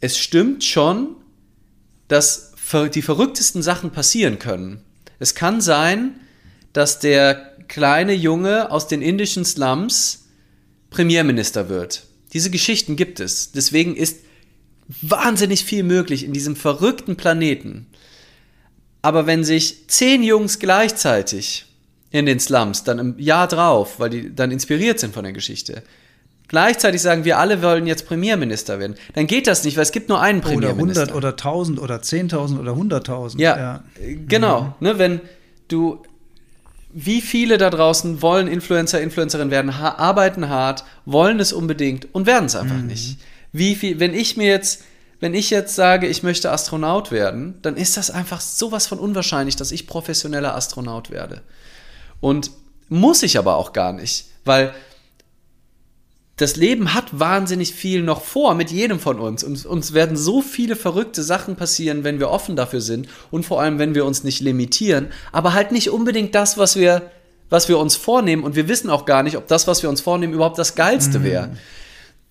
[0.00, 1.16] es stimmt schon,
[2.08, 2.52] dass
[2.94, 4.82] die verrücktesten Sachen passieren können.
[5.20, 6.18] Es kann sein,
[6.72, 10.26] dass der kleine Junge aus den indischen Slums
[10.90, 12.06] Premierminister wird.
[12.32, 13.52] Diese Geschichten gibt es.
[13.52, 14.18] Deswegen ist
[15.02, 17.86] wahnsinnig viel möglich in diesem verrückten Planeten.
[19.02, 21.66] Aber wenn sich zehn Jungs gleichzeitig
[22.10, 25.82] in den Slums dann im Jahr drauf, weil die dann inspiriert sind von der Geschichte,
[26.50, 30.08] gleichzeitig sagen, wir alle wollen jetzt Premierminister werden, dann geht das nicht, weil es gibt
[30.08, 31.14] nur einen Premierminister.
[31.14, 33.40] Oder 100 oder 1000 oder 10.000 oder 100.000.
[33.40, 33.84] Ja, ja,
[34.26, 34.62] genau.
[34.62, 34.72] Mhm.
[34.80, 35.20] Ne, wenn
[35.68, 36.02] du,
[36.92, 42.26] wie viele da draußen wollen Influencer, Influencerin werden, ha arbeiten hart, wollen es unbedingt und
[42.26, 42.88] werden es einfach mhm.
[42.88, 43.18] nicht.
[43.52, 44.82] Wie viel, wenn ich mir jetzt,
[45.20, 49.54] wenn ich jetzt sage, ich möchte Astronaut werden, dann ist das einfach sowas von unwahrscheinlich,
[49.54, 51.42] dass ich professioneller Astronaut werde.
[52.20, 52.50] Und
[52.88, 54.74] muss ich aber auch gar nicht, weil
[56.40, 59.44] das Leben hat wahnsinnig viel noch vor mit jedem von uns.
[59.44, 63.60] Und uns werden so viele verrückte Sachen passieren, wenn wir offen dafür sind und vor
[63.60, 67.10] allem, wenn wir uns nicht limitieren, aber halt nicht unbedingt das, was wir,
[67.50, 68.42] was wir uns vornehmen.
[68.42, 71.18] Und wir wissen auch gar nicht, ob das, was wir uns vornehmen, überhaupt das Geilste
[71.18, 71.24] mhm.
[71.24, 71.50] wäre.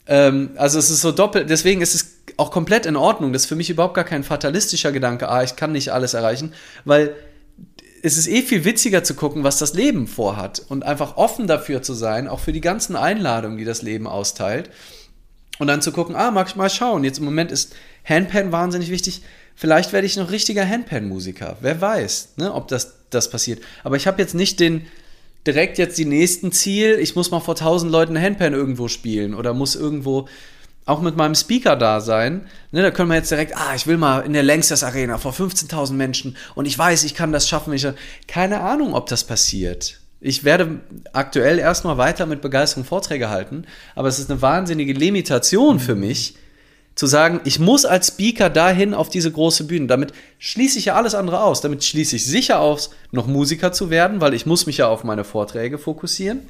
[0.08, 3.32] Ähm, also es ist so doppelt, deswegen ist es auch komplett in Ordnung.
[3.32, 6.54] Das ist für mich überhaupt gar kein fatalistischer Gedanke, ah, ich kann nicht alles erreichen,
[6.84, 7.16] weil
[8.04, 11.82] es ist eh viel witziger zu gucken, was das Leben vorhat und einfach offen dafür
[11.82, 14.70] zu sein, auch für die ganzen Einladungen, die das Leben austeilt.
[15.60, 17.04] Und dann zu gucken, ah, mag ich mal schauen.
[17.04, 19.22] Jetzt im Moment ist Handpan wahnsinnig wichtig.
[19.56, 21.58] Vielleicht werde ich noch richtiger Handpan-Musiker.
[21.60, 23.62] Wer weiß, ne, ob das, das passiert.
[23.84, 24.88] Aber ich habe jetzt nicht den
[25.46, 29.54] direkt jetzt die nächsten Ziel, ich muss mal vor tausend Leuten Handpan irgendwo spielen oder
[29.54, 30.28] muss irgendwo
[30.90, 32.48] auch mit meinem Speaker da sein.
[32.72, 35.34] Ne, da können wir jetzt direkt, ah, ich will mal in der Längstes Arena vor
[35.34, 37.74] 15.000 Menschen und ich weiß, ich kann das schaffen.
[37.74, 37.88] Ich,
[38.28, 40.00] keine Ahnung, ob das passiert.
[40.22, 40.82] Ich werde
[41.14, 46.36] aktuell erstmal weiter mit Begeisterung Vorträge halten, aber es ist eine wahnsinnige Limitation für mich,
[46.96, 49.88] zu sagen, ich muss als Speaker dahin auf diese große Bühne.
[49.88, 51.62] Damit schließe ich ja alles andere aus.
[51.62, 55.06] Damit schließe ich sicher aus, noch Musiker zu werden, weil ich muss mich ja auf
[55.06, 56.42] meine Vorträge fokussieren.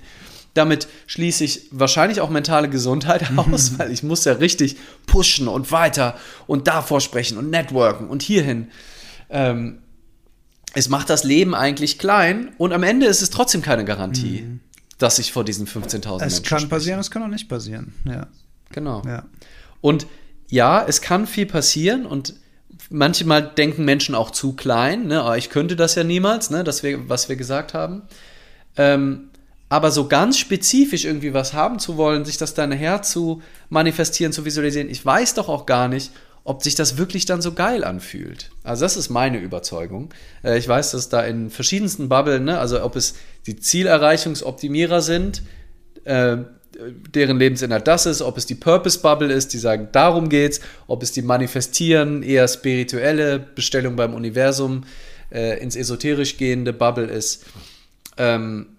[0.54, 5.72] Damit schließe ich wahrscheinlich auch mentale Gesundheit aus, weil ich muss ja richtig pushen und
[5.72, 6.18] weiter
[6.48, 8.70] und davor sprechen und networken und hierhin.
[9.30, 9.80] Ähm,
[10.74, 14.60] es macht das Leben eigentlich klein und am Ende ist es trotzdem keine Garantie, mhm.
[14.98, 17.94] dass ich vor diesen 15.000 Es kann passieren, es kann auch nicht passieren.
[18.06, 18.28] Ja.
[18.72, 19.02] Genau.
[19.06, 19.26] Ja.
[19.82, 20.06] Und
[20.50, 22.36] ja, es kann viel passieren und
[22.90, 25.08] manchmal denken Menschen auch zu klein.
[25.08, 25.22] Ne?
[25.22, 26.64] Aber ich könnte das ja niemals, ne?
[26.64, 28.04] das wir, was wir gesagt haben.
[28.78, 29.29] Ähm,
[29.70, 34.34] aber so ganz spezifisch irgendwie was haben zu wollen, sich das dann her zu manifestieren,
[34.34, 36.12] zu visualisieren, ich weiß doch auch gar nicht,
[36.44, 38.50] ob sich das wirklich dann so geil anfühlt.
[38.64, 40.10] Also das ist meine Überzeugung.
[40.44, 43.16] Äh, ich weiß, dass da in verschiedensten Bubblen, ne, also ob es
[43.46, 45.44] die Zielerreichungsoptimierer sind,
[46.06, 46.38] äh,
[47.14, 51.04] deren Lebensinhalt das ist, ob es die Purpose Bubble ist, die sagen, darum geht's, ob
[51.04, 54.86] es die manifestieren, eher spirituelle Bestellung beim Universum,
[55.32, 57.46] äh, ins esoterisch gehende Bubble ist.
[58.18, 58.78] Ähm,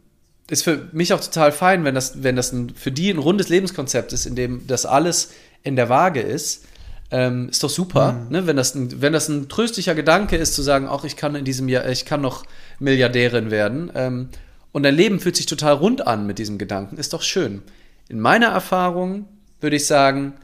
[0.50, 3.48] ist für mich auch total fein, wenn das, wenn das ein, für die ein rundes
[3.48, 5.30] Lebenskonzept ist, in dem das alles
[5.62, 6.64] in der Waage ist.
[7.12, 8.30] Ähm, ist doch super, mhm.
[8.30, 8.46] ne?
[8.46, 11.44] wenn, das ein, wenn das ein tröstlicher Gedanke ist, zu sagen, auch ich kann in
[11.44, 12.44] diesem Jahr, ich kann noch
[12.78, 13.90] Milliardärin werden.
[13.94, 14.28] Ähm,
[14.72, 17.62] und dein Leben fühlt sich total rund an mit diesem Gedanken, ist doch schön.
[18.08, 19.26] In meiner Erfahrung
[19.60, 20.34] würde ich sagen,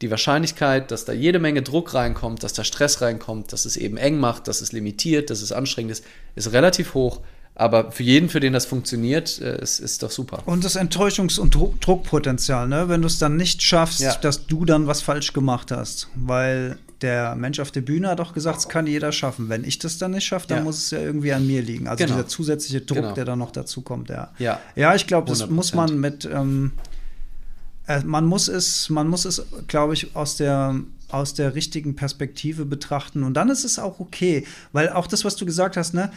[0.00, 3.96] die Wahrscheinlichkeit, dass da jede Menge Druck reinkommt, dass da Stress reinkommt, dass es eben
[3.96, 6.04] eng macht, dass es limitiert, dass es anstrengend ist,
[6.34, 7.20] ist relativ hoch.
[7.56, 10.42] Aber für jeden, für den das funktioniert, äh, ist, ist doch super.
[10.46, 12.88] Und das Enttäuschungs- und Druckpotenzial, ne?
[12.88, 14.14] wenn du es dann nicht schaffst, ja.
[14.16, 16.08] dass du dann was falsch gemacht hast.
[16.16, 19.48] Weil der Mensch auf der Bühne hat doch gesagt, es kann jeder schaffen.
[19.48, 20.64] Wenn ich das dann nicht schaffe, dann ja.
[20.64, 21.86] muss es ja irgendwie an mir liegen.
[21.86, 22.16] Also genau.
[22.16, 23.14] dieser zusätzliche Druck, genau.
[23.14, 24.08] der dann noch dazu kommt.
[24.08, 24.58] Ja, ja.
[24.74, 25.50] ja ich glaube, das 100%.
[25.50, 26.24] muss man mit.
[26.24, 26.72] Ähm,
[27.86, 30.74] äh, man muss es, man muss es, glaube ich, aus der
[31.10, 35.36] aus der richtigen Perspektive betrachten und dann ist es auch okay, weil auch das, was
[35.36, 36.10] du gesagt hast, ne,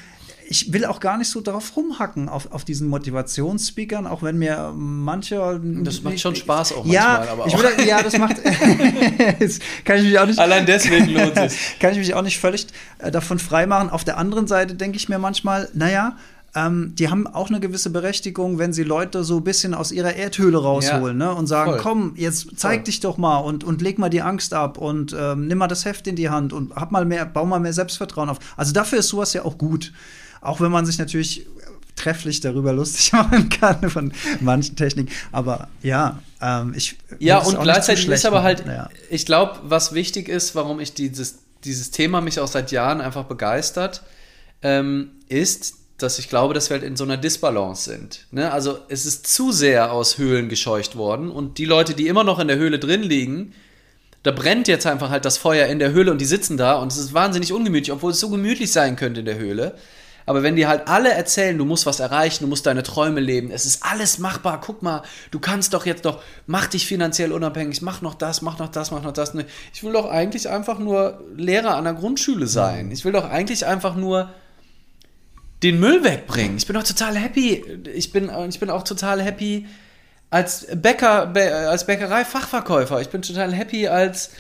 [0.50, 4.74] ich will auch gar nicht so darauf rumhacken, auf, auf diesen Motivationsspeakern, auch wenn mir
[4.76, 5.60] mancher.
[5.62, 7.78] Das macht schon Spaß auch ja, manchmal, aber auch.
[7.78, 8.44] will, ja, das macht.
[9.86, 10.40] kann ich mich auch nicht.
[10.40, 11.58] Allein deswegen lohnt es.
[11.80, 12.68] kann ich mich auch nicht völlig
[13.00, 13.90] äh, davon freimachen.
[13.90, 16.16] Auf der anderen Seite denke ich mir manchmal, naja,
[16.56, 20.16] ähm, die haben auch eine gewisse Berechtigung, wenn sie Leute so ein bisschen aus ihrer
[20.16, 21.36] Erdhöhle rausholen Ja, ne?
[21.36, 21.80] und sagen, voll.
[21.82, 22.84] komm, jetzt zeig Voll.
[22.86, 25.86] dich doch mal und, und leg mal die Angst ab und ähm, nimm mal das
[25.86, 28.40] Heft in die Hand und hab mal mehr, bau mal mehr Selbstvertrauen auf.
[28.56, 29.92] Also dafür ist sowas ja auch gut.
[30.42, 31.46] Auch wenn man sich natürlich
[31.96, 35.12] trefflich darüber lustig machen kann von manchen Techniken.
[35.32, 38.66] Aber ja, ähm, ich Ja, und gleichzeitig ist aber halt.
[38.66, 38.90] Ja.
[39.10, 43.26] ich glaube, was wichtig ist, warum ich dieses, dieses Thema mich auch seit Jahren einfach
[43.26, 44.04] begeistert,
[44.62, 48.28] ähm, ist, dass ich glaube, dass wir halt in so einer Disbalance sind.
[48.32, 48.52] Ne?
[48.52, 52.40] Also es ist zu sehr aus Höhlen gescheucht worden und die Leute, die immer noch
[52.40, 53.54] in der Höhle drin liegen,
[54.22, 56.92] da brennt jetzt einfach halt das Feuer in der Höhle und die sitzen da und
[56.92, 59.76] es ist wahnsinnig ungemütlich, obwohl es so gemütlich sein könnte in der Höhle.
[60.28, 63.50] Aber wenn die halt alle erzählen, du musst was erreichen, du musst deine Träume leben,
[63.50, 65.02] es ist alles machbar, guck mal,
[65.32, 68.92] du kannst doch jetzt doch, mach dich finanziell unabhängig, mach noch das, mach noch das,
[68.92, 69.34] mach noch das.
[69.74, 72.92] Ich will doch eigentlich einfach nur Lehrer an der Grundschule sein.
[72.92, 74.30] Ich will doch eigentlich einfach nur
[75.64, 76.58] den Müll wegbringen.
[76.58, 77.64] Ich bin doch total happy.
[77.96, 79.66] Ich bin, ich bin auch total happy
[80.30, 83.00] als Bäcker, Bä- als Bäckerei-Fachverkäufer.
[83.00, 84.32] Ich bin total happy als,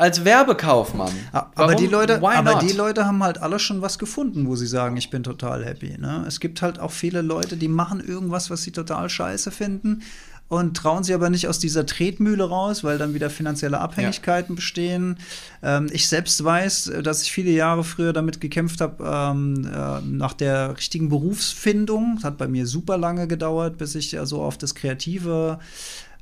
[0.00, 1.12] als Werbekaufmann.
[1.30, 1.76] Aber Warum?
[1.76, 5.10] die Leute, aber die Leute haben halt alle schon was gefunden, wo sie sagen, ich
[5.10, 5.98] bin total happy.
[5.98, 6.24] Ne?
[6.26, 10.02] Es gibt halt auch viele Leute, die machen irgendwas, was sie total scheiße finden
[10.48, 15.18] und trauen sie aber nicht aus dieser Tretmühle raus, weil dann wieder finanzielle Abhängigkeiten bestehen.
[15.62, 20.00] Ähm, ich selbst weiß, äh, dass ich viele Jahre früher damit gekämpft habe, ähm, äh,
[20.00, 22.16] nach der richtigen Berufsfindung.
[22.16, 25.60] Das hat bei mir super lange gedauert, bis ich also auf das kreative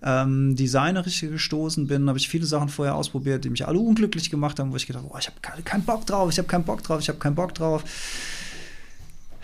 [0.03, 4.59] ähm, Designerische gestoßen bin, habe ich viele Sachen vorher ausprobiert, die mich alle unglücklich gemacht
[4.59, 7.01] haben, wo ich gedacht habe, ich habe keinen Bock drauf, ich habe keinen Bock drauf,
[7.01, 7.85] ich habe keinen Bock drauf.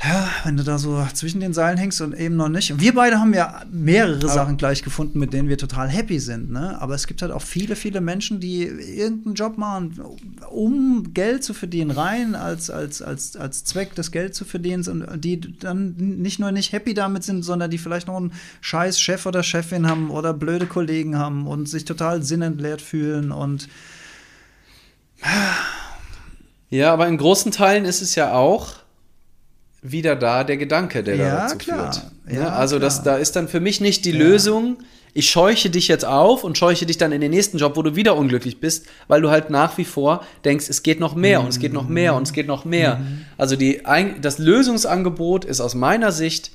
[0.03, 2.71] Ja, wenn du da so zwischen den Seilen hängst und eben noch nicht.
[2.73, 6.51] Und wir beide haben ja mehrere Sachen gleich gefunden, mit denen wir total happy sind.
[6.51, 6.81] Ne?
[6.81, 9.99] Aber es gibt halt auch viele, viele Menschen, die irgendeinen Job machen,
[10.51, 15.25] um Geld zu verdienen, rein als, als, als, als Zweck des Geld zu verdienen und
[15.25, 19.25] die dann nicht nur nicht happy damit sind, sondern die vielleicht noch einen scheiß Chef
[19.25, 23.69] oder Chefin haben oder blöde Kollegen haben und sich total sinnentleert fühlen und
[26.69, 28.84] Ja, aber in großen Teilen ist es ja auch
[29.87, 31.93] wieder da der Gedanke, der Ja, da dazu klar.
[31.93, 32.07] führt.
[32.35, 33.17] Ja, Ja, also das, klar.
[33.17, 34.79] da ist dann für mich nicht die Lösung,
[35.13, 37.95] ich scheuche dich jetzt auf und scheuche dich dann in den nächsten Job, wo du
[37.95, 41.49] wieder unglücklich bist, weil du halt nach wie vor denkst, es geht noch mehr und
[41.49, 43.01] es geht noch mehr und es geht noch mehr.
[43.37, 43.83] Also die,
[44.21, 46.51] das Lösungsangebot ist aus meiner Sicht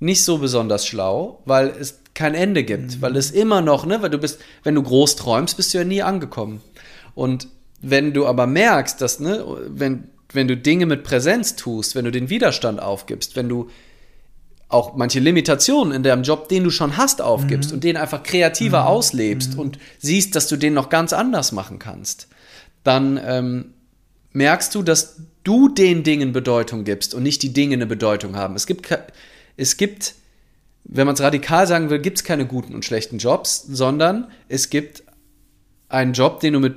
[0.00, 4.10] nicht so besonders schlau, weil es kein Ende gibt, weil es immer noch, ne, weil
[4.10, 6.60] du bist, wenn du groß träumst, bist du ja nie angekommen.
[7.14, 7.46] Und
[7.82, 12.10] wenn du aber merkst, dass, ne, wenn, wenn du Dinge mit Präsenz tust, wenn du
[12.10, 13.68] den Widerstand aufgibst, wenn du
[14.68, 18.86] auch manche Limitationen in deinem Job, den du schon hast, aufgibst und den einfach kreativer
[18.86, 22.28] auslebst und siehst, dass du den noch ganz anders machen kannst,
[22.82, 23.74] dann ähm,
[24.32, 28.56] merkst du, dass du den Dingen Bedeutung gibst und nicht die Dinge eine Bedeutung haben.
[28.56, 28.88] Es gibt,
[29.58, 30.14] es gibt
[30.84, 34.70] wenn man es radikal sagen will, gibt es keine guten und schlechten Jobs, sondern es
[34.70, 35.04] gibt
[35.88, 36.74] einen Job, den du mit,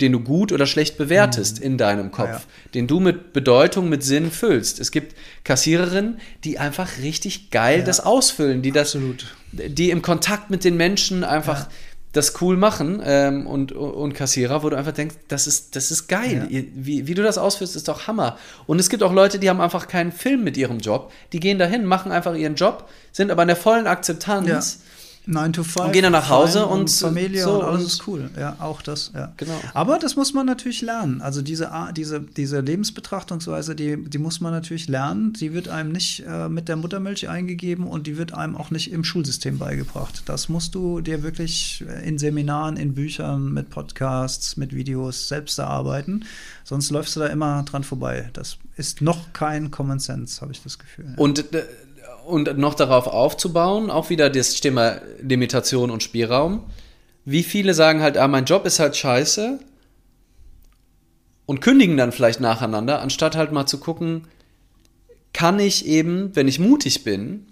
[0.00, 2.40] den du gut oder schlecht bewertest in deinem Kopf, ja.
[2.74, 4.80] den du mit Bedeutung, mit Sinn füllst.
[4.80, 5.14] Es gibt
[5.44, 9.34] Kassiererinnen, die einfach richtig geil das ausfüllen, die das, Absolut.
[9.52, 11.68] die im Kontakt mit den Menschen einfach
[12.12, 16.08] das cool machen ähm, und, und Kassierer, wo du einfach denkst, das ist, das ist
[16.08, 16.48] geil.
[16.48, 16.62] Ja.
[16.74, 18.38] Wie, wie du das ausführst, ist doch Hammer.
[18.66, 21.12] Und es gibt auch Leute, die haben einfach keinen Film mit ihrem Job.
[21.32, 24.80] Die gehen dahin, machen einfach ihren Job, sind aber in der vollen Akzeptanz.
[25.28, 25.34] Ja.
[25.34, 25.86] 9 to 5.
[25.86, 28.30] Und gehen dann nach Hause und Familie so und alles und- ist cool.
[28.38, 29.32] Ja, auch das, ja.
[29.36, 29.60] Genau.
[29.74, 31.20] Aber das muss man natürlich lernen.
[31.20, 35.34] Also diese, diese, diese Lebensbetrachtungsweise, die, die muss man natürlich lernen.
[35.34, 38.90] Die wird einem nicht äh, mit der Muttermilch eingegeben und die wird einem auch nicht
[38.90, 40.22] im Schulsystem beigebracht.
[40.26, 46.24] Das musst du dir wirklich in Seminaren, in Büchern, mit Podcasts, mit Videos selbst erarbeiten.
[46.64, 48.30] Sonst läufst du da immer dran vorbei.
[48.32, 51.06] Das ist noch kein Common Sense, habe ich das Gefühl.
[51.06, 51.14] Ja.
[51.16, 51.64] Und, äh,
[52.26, 56.64] und noch darauf aufzubauen, auch wieder das Thema Limitation und Spielraum.
[57.24, 59.58] Wie viele sagen halt, ah, mein Job ist halt scheiße
[61.46, 64.28] und kündigen dann vielleicht nacheinander, anstatt halt mal zu gucken,
[65.32, 67.46] kann ich eben, wenn ich mutig bin,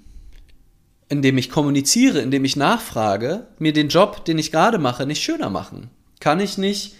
[1.08, 5.50] indem ich kommuniziere, indem ich nachfrage, mir den Job, den ich gerade mache, nicht schöner
[5.50, 5.90] machen?
[6.20, 6.94] Kann ich nicht,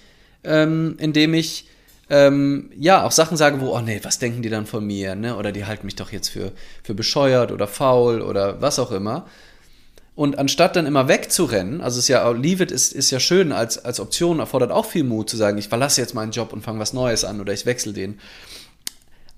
[0.45, 1.67] ähm, indem ich
[2.09, 5.37] ähm, ja auch Sachen sage, wo, oh nee, was denken die dann von mir, ne?
[5.37, 6.53] Oder die halten mich doch jetzt für,
[6.83, 9.27] für bescheuert oder faul oder was auch immer.
[10.15, 13.85] Und anstatt dann immer wegzurennen, also ist ja, Leave It ist, ist ja schön als,
[13.85, 16.79] als Option, erfordert auch viel Mut zu sagen, ich verlasse jetzt meinen Job und fange
[16.79, 18.19] was Neues an oder ich wechsle den.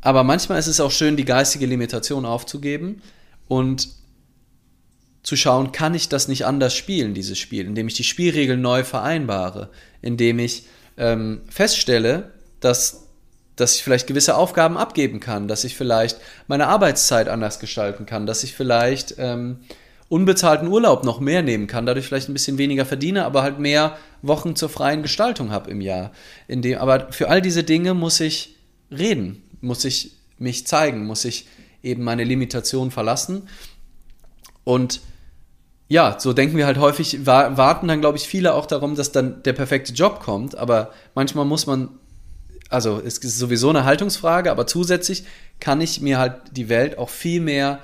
[0.01, 3.03] Aber manchmal ist es auch schön, die geistige Limitation aufzugeben
[3.49, 3.89] und
[5.24, 8.85] zu schauen, kann ich das nicht anders spielen, dieses Spiel, indem ich die Spielregeln neu
[8.85, 9.70] vereinbare,
[10.01, 10.66] indem ich
[10.97, 13.09] ähm, feststelle, dass,
[13.56, 18.26] dass ich vielleicht gewisse Aufgaben abgeben kann, dass ich vielleicht meine Arbeitszeit anders gestalten kann,
[18.26, 19.60] dass ich vielleicht ähm,
[20.09, 23.97] unbezahlten Urlaub noch mehr nehmen kann, dadurch vielleicht ein bisschen weniger verdiene, aber halt mehr
[24.22, 26.12] Wochen zur freien Gestaltung habe im Jahr.
[26.47, 28.56] In dem, aber für all diese Dinge muss ich
[28.90, 31.47] reden, muss ich mich zeigen, muss ich
[31.82, 33.48] eben meine Limitation verlassen.
[34.64, 35.01] Und
[35.89, 39.43] ja, so denken wir halt häufig, warten dann, glaube ich, viele auch darum, dass dann
[39.43, 40.56] der perfekte Job kommt.
[40.56, 41.89] Aber manchmal muss man,
[42.69, 45.24] also es ist sowieso eine Haltungsfrage, aber zusätzlich
[45.61, 47.81] kann ich mir halt die Welt auch viel mehr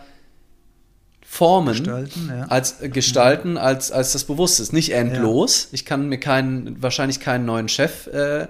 [1.35, 2.47] formen, gestalten, ja.
[2.47, 4.73] als äh, gestalten, als, als das bewusst ist.
[4.73, 5.65] Nicht endlos.
[5.65, 5.69] Ja.
[5.73, 8.47] Ich kann mir keinen, wahrscheinlich keinen neuen Chef äh,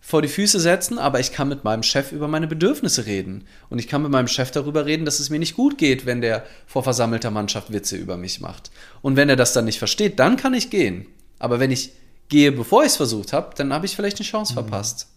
[0.00, 3.44] vor die Füße setzen, aber ich kann mit meinem Chef über meine Bedürfnisse reden.
[3.68, 6.20] Und ich kann mit meinem Chef darüber reden, dass es mir nicht gut geht, wenn
[6.20, 8.70] der vor versammelter Mannschaft Witze über mich macht.
[9.02, 11.06] Und wenn er das dann nicht versteht, dann kann ich gehen.
[11.38, 11.92] Aber wenn ich
[12.28, 14.60] gehe, bevor ich es versucht habe, dann habe ich vielleicht eine Chance mhm.
[14.60, 15.08] verpasst.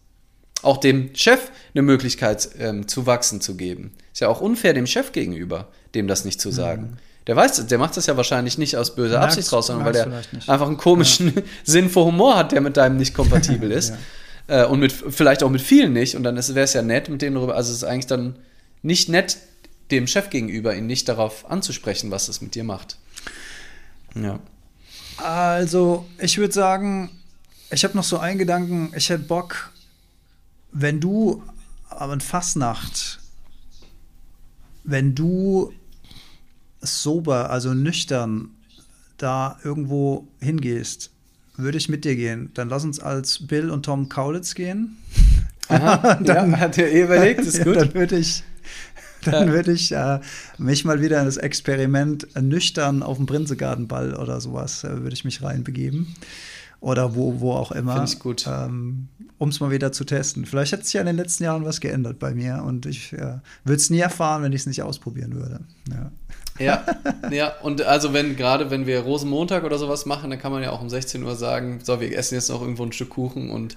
[0.65, 3.93] Auch dem Chef eine Möglichkeit ähm, zu wachsen zu geben.
[4.13, 6.81] Ist ja auch unfair dem Chef gegenüber, dem das nicht zu sagen.
[6.81, 6.97] Mhm.
[7.27, 9.95] Der weiß, der macht das ja wahrscheinlich nicht aus böser merkst, Absicht raus, sondern weil
[9.95, 11.41] er einfach einen komischen ja.
[11.63, 13.93] Sinn für Humor hat, der mit deinem nicht kompatibel ist.
[14.47, 14.63] ja.
[14.63, 16.15] Äh, und mit, vielleicht auch mit vielen nicht.
[16.15, 17.55] Und dann wäre es ja nett, mit denen darüber.
[17.55, 18.35] Also es ist eigentlich dann
[18.83, 19.37] nicht nett,
[19.91, 22.97] dem Chef gegenüber ihn nicht darauf anzusprechen, was es mit dir macht.
[24.15, 24.39] Ja.
[25.17, 27.09] Also, ich würde sagen,
[27.71, 29.71] ich habe noch so einen Gedanken, ich hätte Bock,
[30.75, 31.41] wenn du,
[31.89, 33.19] aber in Fastnacht,
[34.83, 35.73] wenn du
[36.81, 38.51] sober, also nüchtern,
[39.17, 41.11] da irgendwo hingehst
[41.57, 42.51] würde ich mit dir gehen.
[42.53, 44.97] Dann lass uns als Bill und Tom Kaulitz gehen.
[45.69, 47.77] Aha, dann, ja, hat er eh überlegt, ist gut.
[47.77, 48.43] dann würde ich,
[49.23, 50.19] dann würde ich äh,
[50.57, 55.25] mich mal wieder in das Experiment nüchtern auf dem Prinzegartenball oder sowas, äh, würde ich
[55.25, 56.13] mich reinbegeben.
[56.79, 57.93] Oder wo, wo auch immer.
[57.93, 58.45] Finde ich gut.
[58.47, 59.07] Ähm,
[59.37, 60.45] um es mal wieder zu testen.
[60.45, 63.39] Vielleicht hat sich ja in den letzten Jahren was geändert bei mir und ich äh,
[63.63, 65.61] würde es nie erfahren, wenn ich es nicht ausprobieren würde.
[65.89, 66.11] Ja.
[66.57, 66.85] Ja,
[67.31, 70.71] ja, und also wenn, gerade wenn wir Rosenmontag oder sowas machen, dann kann man ja
[70.71, 73.75] auch um 16 Uhr sagen, so, wir essen jetzt noch irgendwo ein Stück Kuchen und.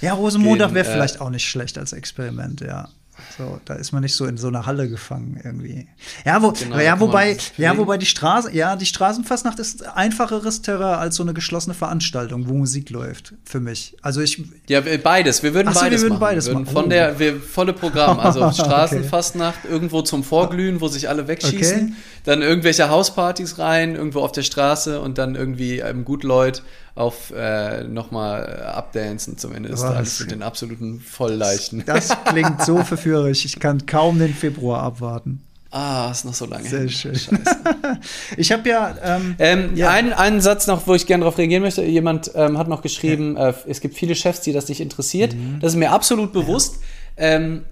[0.00, 2.88] Ja, Rosenmontag wäre äh, vielleicht auch nicht schlecht als Experiment, ja.
[3.36, 5.86] So, da ist man nicht so in so einer Halle gefangen irgendwie.
[6.24, 10.98] Ja, wo, genau, ja wobei, ja, wobei die Straße, ja, die Straßenfastnacht ist einfacheres Terrain
[10.98, 13.96] als so eine geschlossene Veranstaltung, wo Musik läuft, für mich.
[14.00, 14.42] Also ich.
[14.68, 15.42] Ja, beides.
[15.42, 16.20] Wir würden so, beides wir würden machen.
[16.20, 16.74] beides wir würden machen.
[16.74, 18.18] Von der, wir, volle Programm.
[18.18, 19.72] Also Straßenfastnacht, okay.
[19.72, 21.82] irgendwo zum Vorglühen, wo sich alle wegschießen.
[21.82, 21.92] Okay.
[22.24, 26.62] Dann irgendwelche Hauspartys rein, irgendwo auf der Straße und dann irgendwie ähm, gut Leute
[26.94, 29.82] auf äh, nochmal abdancen zumindest.
[29.82, 31.84] Alles mit den absoluten Vollleichten.
[31.86, 33.44] Das klingt so verführerisch.
[33.44, 35.42] Ich kann kaum den Februar abwarten.
[35.70, 36.68] Ah, ist noch so lange.
[36.68, 37.14] Sehr schön.
[38.36, 39.88] ich habe ja, ähm, ähm, ja.
[39.88, 41.82] Einen, einen Satz noch, wo ich gerne darauf reagieren möchte.
[41.82, 43.48] Jemand ähm, hat noch geschrieben, ja.
[43.48, 45.34] äh, es gibt viele Chefs, die das nicht interessiert.
[45.34, 45.60] Mhm.
[45.60, 46.76] Das ist mir absolut bewusst.
[47.16, 47.24] Ja.
[47.24, 47.64] Ähm,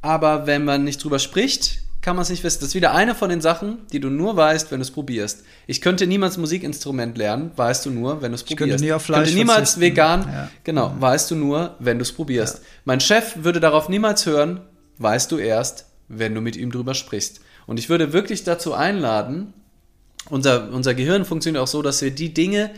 [0.00, 2.58] aber wenn man nicht drüber spricht, kann man es nicht wissen.
[2.60, 5.44] Das ist wieder eine von den Sachen, die du nur weißt, wenn du es probierst.
[5.68, 8.50] Ich könnte niemals Musikinstrument lernen, weißt du nur, wenn du es probierst.
[8.50, 10.50] Ich könnte, nie auf Fleisch könnte niemals vegan, ja.
[10.64, 10.96] genau, ja.
[10.98, 12.56] weißt du nur, wenn du es probierst.
[12.56, 12.60] Ja.
[12.84, 14.60] Mein Chef würde darauf niemals hören,
[14.98, 17.40] weißt du erst, wenn du mit ihm drüber sprichst.
[17.66, 19.54] Und ich würde wirklich dazu einladen,
[20.28, 22.70] unser, unser Gehirn funktioniert auch so, dass wir die Dinge,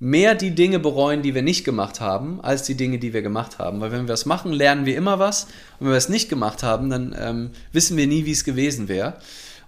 [0.00, 3.58] mehr die Dinge bereuen, die wir nicht gemacht haben, als die Dinge, die wir gemacht
[3.58, 3.80] haben.
[3.80, 5.44] Weil wenn wir es machen, lernen wir immer was.
[5.78, 8.88] Und wenn wir es nicht gemacht haben, dann ähm, wissen wir nie, wie es gewesen
[8.88, 9.18] wäre.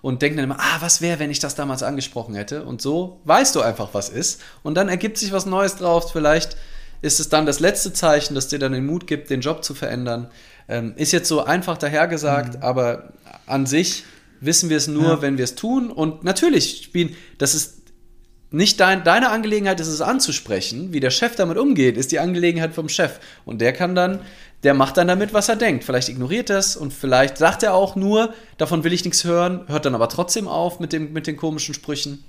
[0.00, 2.64] Und denken dann immer, ah, was wäre, wenn ich das damals angesprochen hätte?
[2.64, 4.40] Und so weißt du einfach, was ist.
[4.62, 6.10] Und dann ergibt sich was Neues drauf.
[6.10, 6.56] Vielleicht
[7.02, 9.74] ist es dann das letzte Zeichen, das dir dann den Mut gibt, den Job zu
[9.74, 10.28] verändern.
[10.66, 12.62] Ähm, ist jetzt so einfach dahergesagt, mhm.
[12.62, 13.12] aber
[13.46, 14.04] an sich
[14.40, 15.22] wissen wir es nur, ja.
[15.22, 15.90] wenn wir es tun.
[15.90, 17.81] Und natürlich spielen, das ist
[18.52, 20.92] nicht dein, deine Angelegenheit ist es anzusprechen.
[20.92, 23.18] Wie der Chef damit umgeht, ist die Angelegenheit vom Chef.
[23.44, 24.20] Und der kann dann,
[24.62, 25.84] der macht dann damit, was er denkt.
[25.84, 29.86] Vielleicht ignoriert das und vielleicht sagt er auch nur, davon will ich nichts hören, hört
[29.86, 32.22] dann aber trotzdem auf mit, dem, mit den komischen Sprüchen.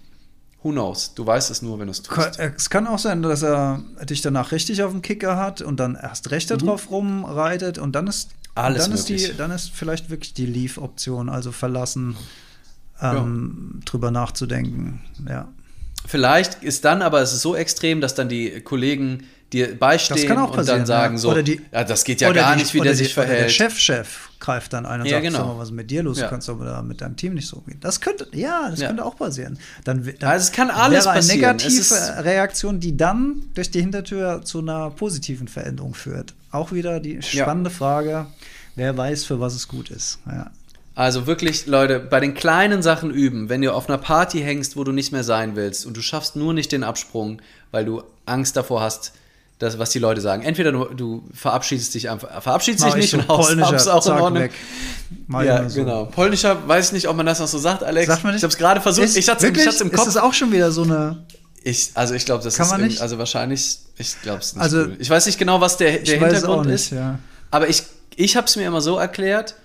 [0.64, 1.14] Who knows?
[1.14, 2.40] Du weißt es nur, wenn du es tust.
[2.40, 5.78] Äh, es kann auch sein, dass er dich danach richtig auf dem Kicker hat und
[5.80, 6.60] dann erst recht mhm.
[6.60, 11.28] darauf rumreitet und dann ist, Alles dann, ist die, dann ist vielleicht wirklich die Leave-Option,
[11.28, 12.16] also verlassen,
[13.02, 13.80] ähm, ja.
[13.84, 15.02] drüber nachzudenken.
[15.28, 15.50] Ja.
[16.06, 20.68] Vielleicht ist dann aber es ist so extrem, dass dann die Kollegen dir beistehen und
[20.68, 21.20] dann sagen ja.
[21.20, 23.46] so, die, ja, das geht ja gar die, nicht, wie der sich verhält.
[23.46, 25.54] Der Chefchef greift dann ein und ja, sagt, genau.
[25.54, 26.18] mal, was ist mit dir los?
[26.18, 26.26] Ja.
[26.26, 27.78] Du kannst aber mit deinem Team nicht so gehen.
[27.80, 29.58] Das könnte, ja, das könnte auch passieren.
[29.84, 31.58] Dann, dann also es kann alles wäre eine passieren.
[31.58, 36.34] negative Reaktion, die dann durch die Hintertür zu einer positiven Veränderung führt.
[36.52, 38.28] Auch wieder die spannende Frage,
[38.76, 40.20] wer weiß, für was es gut ist.
[40.26, 40.52] Ja.
[40.96, 44.84] Also wirklich, Leute, bei den kleinen Sachen üben, wenn du auf einer Party hängst, wo
[44.84, 47.42] du nicht mehr sein willst und du schaffst nur nicht den Absprung,
[47.72, 49.14] weil du Angst davor hast,
[49.60, 50.44] das, was die Leute sagen.
[50.44, 54.50] Entweder du, du verabschiedest dich einfach, verabschiedest dich nicht so und haust auch in Ordnung.
[55.44, 55.80] Ja, so.
[55.80, 56.06] genau.
[56.06, 58.08] Polnischer, weiß ich nicht, ob man das noch so sagt, Alex.
[58.08, 58.40] Sagt man nicht?
[58.40, 59.06] Ich habe es gerade versucht.
[59.06, 60.06] Ist, ich hatte es im Ist Kopf.
[60.06, 61.24] das auch schon wieder so eine.
[61.64, 63.02] Ich, also ich glaube, das Kann ist man nicht?
[63.02, 64.62] also wahrscheinlich, ich glaube es nicht.
[64.62, 64.98] Also- cool.
[65.00, 67.20] Ich weiß nicht genau, was der, der ich weiß Hintergrund auch nicht, ist, ja.
[67.52, 67.84] aber ich,
[68.16, 69.56] ich habe es mir immer so erklärt.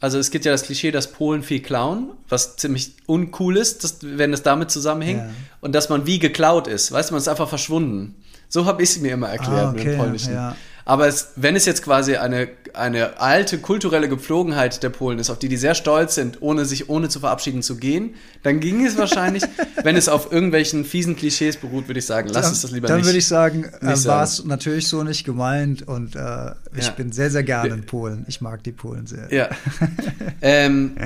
[0.00, 3.98] Also es gibt ja das Klischee, dass Polen viel klauen, was ziemlich uncool ist, dass,
[4.00, 5.20] wenn es damit zusammenhängt.
[5.20, 5.30] Ja.
[5.60, 6.90] Und dass man wie geklaut ist.
[6.90, 8.16] Weißt du, man ist einfach verschwunden.
[8.48, 10.32] So habe ich es mir immer erklärt Ah, mit okay, dem Polnischen.
[10.32, 10.56] ja.
[10.90, 15.38] Aber es, wenn es jetzt quasi eine, eine alte kulturelle Gepflogenheit der Polen ist, auf
[15.38, 18.98] die die sehr stolz sind, ohne sich ohne zu verabschieden zu gehen, dann ging es
[18.98, 19.44] wahrscheinlich,
[19.84, 22.96] wenn es auf irgendwelchen fiesen Klischees beruht, würde ich sagen, lass uns das lieber Dann
[22.96, 23.06] nicht.
[23.06, 26.90] würde ich sagen, äh, war es natürlich so nicht gemeint und äh, ich Ja.
[26.96, 28.24] bin sehr, sehr gerne in Polen.
[28.26, 29.32] Ich mag die Polen sehr.
[29.32, 29.48] Ja.
[30.42, 30.96] ähm,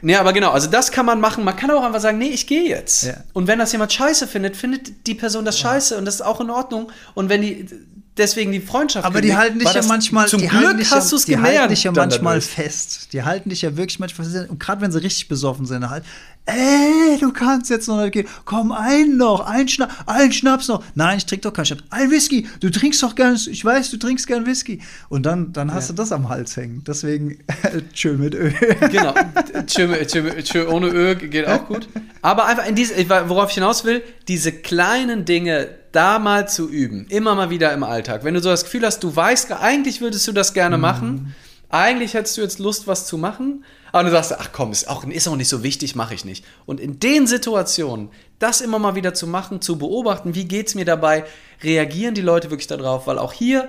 [0.00, 1.44] nee, aber genau, also das kann man machen.
[1.44, 3.04] Man kann auch einfach sagen, nee, ich gehe jetzt.
[3.04, 3.14] Ja.
[3.34, 6.40] Und wenn das jemand scheiße findet, findet die Person das scheiße und das ist auch
[6.40, 6.90] in Ordnung.
[7.14, 7.68] Und wenn die
[8.16, 11.16] deswegen die Freundschaft Aber die kündigt, halten dich ja manchmal, Zum die Glück hast du
[11.16, 11.58] es die gelernt.
[11.58, 12.50] halten dich ja manchmal dadurch.
[12.50, 13.12] fest.
[13.12, 14.50] Die halten dich ja wirklich manchmal fest.
[14.50, 16.04] Und gerade wenn sie richtig besoffen sind, halt,
[16.46, 18.26] ey, du kannst jetzt noch nicht gehen.
[18.44, 20.82] Komm, ein noch, ein Schnaps, ein Schnaps noch.
[20.94, 21.84] Nein, ich trinke doch keinen Schnaps.
[21.90, 22.48] Ein Whisky.
[22.60, 24.80] Du trinkst doch gern, ich weiß, du trinkst gern Whisky.
[25.08, 25.94] Und dann, dann hast Ja.
[25.94, 26.82] du das am Hals hängen.
[26.86, 27.38] Deswegen,
[27.94, 28.52] schön mit Öl.
[28.90, 29.14] Genau.
[29.66, 31.88] Tschö, tschö, tschö, ohne Ö geht auch gut.
[32.22, 37.06] Aber einfach in diese, worauf ich hinaus will, diese kleinen Dinge da mal zu üben.
[37.08, 38.24] Immer mal wieder im Alltag.
[38.24, 41.34] Wenn du so das Gefühl hast, du weißt, eigentlich würdest du das gerne machen.
[41.68, 43.64] Eigentlich hättest du jetzt Lust, was zu machen.
[43.92, 46.44] Aber du sagst, ach komm, ist auch, ist auch nicht so wichtig, mache ich nicht.
[46.66, 48.08] Und in den Situationen,
[48.38, 51.24] das immer mal wieder zu machen, zu beobachten, wie geht's mir dabei,
[51.62, 53.68] reagieren die Leute wirklich darauf, weil auch hier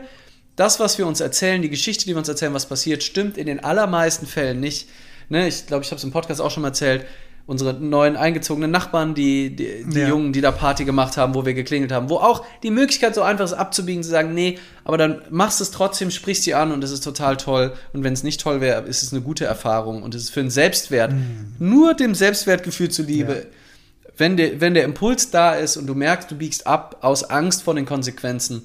[0.55, 3.47] das, was wir uns erzählen, die Geschichte, die wir uns erzählen, was passiert, stimmt in
[3.47, 4.87] den allermeisten Fällen nicht.
[5.29, 7.05] Ne, ich glaube, ich habe es im Podcast auch schon mal erzählt.
[7.45, 10.07] Unsere neuen eingezogenen Nachbarn, die, die, die Ja.
[10.07, 13.21] Jungen, die da Party gemacht haben, wo wir geklingelt haben, wo auch die Möglichkeit so
[13.21, 16.71] einfach ist, abzubiegen, zu sagen, nee, aber dann machst du es trotzdem, sprichst sie an
[16.71, 17.73] und es ist total toll.
[17.91, 20.39] Und wenn es nicht toll wäre, ist es eine gute Erfahrung und es ist für
[20.39, 21.13] einen Selbstwert,
[21.59, 24.09] nur dem Selbstwertgefühl zuliebe, Ja.
[24.17, 27.63] wenn, der, wenn der Impuls da ist und du merkst, du biegst ab aus Angst
[27.63, 28.63] vor den Konsequenzen,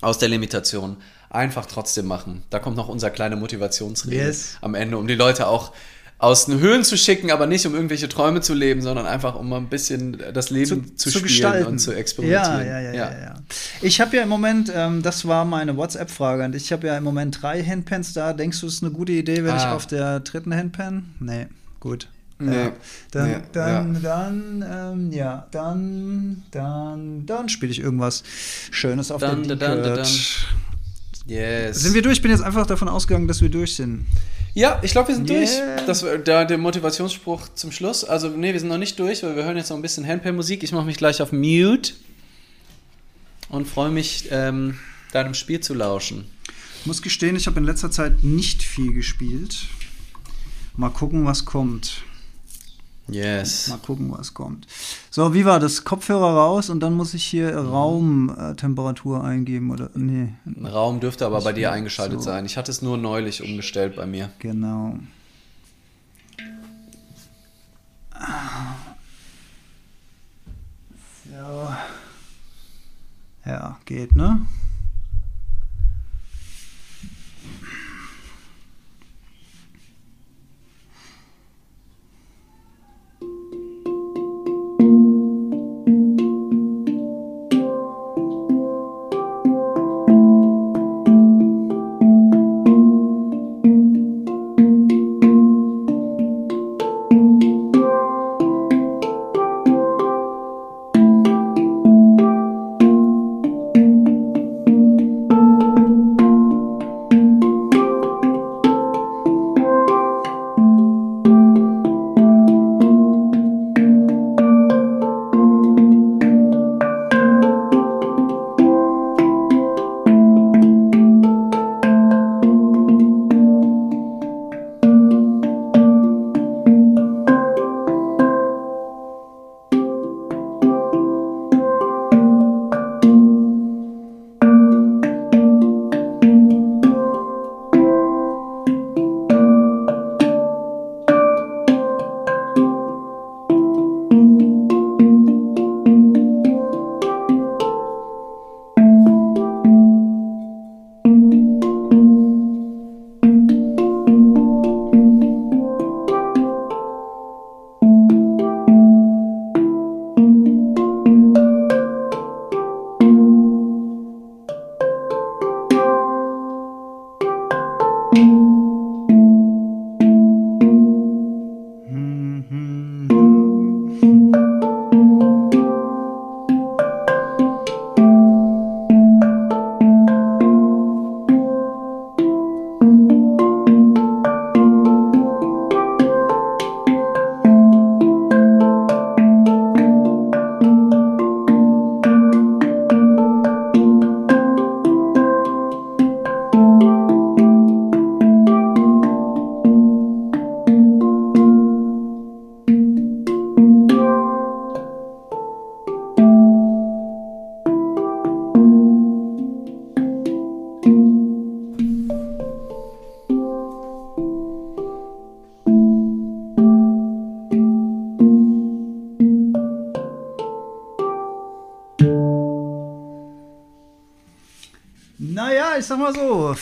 [0.00, 0.96] aus der Limitation,
[1.28, 2.44] einfach trotzdem machen.
[2.50, 4.58] Da kommt noch unser kleiner Motivationsrede Yes.
[4.60, 5.72] am Ende, um die Leute auch
[6.22, 9.48] aus den Höhlen zu schicken, aber nicht um irgendwelche Träume zu leben, sondern einfach um
[9.48, 12.60] mal ein bisschen das Leben zu, spielen und zu experimentieren.
[12.64, 13.10] Ja, ja, ja, ja.
[13.10, 13.34] ja.
[13.80, 17.02] Ich habe ja im Moment, ähm, das war meine WhatsApp-Frage, und ich habe ja im
[17.02, 18.34] Moment drei Handpans da.
[18.34, 19.74] Denkst du, es ist eine gute Idee, wenn ich Ah.
[19.74, 21.06] auf der dritten Handpan?
[21.18, 21.48] Nee,
[21.80, 22.06] gut.
[22.38, 22.72] Nee, Ja.
[23.10, 28.22] Dann, nee, dann, dann, ähm, ja, dann, dann, dann spiele ich irgendwas
[28.70, 30.46] Schönes auf Dann, der Dickert.
[31.26, 31.80] Yes.
[31.80, 32.18] Sind wir durch?
[32.18, 34.06] Ich bin jetzt einfach davon ausgegangen, dass wir durch sind.
[34.54, 35.76] Ja, ich glaube, wir sind Yeah.
[35.76, 35.86] durch.
[35.86, 38.04] Das war da der Motivationsspruch zum Schluss.
[38.04, 40.62] Also, nee, wir sind noch nicht durch, weil wir hören jetzt noch ein bisschen Handpan-Musik.
[40.62, 41.94] Ich mache mich gleich auf Mute
[43.48, 44.78] und freue mich, ähm,
[45.12, 46.26] deinem Spiel zu lauschen.
[46.80, 49.56] Ich muss gestehen, ich habe in letzter Zeit nicht viel gespielt.
[50.76, 52.02] Mal gucken, was kommt.
[53.08, 53.68] Yes.
[53.68, 54.66] Mal gucken, was kommt.
[55.10, 55.84] So, wie war das?
[55.84, 60.28] Kopfhörer raus und dann muss ich hier Raumtemperatur eingeben oder nee,
[60.64, 61.74] Raum dürfte aber bei dir So.
[61.74, 62.46] eingeschaltet sein.
[62.46, 64.30] Ich hatte es nur neulich umgestellt bei mir.
[64.38, 64.96] genau.
[71.24, 71.68] So.
[73.44, 74.42] Ja, geht, ne?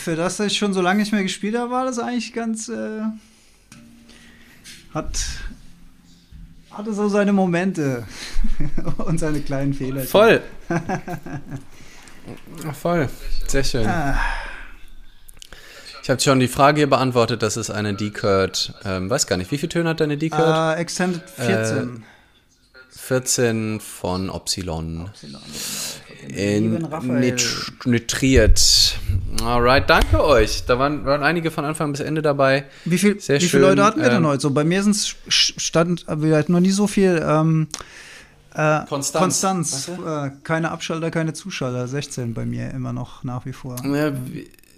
[0.01, 2.67] Für das ich schon so lange nicht mehr gespielt habe, war das eigentlich ganz.
[2.69, 3.01] Äh,
[4.93, 5.19] hat.
[6.71, 8.05] Hatte so seine Momente
[8.97, 10.03] und seine kleinen Fehler.
[10.03, 10.41] Voll.
[12.73, 13.09] Voll.
[13.47, 13.85] Sehr schön.
[13.87, 14.17] Ah,
[16.03, 18.73] Ich habe schon die Frage hier beantwortet, das ist eine D-Curd.
[18.85, 20.77] Ähm, weiß gar nicht, wie viele Töne hat deine D-Curd?
[20.77, 22.03] äh, Extended 14.
[22.89, 25.09] 14 von Opsilon.
[26.27, 27.19] Lieben In Raphael.
[27.19, 28.95] nit nitriert.
[29.43, 30.65] Alright, danke euch.
[30.65, 32.65] Da waren, waren einige von Anfang bis Ende dabei.
[32.85, 34.41] Wie, viel, Sehr wie schön, viele Leute hatten wir denn ähm, heute?
[34.41, 37.21] So, bei mir sind es stand, wir hatten noch nie so viel.
[37.25, 37.67] Ähm,
[38.53, 39.41] äh, Konstanz.
[39.41, 39.87] Konstanz.
[40.05, 41.87] Äh, keine Abschalter, keine Zuschalter.
[41.87, 43.77] 16 bei mir immer noch nach wie vor.
[43.85, 44.11] Ja,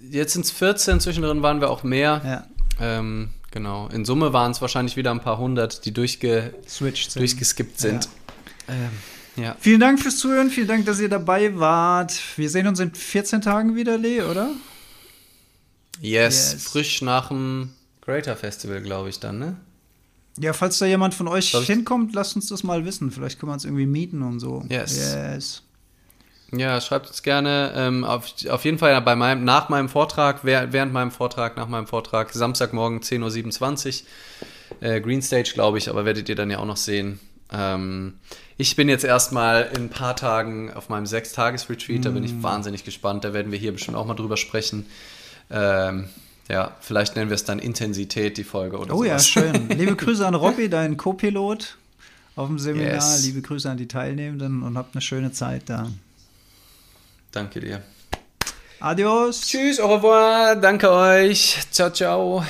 [0.09, 2.21] jetzt sind es 14, zwischendrin waren wir auch mehr.
[2.23, 2.47] Ja,
[2.79, 3.87] Ähm, genau.
[3.87, 7.11] In Summe waren es wahrscheinlich wieder ein paar hundert, die durchge switched.
[7.11, 7.21] sind.
[7.21, 8.07] durchgeskippt sind.
[8.67, 8.89] Ähm, ja.
[9.59, 12.13] Vielen Dank fürs Zuhören, vielen Dank, dass ihr dabei wart.
[12.37, 14.51] Wir sehen uns in 14 Tagen wieder, Lee, oder?
[15.99, 16.63] Yes, Yes.
[16.65, 19.57] frisch nach dem Greater Festival, glaube ich dann, ne?
[20.39, 23.11] Ja, falls da jemand von euch Soll hinkommt, lasst uns das mal wissen.
[23.11, 24.63] Vielleicht können wir uns irgendwie mieten und so.
[24.69, 24.97] Yes.
[24.97, 25.61] Yes.
[26.51, 27.71] Ja, schreibt uns gerne.
[27.75, 31.87] Ähm, auf, auf jeden Fall bei meinem, nach meinem Vortrag, während meinem Vortrag, nach meinem
[31.87, 34.03] Vortrag, Samstagmorgen 10.27
[34.81, 34.87] Uhr.
[34.89, 37.19] Äh, Green Stage, glaube ich, aber werdet ihr dann ja auch noch sehen.
[37.51, 38.15] Ähm,
[38.57, 42.83] ich bin jetzt erstmal in ein paar Tagen auf meinem Sechstages-Retreat, da bin ich wahnsinnig
[42.83, 43.23] gespannt.
[43.23, 44.85] Da werden wir hier bestimmt auch mal drüber sprechen.
[45.51, 46.07] Ähm,
[46.49, 49.29] ja, vielleicht nennen wir es dann Intensität, die Folge oder Oh ja, sowas.
[49.29, 49.69] schön.
[49.77, 51.77] Liebe Grüße an Robby, deinen Co-Pilot
[52.35, 52.93] auf dem Seminar.
[52.95, 53.23] Yes.
[53.23, 55.89] Liebe Grüße an die Teilnehmenden und habt eine schöne Zeit da.
[57.31, 57.81] Danke dir.
[58.79, 59.41] Adios.
[59.41, 61.57] Tschüss, au revoir, danke euch.
[61.71, 62.43] Ciao, ciao.